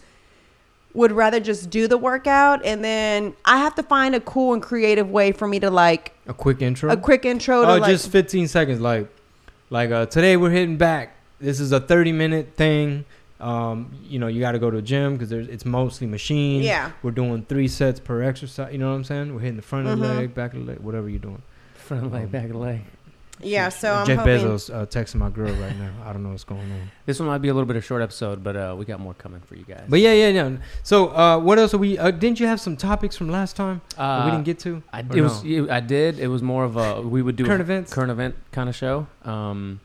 would 0.94 1.10
rather 1.12 1.40
just 1.40 1.68
do 1.68 1.86
the 1.88 1.98
workout 1.98 2.64
and 2.64 2.82
then 2.82 3.34
I 3.44 3.58
have 3.58 3.74
to 3.74 3.82
find 3.82 4.14
a 4.14 4.20
cool 4.20 4.54
and 4.54 4.62
creative 4.62 5.10
way 5.10 5.32
for 5.32 5.46
me 5.48 5.58
to 5.60 5.68
like 5.68 6.12
a 6.28 6.32
quick 6.32 6.62
intro. 6.62 6.90
a 6.90 6.96
quick 6.96 7.24
intro 7.26 7.62
to 7.62 7.70
oh, 7.72 7.76
like 7.78 7.90
just 7.90 8.08
15 8.10 8.46
seconds. 8.48 8.80
Like, 8.80 9.08
like 9.68 9.90
uh, 9.90 10.06
today 10.06 10.36
we're 10.36 10.50
hitting 10.50 10.76
back. 10.76 11.15
This 11.40 11.60
is 11.60 11.72
a 11.72 11.80
30 11.80 12.12
minute 12.12 12.52
thing. 12.56 13.04
Um, 13.38 13.92
you 14.08 14.18
know, 14.18 14.28
you 14.28 14.40
got 14.40 14.52
to 14.52 14.58
go 14.58 14.70
to 14.70 14.78
a 14.78 14.82
gym 14.82 15.16
because 15.18 15.30
it's 15.30 15.66
mostly 15.66 16.06
machines. 16.06 16.64
Yeah. 16.64 16.92
We're 17.02 17.10
doing 17.10 17.44
three 17.46 17.68
sets 17.68 18.00
per 18.00 18.22
exercise. 18.22 18.72
You 18.72 18.78
know 18.78 18.88
what 18.90 18.96
I'm 18.96 19.04
saying? 19.04 19.34
We're 19.34 19.40
hitting 19.40 19.56
the 19.56 19.62
front 19.62 19.86
of 19.86 19.98
the 19.98 20.06
Mhm. 20.06 20.16
leg, 20.16 20.34
back 20.34 20.54
of 20.54 20.60
the 20.60 20.72
leg, 20.72 20.78
whatever 20.80 21.08
you're 21.10 21.18
doing. 21.18 21.42
Front 21.74 22.06
of 22.06 22.12
leg, 22.12 22.32
back 22.32 22.44
of 22.44 22.52
the 22.52 22.58
leg. 22.58 22.80
yeah. 23.42 23.68
So 23.68 23.92
I'm 23.92 24.06
Jeff 24.06 24.20
hoping, 24.20 24.38
Bezos 24.40 24.74
uh, 24.74 24.86
texting 24.86 25.16
my 25.16 25.28
girl 25.28 25.52
right 25.52 25.78
now. 25.78 25.90
I 26.06 26.14
don't 26.14 26.22
know 26.22 26.30
what's 26.30 26.44
going 26.44 26.60
on. 26.62 26.90
This 27.04 27.20
one 27.20 27.28
might 27.28 27.38
be 27.42 27.48
a 27.48 27.54
little 27.54 27.66
bit 27.66 27.76
of 27.76 27.82
a 27.82 27.86
short 27.86 28.00
episode, 28.00 28.42
but 28.42 28.56
uh, 28.56 28.74
we 28.78 28.86
got 28.86 28.98
more 29.00 29.12
coming 29.12 29.40
for 29.46 29.54
you 29.54 29.64
guys. 29.64 29.82
But 29.86 30.00
yeah, 30.00 30.14
yeah, 30.14 30.28
yeah. 30.30 30.56
So, 30.82 31.08
uh, 31.14 31.38
what 31.38 31.58
else 31.58 31.74
are 31.74 31.78
we? 31.78 31.98
Uh, 31.98 32.10
didn't 32.12 32.40
you 32.40 32.46
have 32.46 32.58
some 32.62 32.74
topics 32.78 33.14
from 33.18 33.28
last 33.28 33.54
time 33.54 33.82
that 33.98 34.02
uh, 34.02 34.24
we 34.24 34.30
didn't 34.30 34.44
get 34.46 34.58
to? 34.60 34.82
I, 34.90 35.00
Or 35.02 35.16
it 35.18 35.20
was, 35.20 35.44
no? 35.44 35.50
you- 35.50 35.70
I 35.70 35.80
did. 35.80 36.18
It 36.18 36.28
was 36.28 36.40
more 36.42 36.64
of 36.64 36.76
a 36.78 37.02
we 37.02 37.20
would 37.20 37.36
do 37.36 37.44
current 37.44 37.60
a 37.60 37.64
events. 37.64 37.92
current 37.92 38.10
event 38.10 38.34
kind 38.52 38.70
of 38.70 38.74
show. 38.74 39.06
Um, 39.26 39.80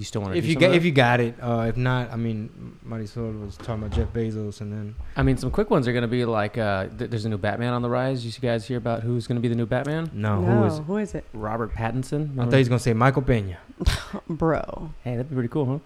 you 0.00 0.04
still 0.04 0.22
want 0.22 0.32
to? 0.32 0.38
if 0.38 0.44
do 0.44 0.48
you 0.48 0.54
some 0.54 0.60
get, 0.60 0.70
of 0.70 0.76
if 0.76 0.84
you 0.84 0.90
got 0.90 1.20
it, 1.20 1.34
uh, 1.40 1.66
if 1.68 1.76
not, 1.76 2.10
I 2.10 2.16
mean, 2.16 2.78
Marisol 2.86 3.44
was 3.44 3.56
talking 3.56 3.84
about 3.84 3.90
Jeff 3.90 4.12
Bezos, 4.12 4.60
and 4.60 4.72
then 4.72 4.94
I 5.14 5.22
mean, 5.22 5.36
some 5.36 5.50
quick 5.50 5.70
ones 5.70 5.86
are 5.86 5.92
going 5.92 6.02
to 6.02 6.08
be 6.08 6.24
like 6.24 6.58
uh, 6.58 6.88
th- 6.98 7.10
there's 7.10 7.24
a 7.24 7.28
new 7.28 7.38
Batman 7.38 7.72
on 7.72 7.82
the 7.82 7.90
rise. 7.90 8.24
You 8.24 8.32
guys 8.40 8.66
hear 8.66 8.78
about 8.78 9.02
who's 9.02 9.26
going 9.26 9.36
to 9.36 9.42
be 9.42 9.48
the 9.48 9.54
new 9.54 9.66
Batman? 9.66 10.10
no, 10.12 10.40
no, 10.40 10.46
who 10.46 10.64
is? 10.64 10.78
It? 10.78 10.82
Who 10.82 10.96
is 10.96 11.14
it, 11.14 11.24
Robert 11.32 11.72
Pattinson. 11.74 12.38
I 12.38 12.44
thought 12.44 12.52
he 12.54 12.58
was 12.58 12.68
gonna 12.68 12.78
say 12.80 12.94
Michael 12.94 13.22
Pena. 13.22 13.58
bro? 14.28 14.90
hey, 15.04 15.12
that'd 15.12 15.28
be 15.28 15.34
pretty 15.34 15.48
cool, 15.48 15.82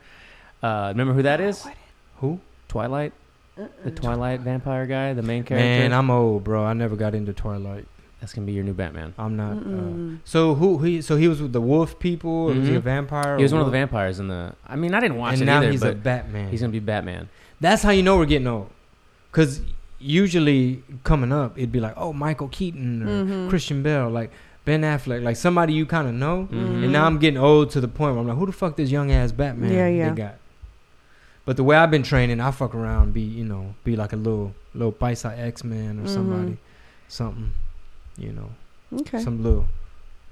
huh? 0.60 0.66
Uh, 0.66 0.88
remember 0.88 1.12
who 1.12 1.22
that 1.22 1.40
is? 1.40 1.66
Who? 2.20 2.40
Twilight, 2.68 3.12
the 3.84 3.90
Twilight 3.90 4.40
vampire 4.40 4.86
guy, 4.86 5.12
the 5.12 5.22
main 5.22 5.44
character. 5.44 5.64
Man, 5.64 5.92
I'm 5.92 6.10
old, 6.10 6.44
bro. 6.44 6.64
I 6.64 6.72
never 6.72 6.96
got 6.96 7.14
into 7.14 7.32
Twilight. 7.32 7.86
That's 8.24 8.32
gonna 8.32 8.46
be 8.46 8.54
your 8.54 8.64
new 8.64 8.72
Batman. 8.72 9.12
I'm 9.18 9.36
not. 9.36 9.58
Uh, 9.58 10.16
so 10.24 10.54
who? 10.54 10.78
He 10.78 11.02
so 11.02 11.16
he 11.16 11.28
was 11.28 11.42
with 11.42 11.52
the 11.52 11.60
wolf 11.60 11.98
people, 11.98 12.30
or 12.30 12.54
was 12.54 12.66
he 12.66 12.74
a 12.74 12.80
Mhm. 12.80 12.84
vampire? 12.84 13.36
He 13.36 13.42
was 13.42 13.52
or 13.52 13.56
one 13.56 13.60
of 13.60 13.66
the 13.66 13.72
vampires 13.78 14.18
in 14.18 14.28
the. 14.28 14.54
I 14.66 14.76
mean, 14.76 14.94
I 14.94 15.00
didn't 15.00 15.18
watch 15.18 15.34
and 15.34 15.42
it 15.42 15.44
now 15.44 15.58
either, 15.58 15.70
he's 15.70 15.82
a 15.82 15.92
Batman. 15.92 16.48
he's 16.50 16.62
gonna 16.62 16.72
be 16.72 16.78
Batman. 16.78 17.28
That's 17.60 17.82
how 17.82 17.90
you 17.90 18.02
know 18.02 18.16
we're 18.16 18.24
getting 18.24 18.46
old. 18.46 18.70
Cause 19.30 19.60
usually 20.00 20.82
coming 21.02 21.32
up, 21.32 21.58
it'd 21.58 21.70
be 21.70 21.80
like, 21.80 21.92
oh, 21.98 22.14
Michael 22.14 22.48
Keaton 22.48 23.02
or 23.02 23.24
Mhm. 23.26 23.48
Christian 23.50 23.82
Bale, 23.82 24.08
like 24.08 24.30
Ben 24.64 24.80
Affleck, 24.80 25.22
like 25.22 25.36
somebody 25.36 25.74
you 25.74 25.84
kind 25.84 26.08
of 26.08 26.14
know. 26.14 26.48
Mhm. 26.50 26.84
And 26.84 26.92
now 26.92 27.04
I'm 27.04 27.18
getting 27.18 27.36
old 27.38 27.68
to 27.72 27.80
the 27.82 27.88
point 27.88 28.14
where 28.14 28.22
I'm 28.22 28.26
like, 28.28 28.38
who 28.38 28.46
the 28.46 28.52
fuck 28.52 28.76
this 28.76 28.90
young 28.90 29.12
ass 29.12 29.32
Batman 29.32 29.70
Yeah, 29.70 29.88
yeah. 29.88 30.08
they 30.08 30.16
got? 30.16 30.34
But 31.44 31.56
the 31.58 31.64
way 31.64 31.76
I've 31.76 31.90
been 31.90 32.02
training, 32.02 32.40
I 32.40 32.52
fuck 32.52 32.74
around, 32.74 33.12
be 33.12 33.20
you 33.20 33.44
know, 33.44 33.74
be 33.84 33.96
like 33.96 34.14
a 34.14 34.16
little 34.16 34.54
little 34.74 34.92
Paisa 34.92 35.38
X 35.38 35.62
Man 35.62 35.98
or 36.00 36.04
Mhm. 36.04 36.08
somebody, 36.08 36.56
something, 37.06 37.50
you 38.18 38.32
know, 38.32 38.50
Okay. 39.00 39.20
some 39.20 39.42
little 39.42 39.66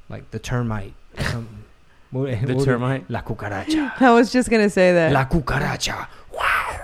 like 0.09 0.31
the 0.31 0.39
termite, 0.39 0.95
or 1.19 1.25
something. 1.25 1.59
What- 2.13 2.47
The 2.47 2.55
what- 2.55 2.65
termite. 2.67 3.09
La 3.11 3.23
cucaracha, 3.23 3.93
I 4.01 4.11
was 4.13 4.31
just 4.31 4.51
gonna 4.51 4.69
say 4.71 4.93
that. 4.93 5.13
la 5.13 5.25
cucaracha. 5.25 6.07
Wow. 6.33 6.81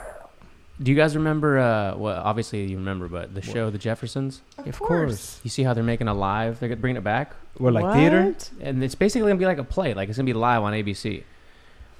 Do 0.82 0.90
you 0.90 0.96
guys 0.96 1.14
remember? 1.16 1.58
Uh, 1.58 1.96
well, 1.96 2.22
obviously 2.24 2.64
you 2.66 2.76
remember, 2.78 3.08
but 3.08 3.34
the 3.34 3.42
show 3.42 3.68
The 3.68 3.78
Jeffersons. 3.78 4.40
Of 4.64 4.78
course, 4.80 5.40
You 5.42 5.50
see 5.50 5.64
how 5.64 5.74
they're 5.74 5.82
making 5.84 6.08
a 6.08 6.14
live? 6.14 6.60
They're 6.60 6.74
bringing 6.76 6.96
it 6.96 7.04
back, 7.04 7.34
we're 7.58 7.72
like 7.72 7.92
theater 7.94 8.34
and 8.60 8.82
it's 8.82 8.94
basically 8.94 9.28
gonna 9.28 9.38
be 9.38 9.44
like 9.44 9.58
a 9.58 9.64
play. 9.64 9.92
Like 9.92 10.08
it's 10.08 10.16
gonna 10.18 10.26
be 10.26 10.32
live 10.32 10.62
on 10.62 10.72
ABC, 10.72 11.24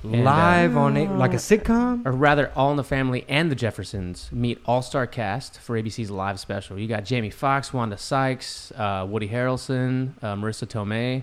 And, 0.05 0.15
uh, 0.17 0.19
live 0.23 0.77
on 0.77 0.97
a, 0.97 1.09
like 1.17 1.33
a 1.33 1.37
Uh, 1.37 1.39
sitcom. 1.39 2.07
or 2.07 2.13
rather, 2.13 2.53
All 2.55 2.71
in 2.71 2.77
the 2.77 2.85
Family 2.85 3.25
and 3.29 3.51
The 3.51 3.55
Jeffersons 3.57 4.29
meet 4.33 4.61
all-star 4.65 5.07
cast 5.07 5.59
for 5.59 5.77
ABC's 5.77 6.11
live 6.11 6.39
special. 6.39 6.79
You 6.79 6.87
got 6.87 7.05
Jamie 7.05 7.31
Foxx, 7.31 7.73
Wanda 7.73 7.99
Sykes, 7.99 8.73
uh, 8.77 9.05
Woody 9.09 9.29
Harrelson, 9.29 10.13
uh, 10.23 10.35
Marisa 10.37 10.67
Tomei. 10.69 11.23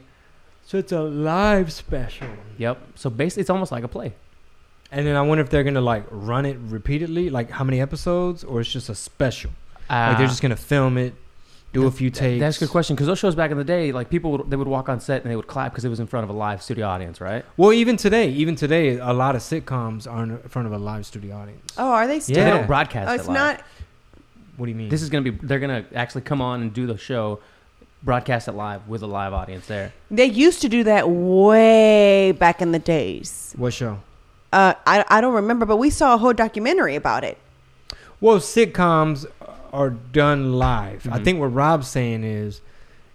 So 0.66 0.78
it's 0.78 0.92
a 0.92 1.02
live 1.02 1.72
special. 1.72 2.28
Yep. 2.58 2.80
So 2.96 3.10
basically, 3.10 3.42
it's 3.42 3.50
almost 3.50 3.72
like 3.72 3.84
a 3.84 3.88
play. 3.88 4.14
And 4.92 5.06
then 5.08 5.16
I 5.16 5.22
wonder 5.22 5.44
if 5.44 5.50
they're 5.50 5.64
gonna 5.64 5.82
like 5.82 6.04
run 6.12 6.46
it 6.46 6.58
repeatedly, 6.60 7.30
like 7.30 7.50
how 7.52 7.64
many 7.64 7.80
episodes, 7.82 8.44
or 8.44 8.62
it's 8.62 8.72
just 8.72 8.90
a 8.90 8.96
special. 8.96 9.52
like 9.90 10.18
they're 10.18 10.26
Uh, 10.26 10.30
just 10.30 10.42
gonna 10.42 10.56
film 10.56 10.98
it, 10.98 11.14
do 11.76 11.88
a 11.88 11.92
few 11.92 12.10
Th- 12.10 12.20
takes. 12.20 12.40
That's 12.40 12.58
a 12.58 12.60
good 12.62 12.70
question 12.72 12.96
because 12.96 13.08
those 13.08 13.20
shows 13.20 13.36
back 13.36 13.52
in 13.52 13.58
the 13.58 13.64
day, 13.64 13.92
like 13.92 14.10
people 14.10 14.32
would, 14.32 14.50
they 14.50 14.56
would 14.56 14.68
walk 14.68 14.90
on 14.90 15.00
set 15.00 15.22
and 15.24 15.32
they 15.32 15.36
would 15.36 15.48
clap 15.48 15.72
because 15.72 15.86
it 15.86 15.90
was 15.90 16.00
in 16.00 16.08
front 16.08 16.24
of 16.24 16.30
a 16.30 16.34
live 16.34 16.62
studio 16.62 16.88
audience, 16.88 17.22
right? 17.22 17.46
Well, 17.58 17.72
even 17.74 17.98
today, 17.98 18.30
even 18.30 18.56
today, 18.56 18.98
a 18.98 19.14
lot 19.14 19.36
of 19.36 19.42
sitcoms 19.42 20.12
are 20.12 20.24
in 20.24 20.38
front 20.50 20.66
of 20.68 20.74
a 20.74 20.78
live 20.78 21.06
studio 21.06 21.36
audience. 21.36 21.74
Oh, 21.78 21.90
are 21.92 22.08
they 22.08 22.20
still? 22.20 22.36
So 22.36 22.44
they 22.44 22.50
don't 22.50 22.68
broadcast 22.68 23.10
Oh, 23.10 23.14
it 23.14 23.16
it's 23.18 23.28
live. 23.28 23.36
not. 23.36 23.62
What 24.58 24.66
do 24.68 24.72
you 24.72 24.76
mean? 24.78 24.90
This 24.90 25.02
is 25.02 25.10
gonna 25.10 25.30
be 25.30 25.32
they're 25.32 25.60
gonna 25.60 25.86
actually 25.94 26.22
come 26.22 26.42
on 26.42 26.62
and 26.62 26.74
do 26.74 26.88
the 26.88 26.98
show, 26.98 27.40
broadcast 28.04 28.48
it 28.48 28.54
live 28.54 28.88
with 28.88 29.02
a 29.04 29.08
live 29.08 29.34
audience 29.34 29.68
there. 29.68 29.92
They 30.10 30.26
used 30.26 30.62
to 30.62 30.70
do 30.70 30.84
that 30.86 31.10
way 31.10 32.32
back 32.32 32.62
in 32.62 32.72
the 32.72 32.80
days. 32.80 33.54
what 33.58 33.74
show? 33.74 34.00
Uh, 34.54 34.74
I 34.88 35.04
I 35.10 35.20
don't 35.22 35.34
remember, 35.34 35.66
but 35.66 35.78
we 35.78 35.90
saw 35.90 36.14
a 36.14 36.18
whole 36.18 36.32
documentary 36.34 36.96
about 36.96 37.24
it. 37.26 37.38
Well, 38.22 38.38
sitcoms 38.40 39.26
are 39.76 39.90
done 39.90 40.54
live. 40.54 41.08
I 41.12 41.20
Mhm. 41.20 41.24
think 41.24 41.40
what 41.40 41.54
Rob's 41.54 41.88
saying 41.88 42.24
is, 42.24 42.62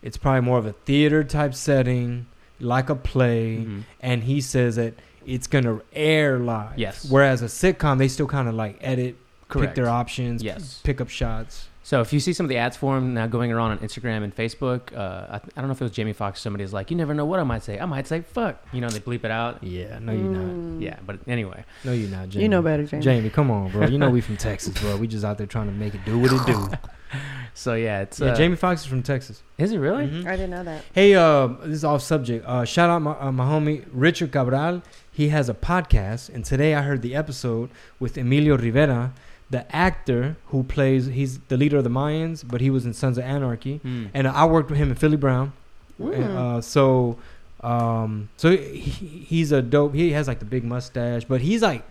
it's 0.03 0.16
probably 0.16 0.42
more 0.42 0.59
of 0.59 0.66
a 0.66 0.73
theater 0.73 1.25
type 1.25 1.55
setting, 1.55 2.27
like 2.61 2.90
a 2.90 2.94
play, 2.94 3.64
Mhm. 3.66 3.83
and 4.01 4.25
he 4.25 4.40
says 4.42 4.77
that 4.77 4.94
it's 5.27 5.46
gonna 5.46 5.81
air 5.92 6.38
live. 6.38 6.77
Yes. 6.79 7.07
Whereas 7.11 7.40
a 7.42 7.46
sitcom, 7.46 7.99
they 7.99 8.09
still 8.09 8.27
kind 8.27 8.49
of 8.49 8.55
like 8.55 8.77
edit 8.83 9.16
pick 9.51 9.75
their 9.75 9.88
options, 9.88 10.42
Yes. 10.42 10.81
pick 10.85 11.01
up 11.01 11.09
shots. 11.09 11.68
So 11.90 12.00
if 12.00 12.12
you 12.12 12.20
see 12.20 12.33
some 12.33 12.44
of 12.44 12.50
the 12.50 12.57
ads 12.57 12.76
for 12.76 12.96
him 12.96 13.14
now 13.14 13.26
going 13.26 13.50
around 13.50 13.72
on 13.72 13.79
Instagram 13.79 14.22
and 14.22 14.33
Facebook, 14.33 14.96
uh, 14.96 15.26
I, 15.29 15.35
I 15.35 15.61
don't 15.61 15.66
know 15.66 15.72
if 15.72 15.81
it 15.81 15.85
was 15.85 15.90
Jamie 15.90 16.12
Foxx. 16.12 16.40
Somebody's 16.40 16.72
like, 16.72 16.92
you 16.92 16.96
never 16.96 17.14
know 17.14 17.24
what 17.24 17.40
I 17.40 17.42
might 17.42 17.64
say. 17.64 17.81
I 17.81 17.85
might 17.85 18.07
say 18.07 18.20
fuck. 18.20 18.64
You 18.72 18.81
know, 18.81 18.88
they 18.88 19.00
bleep 19.00 19.24
it 19.24 19.33
out. 19.33 19.64
Yeah, 19.64 19.98
no, 19.98 20.12
you're 20.12 20.22
not. 20.22 20.55
Mm. 20.55 20.81
Yeah, 20.81 21.00
but 21.05 21.18
anyway, 21.26 21.64
No, 21.83 21.90
you're 21.90 22.09
not. 22.09 22.29
Jamie. 22.29 22.44
You 22.44 22.48
know 22.48 22.62
better, 22.62 22.85
Jamie. 22.85 23.03
Jamie, 23.03 23.31
come 23.31 23.50
on, 23.50 23.72
bro. 23.72 23.88
You 23.88 23.98
know 23.98 24.09
we 24.09 24.20
from 24.20 24.37
Texas, 24.48 24.81
bro. 24.81 24.98
We 24.98 25.09
just 25.09 25.24
out 25.24 25.37
there 25.37 25.48
trying 25.48 25.66
to 25.66 25.72
make 25.72 25.96
it 25.96 26.05
do 26.05 26.16
what 26.16 26.33
it 26.33 26.46
do. 26.46 26.68
so 27.55 27.74
yeah, 27.74 28.03
it's 28.03 28.20
yeah, 28.20 28.29
uh, 28.29 28.37
Jamie 28.37 28.55
Foxx 28.55 28.83
is 28.83 28.87
from 28.87 29.03
Texas. 29.03 29.42
Is 29.59 29.72
he 29.72 29.76
really? 29.76 30.07
Mhm. 30.07 30.29
I 30.29 30.37
didn't 30.37 30.50
know 30.50 30.62
that. 30.62 30.85
Hey, 30.92 31.16
uh, 31.16 31.48
this 31.64 31.79
is 31.79 31.85
off 31.85 32.03
subject. 32.03 32.46
Uh, 32.46 32.64
shout 32.64 32.88
out 32.88 33.03
my, 33.03 33.18
uh, 33.18 33.33
my 33.33 33.46
homie 33.46 33.85
Richard 33.90 34.31
Cabral. 34.31 34.83
He 35.11 35.31
has 35.31 35.48
a 35.48 35.55
podcast, 35.55 36.33
and 36.33 36.44
today 36.44 36.72
I 36.72 36.83
heard 36.83 37.03
the 37.03 37.16
episode 37.16 37.70
with 37.98 38.16
Emilio 38.16 38.57
Rivera, 38.57 39.12
the 39.51 39.65
actor 39.75 40.37
who 40.47 40.63
plays. 40.63 41.07
He's 41.07 41.39
the 41.49 41.57
leader 41.57 41.79
of 41.79 41.85
the 41.85 41.91
Mayans, 41.91 42.45
but 42.47 42.61
he 42.61 42.71
was 42.71 42.87
in 42.87 42.93
Sons 42.95 43.19
of 43.19 43.25
Anarchy, 43.25 43.79
Hmm. 43.79 44.07
and 44.15 44.29
I 44.29 44.45
worked 44.45 44.71
with 44.71 44.79
him 44.79 44.91
in 44.91 44.95
Philly 44.97 45.17
Brown. 45.17 45.53
Mm. 46.01 46.37
Uh, 46.37 46.61
so, 46.63 47.19
um, 47.63 48.31
so 48.37 48.51
he, 48.57 48.79
he's 48.81 49.53
a 49.53 49.61
dope. 49.61 49.95
He 49.95 50.13
has 50.13 50.27
like 50.29 50.39
the 50.39 50.45
big 50.47 50.65
mustache, 50.65 51.25
but 51.25 51.41
he's 51.43 51.61
like, 51.63 51.83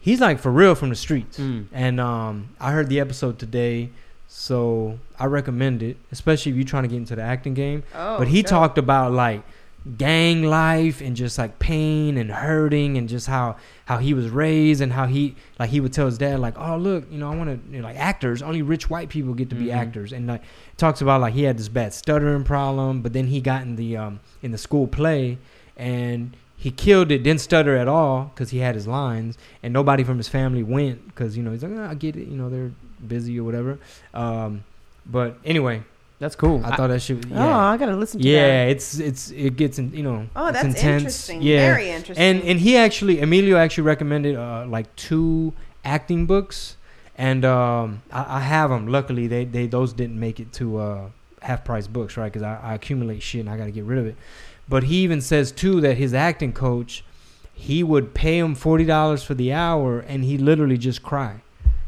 he's 0.00 0.20
like 0.20 0.38
for 0.38 0.52
real 0.52 0.74
from 0.74 0.90
the 0.90 0.94
streets. 0.96 1.36
Hmm. 1.38 1.62
And 1.72 1.98
um, 2.00 2.50
I 2.60 2.70
heard 2.72 2.88
the 2.88 3.00
episode 3.00 3.38
today, 3.38 3.90
so 4.28 4.98
I 5.18 5.24
recommend 5.26 5.82
it, 5.82 5.96
especially 6.12 6.52
if 6.52 6.56
you're 6.56 6.64
trying 6.66 6.84
to 6.84 6.88
get 6.88 6.96
into 6.98 7.16
the 7.16 7.22
acting 7.22 7.54
game. 7.54 7.82
Oh, 7.94 8.18
but 8.18 8.28
he 8.28 8.42
dope. 8.42 8.50
talked 8.50 8.78
about 8.78 9.12
like 9.12 9.42
gang 9.96 10.42
life 10.42 11.00
and 11.00 11.16
just 11.16 11.38
like 11.38 11.58
pain 11.58 12.18
and 12.18 12.30
hurting 12.30 12.98
and 12.98 13.08
just 13.08 13.26
how 13.26 13.56
how 13.86 13.96
he 13.96 14.12
was 14.12 14.28
raised 14.28 14.82
and 14.82 14.92
how 14.92 15.06
he 15.06 15.34
like 15.58 15.70
he 15.70 15.80
would 15.80 15.92
tell 15.94 16.04
his 16.06 16.18
dad 16.18 16.38
like 16.40 16.54
oh 16.58 16.76
look 16.76 17.04
you 17.10 17.16
know 17.16 17.30
i 17.32 17.34
want 17.34 17.48
to 17.48 17.72
you 17.74 17.80
know, 17.80 17.86
like 17.88 17.96
actors. 17.96 18.42
Only 18.42 18.60
rich 18.60 18.90
white 18.90 19.08
people 19.08 19.32
get 19.32 19.48
to 19.50 19.56
be 19.56 19.66
Mhm. 19.66 19.74
actors. 19.76 20.12
And 20.12 20.26
like 20.26 20.42
talks 20.76 21.00
about 21.00 21.20
like 21.22 21.32
he 21.32 21.44
had 21.44 21.56
this 21.58 21.68
bad 21.68 21.94
stuttering 21.94 22.44
problem 22.44 23.00
but 23.00 23.12
then 23.14 23.28
he 23.28 23.40
got 23.40 23.62
in 23.62 23.76
the 23.76 23.96
um 23.96 24.20
in 24.42 24.50
the 24.52 24.58
school 24.58 24.86
play 24.86 25.38
and 25.76 26.36
he 26.56 26.70
killed 26.70 27.10
it 27.12 27.22
didn't 27.22 27.40
stutter 27.40 27.76
at 27.76 27.86
all 27.88 28.32
because 28.34 28.50
he 28.50 28.58
had 28.58 28.74
his 28.74 28.86
lines 28.86 29.38
and 29.62 29.72
nobody 29.72 30.02
from 30.04 30.18
his 30.18 30.28
family 30.28 30.62
went 30.62 31.06
because 31.06 31.36
you 31.36 31.42
know 31.42 31.52
he's 31.52 31.62
like 31.62 31.72
"Ah, 31.76 31.90
i 31.90 31.94
get 31.94 32.16
it 32.16 32.26
you 32.28 32.36
know 32.36 32.50
they're 32.50 32.72
busy 33.06 33.38
or 33.40 33.44
whatever. 33.44 33.78
Um 34.12 34.64
but 35.06 35.38
anyway 35.44 35.82
That's 36.20 36.34
cool. 36.34 36.60
i 36.64 36.74
thought 36.74 36.88
that 36.88 37.00
shit 37.00 37.24
Oh, 37.26 37.34
yeah 37.34 37.56
I 37.58 37.76
gotta 37.76 37.94
listen 37.96 38.20
to 38.20 38.28
yeah, 38.28 38.64
that. 38.64 38.70
it's 38.72 38.98
it's 38.98 39.30
it 39.30 39.56
gets 39.56 39.78
in 39.78 39.92
you 39.94 40.02
know. 40.02 40.26
Oh, 40.34 40.48
it's 40.48 40.54
that's 40.62 40.66
intense. 40.74 41.02
interesting. 41.02 41.42
Yeah, 41.42 41.66
Very 41.72 41.90
interesting. 41.90 42.24
and 42.24 42.42
and 42.42 42.58
he 42.60 42.76
actually 42.76 43.20
Emilio 43.20 43.56
actually 43.56 43.84
recommended 43.84 44.34
uh 44.36 44.66
like 44.66 44.94
two 44.96 45.52
acting 45.84 46.26
books, 46.26 46.76
and 47.16 47.44
um 47.44 48.02
I, 48.10 48.38
I 48.38 48.40
have 48.40 48.70
them. 48.70 48.88
Luckily, 48.88 49.26
they 49.28 49.44
they 49.44 49.66
those 49.68 49.92
didn't 49.92 50.18
make 50.18 50.40
it 50.40 50.52
to 50.54 50.78
uh 50.78 51.10
half 51.42 51.64
price 51.64 51.86
books, 51.86 52.16
right? 52.16 52.32
Because 52.32 52.42
I, 52.42 52.58
I 52.62 52.74
accumulate 52.74 53.22
shit 53.22 53.40
and 53.42 53.48
I 53.50 53.56
got 53.56 53.66
to 53.66 53.70
get 53.70 53.84
rid 53.84 53.98
of 54.00 54.06
it. 54.06 54.16
But 54.68 54.82
he 54.84 54.96
even 55.04 55.20
says 55.20 55.52
too 55.52 55.80
that 55.82 55.96
his 55.98 56.12
acting 56.14 56.52
coach, 56.52 57.04
he 57.54 57.84
would 57.84 58.12
pay 58.12 58.38
him 58.38 58.56
forty 58.56 58.84
dollars 58.84 59.22
for 59.22 59.34
the 59.34 59.52
hour, 59.52 60.00
and 60.00 60.24
he 60.24 60.36
literally 60.36 60.78
just 60.78 61.02
cry. 61.04 61.42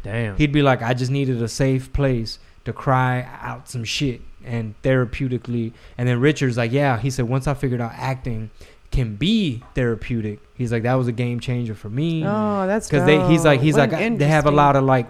Damn. 0.05 0.37
He'd 0.37 0.53
be 0.53 0.62
like, 0.62 0.81
I 0.83 0.95
just 0.95 1.11
needed 1.11 1.43
a 1.43 1.49
safe 1.49 1.93
place 1.93 2.38
to 2.64 2.73
cry 2.73 3.29
out 3.40 3.68
some 3.68 3.85
shit 3.85 4.20
and 4.44 4.75
therapeutically. 4.83 5.73
And 5.99 6.09
then 6.09 6.20
Richard's 6.20 6.57
like, 6.57 6.73
yeah, 6.73 6.99
he 6.99 7.11
said, 7.11 7.29
once 7.29 7.46
I 7.46 7.55
figured 7.55 7.81
out 7.81 7.92
acting 7.94 8.51
can 8.90 9.14
be 9.14 9.62
therapeutic, 9.75 10.40
he's 10.55 10.73
like, 10.73 10.83
that 10.83 10.94
was 10.94 11.07
a 11.07 11.12
game 11.12 11.38
changer 11.40 11.75
for 11.75 11.88
me. 11.88 12.25
oh, 12.27 12.66
that's 12.66 12.88
Because 12.88 13.07
they, 13.07 13.25
he's 13.29 13.44
like, 13.44 13.61
he's 13.61 13.75
What 13.75 13.90
like, 13.92 14.18
they 14.18 14.27
have 14.27 14.46
a 14.46 14.51
lot 14.51 14.77
of 14.77 14.85
like 14.85 15.07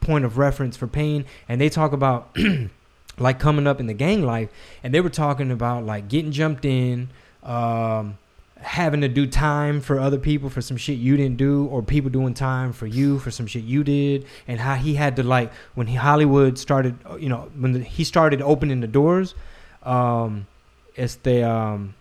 point 0.00 0.24
of 0.24 0.38
reference 0.38 0.76
for 0.76 0.86
pain, 0.86 1.24
and 1.48 1.60
they 1.60 1.68
talk 1.68 1.92
about 1.92 2.36
like 3.18 3.38
coming 3.38 3.66
up 3.66 3.78
in 3.78 3.86
the 3.86 3.94
gang 3.94 4.24
life, 4.24 4.48
and 4.82 4.92
they 4.92 5.00
were 5.00 5.10
talking 5.10 5.50
about 5.50 5.84
like 5.84 6.08
getting 6.08 6.32
jumped 6.32 6.64
in, 6.64 7.10
um, 7.44 8.18
having 8.60 9.00
to 9.00 9.08
do 9.08 9.26
time 9.26 9.80
for 9.80 9.98
other 9.98 10.18
people 10.18 10.50
for 10.50 10.60
some 10.60 10.76
shit 10.76 10.98
you 10.98 11.16
didn't 11.16 11.36
do, 11.36 11.66
or 11.66 11.82
people 11.82 12.10
doing 12.10 12.34
time 12.34 12.72
for 12.72 12.86
you 12.86 13.18
for 13.18 13.30
some 13.30 13.46
shit 13.46 13.64
you 13.64 13.82
did, 13.82 14.26
and 14.46 14.60
how 14.60 14.74
he 14.74 14.94
had 14.94 15.16
to 15.16 15.22
like 15.22 15.52
when 15.74 15.86
he, 15.86 15.96
Hollywood 15.96 16.58
started, 16.58 16.96
you 17.18 17.28
know, 17.28 17.50
when 17.56 17.72
the, 17.72 17.80
he 17.80 18.04
started 18.04 18.42
opening 18.42 18.80
the 18.80 18.86
doors, 18.86 19.34
um, 19.82 20.46
it's 20.94 21.16
the 21.16 21.48
um, 21.48 21.94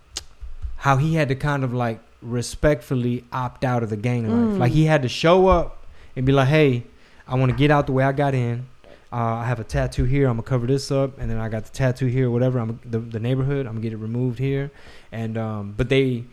how 0.77 0.97
he 0.97 1.15
had 1.15 1.29
to 1.29 1.35
kind 1.35 1.63
of 1.63 1.73
like 1.73 1.99
respectfully 2.21 3.23
opt 3.31 3.63
out 3.63 3.83
of 3.83 3.89
the 3.89 3.97
gang 3.97 4.29
life. 4.29 4.55
Mm. 4.55 4.59
Like 4.59 4.71
he 4.71 4.85
had 4.85 5.01
to 5.03 5.09
show 5.09 5.47
up 5.47 5.85
and 6.15 6.25
be 6.25 6.31
like, 6.31 6.49
"Hey, 6.49 6.83
I 7.27 7.35
want 7.35 7.51
to 7.51 7.57
get 7.57 7.71
out 7.71 7.85
the 7.85 7.93
way 7.93 8.03
I 8.03 8.11
got 8.11 8.33
in. 8.33 8.67
Uh, 9.11 9.15
I 9.15 9.45
have 9.45 9.59
a 9.59 9.63
tattoo 9.63 10.03
here. 10.03 10.27
I'm 10.27 10.35
gonna 10.35 10.43
cover 10.43 10.67
this 10.67 10.91
up, 10.91 11.17
and 11.17 11.29
then 11.31 11.37
I 11.37 11.49
got 11.49 11.65
the 11.65 11.71
tattoo 11.71 12.05
here, 12.05 12.29
whatever. 12.29 12.59
I'm 12.59 12.79
the, 12.85 12.99
the 12.99 13.19
neighborhood. 13.19 13.65
I'm 13.65 13.73
gonna 13.73 13.81
get 13.81 13.93
it 13.93 13.97
removed 13.97 14.39
here." 14.39 14.71
And 15.11 15.37
um, 15.37 15.73
but 15.75 15.89
they, 15.89 16.25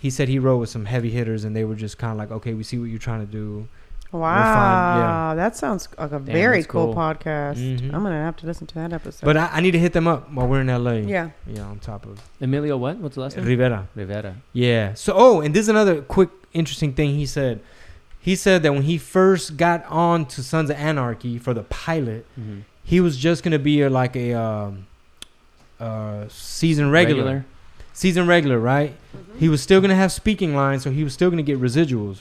he 0.00 0.10
said 0.10 0.28
he 0.28 0.38
rode 0.38 0.58
with 0.58 0.68
some 0.70 0.84
heavy 0.84 1.10
hitters, 1.10 1.44
and 1.44 1.54
they 1.56 1.64
were 1.64 1.74
just 1.74 1.98
kind 1.98 2.12
of 2.12 2.18
like, 2.18 2.30
"Okay, 2.30 2.54
we 2.54 2.62
see 2.62 2.78
what 2.78 2.86
you're 2.90 2.98
trying 2.98 3.20
to 3.26 3.30
do." 3.32 3.68
Wow, 4.12 5.30
yeah. 5.30 5.34
that 5.34 5.56
sounds 5.56 5.88
like 5.98 6.12
a 6.12 6.18
very 6.18 6.62
cool, 6.64 6.86
cool. 6.86 6.94
podcast. 6.94 7.56
Mhm. 7.56 7.92
I'm 7.92 8.02
gonna 8.02 8.22
have 8.22 8.36
to 8.36 8.46
listen 8.46 8.66
to 8.68 8.74
that 8.76 8.92
episode. 8.92 9.26
But 9.26 9.36
I, 9.36 9.48
I 9.54 9.60
need 9.60 9.72
to 9.72 9.78
hit 9.78 9.92
them 9.92 10.06
up 10.06 10.32
while 10.32 10.46
we're 10.46 10.60
in 10.60 10.68
LA. 10.68 10.92
yeah, 11.06 11.30
yeah, 11.46 11.62
on 11.62 11.78
top 11.80 12.06
of 12.06 12.20
Emilio, 12.40 12.76
what? 12.76 12.96
What's 12.98 13.16
the 13.16 13.22
last 13.22 13.36
name? 13.36 13.44
Rivera. 13.46 13.88
Rivera. 13.94 14.36
Yeah. 14.52 14.94
So, 14.94 15.12
oh, 15.16 15.40
and 15.40 15.54
this 15.54 15.62
is 15.62 15.68
another 15.68 16.02
quick, 16.02 16.30
interesting 16.52 16.92
thing 16.94 17.14
he 17.16 17.26
said. 17.26 17.60
He 18.20 18.36
said 18.36 18.62
that 18.62 18.72
when 18.72 18.82
he 18.82 18.96
first 18.98 19.56
got 19.56 19.84
on 19.86 20.26
to 20.26 20.42
Sons 20.42 20.70
of 20.70 20.76
Anarchy 20.76 21.38
for 21.38 21.52
the 21.52 21.62
pilot, 21.64 22.26
Mhm. 22.40 22.62
he 22.84 23.00
was 23.00 23.16
just 23.16 23.42
gonna 23.42 23.58
be 23.58 23.82
a, 23.82 23.90
like 23.90 24.14
a 24.16 24.32
um, 24.34 24.86
uh, 25.80 26.24
season 26.28 26.90
regular, 26.90 27.44
season 27.96 28.26
regular, 28.26 28.58
right? 28.58 28.94
He 29.38 29.48
was 29.48 29.62
still 29.62 29.80
gonna 29.80 29.94
have 29.96 30.12
speaking 30.12 30.54
lines, 30.54 30.82
so 30.82 30.90
he 30.90 31.02
was 31.02 31.12
still 31.14 31.30
gonna 31.30 31.42
get 31.42 31.58
residuals. 31.58 32.20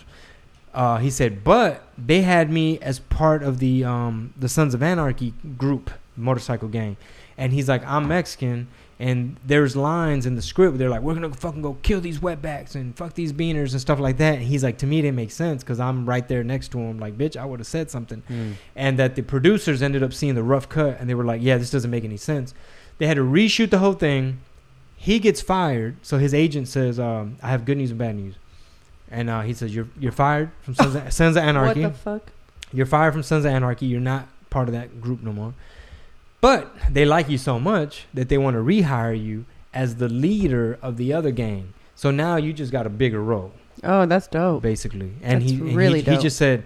Uh, 0.74 0.98
he 0.98 1.10
said, 1.10 1.44
but 1.44 1.84
they 1.98 2.22
had 2.22 2.50
me 2.50 2.80
as 2.80 3.00
part 3.00 3.44
of 3.44 3.60
the 3.60 3.84
um, 3.84 4.34
the 4.38 4.50
Sons 4.50 4.74
of 4.74 4.82
Anarchy 4.82 5.34
group, 5.58 5.92
motorcycle 6.18 6.68
gang, 6.70 6.98
and 7.38 7.52
he's 7.54 7.68
like, 7.70 7.86
I'm 7.86 8.08
Mexican, 8.08 8.68
and 9.00 9.38
there's 9.46 9.76
lines 9.76 10.26
in 10.26 10.36
the 10.36 10.42
script 10.42 10.72
where 10.72 10.78
they're 10.78 10.90
like, 10.90 11.02
we're 11.02 11.14
gonna 11.14 11.30
fucking 11.34 11.62
go 11.62 11.78
kill 11.82 12.00
these 12.02 12.20
wetbacks 12.20 12.76
and 12.76 12.96
fuck 12.96 13.14
these 13.14 13.32
beaners 13.34 13.72
and 13.72 13.82
stuff 13.82 14.00
like 14.00 14.18
that. 14.18 14.36
And 14.36 14.44
he's 14.44 14.64
like, 14.64 14.78
to 14.80 14.86
me, 14.88 15.00
it 15.00 15.04
didn't 15.04 15.16
make 15.18 15.32
sense 15.32 15.64
because 15.64 15.80
I'm 15.80 16.06
right 16.06 16.26
there 16.28 16.44
next 16.44 16.70
to 16.74 16.78
him. 16.80 17.00
Like, 17.00 17.18
bitch, 17.18 17.36
I 17.38 17.46
would 17.46 17.60
have 17.60 17.68
said 17.68 17.90
something 17.92 18.24
Mm. 18.30 18.54
and 18.76 19.00
that 19.00 19.16
the 19.16 19.22
producers 19.24 19.82
ended 19.82 20.04
up 20.04 20.14
seeing 20.14 20.36
the 20.36 20.44
rough 20.44 20.68
cut 20.70 20.98
and 21.00 21.10
they 21.10 21.16
were 21.16 21.26
like, 21.26 21.42
"Yeah, 21.42 21.58
this 21.58 21.70
doesn't 21.72 21.92
make 21.92 22.04
any 22.06 22.18
sense." 22.18 22.54
They 22.98 23.08
had 23.08 23.16
to 23.18 23.24
reshoot 23.24 23.70
the 23.70 23.80
whole 23.80 23.94
thing. 23.94 24.40
He 24.98 25.20
gets 25.20 25.42
fired, 25.42 25.98
so 26.02 26.18
his 26.18 26.34
agent 26.34 26.68
says, 26.68 27.00
um, 27.00 27.38
"I 27.44 27.50
have 27.50 27.66
good 27.66 27.78
news 27.78 27.92
and 27.92 28.00
bad 28.00 28.16
news," 28.16 28.36
and 29.12 29.30
uh, 29.30 29.42
he 29.42 29.54
says, 29.54 29.74
"You're 29.76 29.88
you're 30.00 30.12
fired 30.12 30.50
from 30.62 30.76
Sons 30.76 30.96
of, 30.96 31.14
Sons 31.14 31.36
of 31.38 31.44
what 31.44 31.50
Anarchy. 31.50 31.82
the 31.82 31.92
fuck? 31.92 32.32
you're 32.74 32.86
fired 32.86 33.14
from 33.14 33.24
Sons 33.24 33.46
of 33.46 33.52
Anarchy. 33.52 33.86
You're 33.86 34.00
not 34.02 34.28
part 34.50 34.68
of 34.68 34.74
that 34.74 35.02
group 35.02 35.22
no 35.22 35.32
more." 35.34 35.54
But 36.42 36.72
they 36.92 37.06
like 37.06 37.30
you 37.30 37.38
so 37.38 37.60
much 37.60 38.06
that 38.14 38.30
they 38.30 38.38
want 38.38 38.56
to 38.56 38.62
rehire 38.62 39.20
you 39.20 39.46
as 39.74 39.96
the 39.96 40.08
leader 40.10 40.78
of 40.82 40.98
the 40.98 41.12
other 41.12 41.32
gang. 41.32 41.74
So 41.96 42.12
now 42.12 42.36
you 42.36 42.54
just 42.54 42.72
got 42.72 42.86
a 42.86 42.90
bigger 42.90 43.22
role 43.22 43.52
Oh, 43.84 44.06
that's 44.06 44.28
dope. 44.28 44.62
basically. 44.62 45.14
And 45.24 45.42
That's 45.42 45.52
he 45.52 45.58
and 45.60 45.76
really 45.76 46.00
he, 46.02 46.06
he 46.06 46.12
dope. 46.12 46.22
just 46.22 46.38
said 46.38 46.64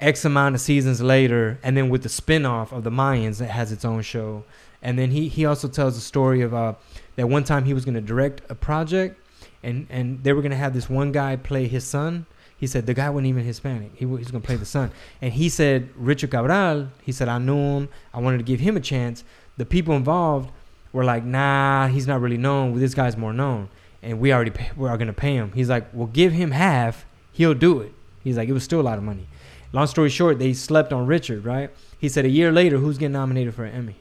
X 0.00 0.24
amount 0.24 0.54
of 0.56 0.60
seasons 0.60 1.00
later, 1.00 1.58
and 1.62 1.76
then 1.76 1.88
with 1.90 2.02
the 2.02 2.08
spin-off 2.08 2.72
of 2.72 2.82
the 2.82 2.90
Mayans 2.90 3.38
that 3.38 3.50
has 3.50 3.70
its 3.72 3.84
own 3.84 4.02
show. 4.02 4.42
And 4.82 4.98
then 4.98 5.10
he, 5.12 5.28
he 5.28 5.46
also 5.46 5.68
tells 5.68 5.94
the 5.94 6.00
story 6.00 6.40
of 6.42 6.52
uh, 6.52 6.74
that 7.16 7.28
one 7.28 7.44
time 7.44 7.64
he 7.64 7.74
was 7.74 7.84
going 7.84 7.94
to 7.94 8.00
direct 8.00 8.42
a 8.50 8.54
project, 8.54 9.20
and, 9.62 9.86
and 9.90 10.22
they 10.22 10.32
were 10.32 10.42
going 10.42 10.50
to 10.50 10.56
have 10.56 10.74
this 10.74 10.88
one 10.88 11.12
guy 11.12 11.36
play 11.36 11.66
his 11.66 11.84
son. 11.84 12.26
He 12.56 12.66
said 12.66 12.86
the 12.86 12.94
guy 12.94 13.10
wasn't 13.10 13.28
even 13.28 13.44
Hispanic. 13.44 13.92
He, 13.94 14.06
wa- 14.06 14.16
he 14.16 14.22
was 14.22 14.30
going 14.30 14.42
to 14.42 14.46
play 14.46 14.56
the 14.56 14.64
son. 14.64 14.90
And 15.20 15.32
he 15.32 15.48
said, 15.48 15.88
Richard 15.96 16.30
Cabral, 16.30 16.88
he 17.02 17.12
said, 17.12 17.28
I 17.28 17.38
knew 17.38 17.56
him. 17.56 17.88
I 18.12 18.20
wanted 18.20 18.38
to 18.38 18.44
give 18.44 18.60
him 18.60 18.76
a 18.76 18.80
chance. 18.80 19.24
The 19.56 19.66
people 19.66 19.94
involved 19.94 20.50
were 20.92 21.04
like, 21.04 21.24
nah, 21.24 21.88
he's 21.88 22.06
not 22.06 22.20
really 22.20 22.36
known. 22.36 22.78
This 22.78 22.94
guy's 22.94 23.16
more 23.16 23.32
known. 23.32 23.68
And 24.02 24.20
we 24.20 24.32
already 24.32 24.50
pay, 24.50 24.70
we 24.76 24.88
are 24.88 24.96
going 24.96 25.08
to 25.08 25.12
pay 25.12 25.34
him. 25.34 25.52
He's 25.52 25.68
like, 25.68 25.88
well, 25.92 26.06
give 26.06 26.32
him 26.32 26.52
half. 26.52 27.06
He'll 27.32 27.54
do 27.54 27.80
it. 27.80 27.92
He's 28.22 28.36
like, 28.36 28.48
it 28.48 28.52
was 28.52 28.64
still 28.64 28.80
a 28.80 28.82
lot 28.82 28.98
of 28.98 29.04
money. 29.04 29.26
Long 29.72 29.86
story 29.86 30.08
short, 30.08 30.38
they 30.38 30.52
slept 30.52 30.92
on 30.92 31.06
Richard, 31.06 31.44
right? 31.44 31.70
He 31.98 32.08
said 32.08 32.24
a 32.24 32.28
year 32.28 32.52
later, 32.52 32.78
who's 32.78 32.96
getting 32.96 33.12
nominated 33.12 33.54
for 33.54 33.64
an 33.64 33.74
Emmy? 33.74 33.96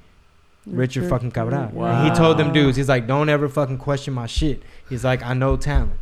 Richard 0.65 1.09
fucking 1.09 1.31
Cabral. 1.31 1.71
And 1.85 2.09
he 2.09 2.15
told 2.15 2.37
them 2.37 2.53
dudes, 2.53 2.77
he's 2.77 2.89
like, 2.89 3.07
don't 3.07 3.29
ever 3.29 3.49
fucking 3.49 3.77
question 3.77 4.13
my 4.13 4.27
shit. 4.27 4.63
He's 4.89 5.03
like, 5.03 5.23
I 5.23 5.33
know 5.33 5.57
talent. 5.57 5.93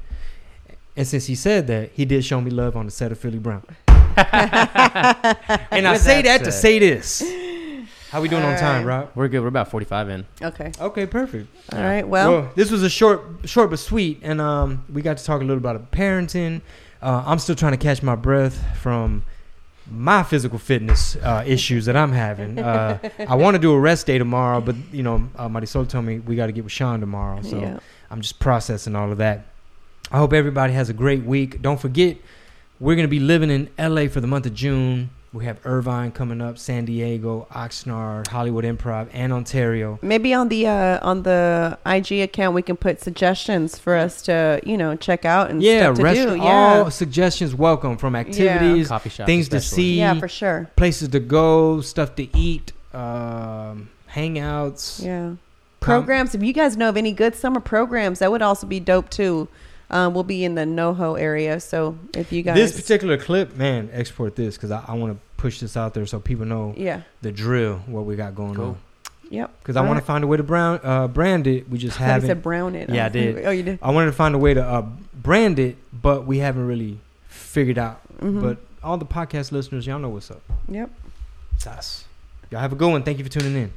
And 0.95 1.07
since 1.07 1.25
he 1.25 1.35
said 1.35 1.67
that, 1.67 1.91
he 1.93 2.05
did 2.05 2.25
show 2.25 2.41
me 2.41 2.51
love 2.51 2.75
on 2.75 2.85
the 2.85 2.91
set 2.91 3.11
of 3.11 3.19
Philly 3.19 3.39
Brown. 3.39 3.63
and 3.87 4.27
I 5.87 5.97
say 5.97 6.21
that 6.21 6.39
that 6.39 6.43
to 6.43 6.51
say 6.51 6.79
this. 6.79 7.23
How 8.11 8.19
we 8.19 8.27
doing 8.27 8.43
on 8.43 8.57
time, 8.57 8.81
Alright. 8.81 9.05
Rob? 9.05 9.11
We're 9.15 9.29
good. 9.29 9.39
We're 9.39 9.47
about 9.47 9.71
45 9.71 10.09
in. 10.09 10.25
Okay. 10.41 10.73
Okay, 10.81 11.05
perfect. 11.05 11.47
All 11.71 11.79
right. 11.79 12.05
Well, 12.05 12.51
this 12.55 12.69
was 12.69 12.83
a 12.83 12.89
short, 12.89 13.23
short 13.45 13.69
but 13.69 13.79
sweet, 13.79 14.19
and 14.21 14.41
um, 14.41 14.83
we 14.91 15.01
got 15.01 15.17
to 15.17 15.23
talk 15.23 15.39
a 15.39 15.45
little 15.45 15.59
about 15.59 15.91
parenting. 15.91 16.61
Uh, 17.01 17.23
I'm 17.25 17.39
still 17.39 17.55
trying 17.55 17.71
to 17.71 17.77
catch 17.77 18.03
my 18.03 18.15
breath 18.15 18.77
from 18.77 19.23
my 19.89 20.23
physical 20.23 20.59
fitness 20.59 21.15
uh, 21.17 21.43
issues 21.45 21.85
that 21.85 21.95
I'm 21.95 22.11
having. 22.11 22.59
Uh, 22.59 22.99
I 23.27 23.35
want 23.35 23.55
to 23.55 23.59
do 23.59 23.73
a 23.73 23.79
rest 23.79 24.05
day 24.05 24.17
tomorrow, 24.17 24.61
but 24.61 24.75
you 24.91 25.03
know, 25.03 25.29
uh, 25.35 25.47
Marisol 25.47 25.87
told 25.87 26.05
me 26.05 26.19
we 26.19 26.35
got 26.35 26.47
to 26.47 26.51
get 26.51 26.63
with 26.63 26.73
Sean 26.73 26.99
tomorrow, 26.99 27.41
so 27.41 27.59
yeah. 27.59 27.79
I'm 28.09 28.21
just 28.21 28.39
processing 28.39 28.95
all 28.95 29.11
of 29.11 29.17
that. 29.17 29.45
I 30.11 30.17
hope 30.17 30.33
everybody 30.33 30.73
has 30.73 30.89
a 30.89 30.93
great 30.93 31.23
week. 31.23 31.61
Don't 31.61 31.79
forget, 31.79 32.17
we're 32.79 32.95
gonna 32.95 33.07
be 33.07 33.19
living 33.19 33.49
in 33.49 33.69
LA 33.79 34.07
for 34.07 34.19
the 34.19 34.27
month 34.27 34.45
of 34.45 34.53
June. 34.53 35.09
We 35.33 35.45
have 35.45 35.65
Irvine 35.65 36.11
coming 36.11 36.41
up, 36.41 36.57
San 36.57 36.83
Diego, 36.83 37.47
Oxnard, 37.51 38.27
Hollywood 38.27 38.65
Improv, 38.65 39.07
and 39.13 39.31
Ontario. 39.31 39.97
Maybe 40.01 40.33
on 40.33 40.49
the 40.49 40.67
uh, 40.67 40.99
on 41.01 41.23
the 41.23 41.77
IG 41.85 42.19
account 42.19 42.53
we 42.53 42.61
can 42.61 42.75
put 42.75 42.99
suggestions 42.99 43.77
for 43.79 43.95
us 43.95 44.21
to 44.23 44.59
you 44.65 44.75
know 44.77 44.97
check 44.97 45.23
out 45.23 45.49
and 45.49 45.63
Yeah, 45.63 45.83
stuff 45.83 45.95
to 45.97 46.03
rest- 46.03 46.27
do. 46.27 46.35
Yeah, 46.35 46.43
all 46.83 46.91
suggestions 46.91 47.55
welcome 47.55 47.95
from 47.95 48.13
activities, 48.13 48.89
Coffee 48.89 49.07
shops, 49.09 49.25
things 49.25 49.47
to 49.49 49.61
see, 49.61 49.99
yeah, 49.99 50.19
for 50.19 50.27
sure. 50.27 50.69
places 50.75 51.07
to 51.09 51.21
go, 51.21 51.79
stuff 51.79 52.13
to 52.15 52.27
eat, 52.37 52.73
um, 52.93 53.89
hangouts. 54.13 55.01
Yeah, 55.01 55.27
Com- 55.29 55.37
programs. 55.79 56.35
If 56.35 56.43
you 56.43 56.51
guys 56.51 56.75
know 56.75 56.89
of 56.89 56.97
any 56.97 57.13
good 57.13 57.35
summer 57.35 57.61
programs, 57.61 58.19
that 58.19 58.31
would 58.33 58.41
also 58.41 58.67
be 58.67 58.81
dope 58.81 59.09
too. 59.09 59.47
Um, 59.91 60.13
we'll 60.13 60.23
be 60.23 60.43
in 60.45 60.55
the 60.55 60.61
NoHo 60.63 61.19
area, 61.19 61.59
so 61.59 61.97
if 62.15 62.31
you 62.31 62.41
guys, 62.43 62.55
This 62.55 62.79
particular 62.79 63.17
clip, 63.17 63.55
man, 63.57 63.89
export 63.91 64.35
this 64.37 64.55
because 64.55 64.71
I, 64.71 64.83
I 64.87 64.93
want 64.95 65.13
to 65.13 65.19
push 65.37 65.59
this 65.59 65.75
out 65.75 65.93
there 65.93 66.05
so 66.05 66.19
people 66.19 66.45
know 66.45 66.73
yeah, 66.77 67.01
the 67.21 67.31
drill, 67.31 67.77
what 67.87 68.05
we 68.05 68.15
got 68.15 68.33
going 68.33 68.55
Cool. 68.55 68.65
on. 68.65 68.77
yep. 69.29 69.51
Because 69.59 69.75
I 69.75 69.81
want 69.81 69.99
to 69.99 70.05
find 70.05 70.23
a 70.23 70.27
way 70.27 70.37
to 70.37 70.43
brown, 70.43 70.79
uh, 70.83 71.07
brand 71.09 71.45
it. 71.45 71.69
We 71.69 71.77
just 71.77 71.99
I 72.01 72.05
haven't. 72.05 72.27
said 72.27 72.41
brown 72.41 72.73
it. 72.75 72.89
Yeah, 72.89 73.03
I 73.03 73.07
was 73.07 73.13
did. 73.21 73.35
like, 73.35 73.45
Oh, 73.45 73.51
you 73.51 73.63
did. 73.63 73.79
I 73.81 73.91
wanted 73.91 74.05
to 74.07 74.11
find 74.13 74.33
a 74.33 74.37
way 74.37 74.53
to 74.53 74.63
uh, 74.63 74.85
brand 75.13 75.59
it, 75.59 75.75
but 75.91 76.25
we 76.25 76.37
haven't 76.37 76.65
really 76.67 76.99
figured 77.27 77.77
out. 77.77 77.99
Mhm. 78.21 78.41
But 78.41 78.59
all 78.81 78.97
the 78.97 79.05
podcast 79.05 79.51
listeners, 79.51 79.85
y'all 79.85 79.99
know 79.99 80.09
what's 80.09 80.31
up. 80.31 80.41
yep. 80.69 80.89
It's 81.55 81.67
us. 81.67 82.05
Y'all 82.49 82.61
have 82.61 82.71
a 82.71 82.75
good 82.77 82.89
one. 82.89 83.03
Thank 83.03 83.17
you 83.17 83.25
for 83.25 83.29
tuning 83.29 83.55
in. 83.55 83.73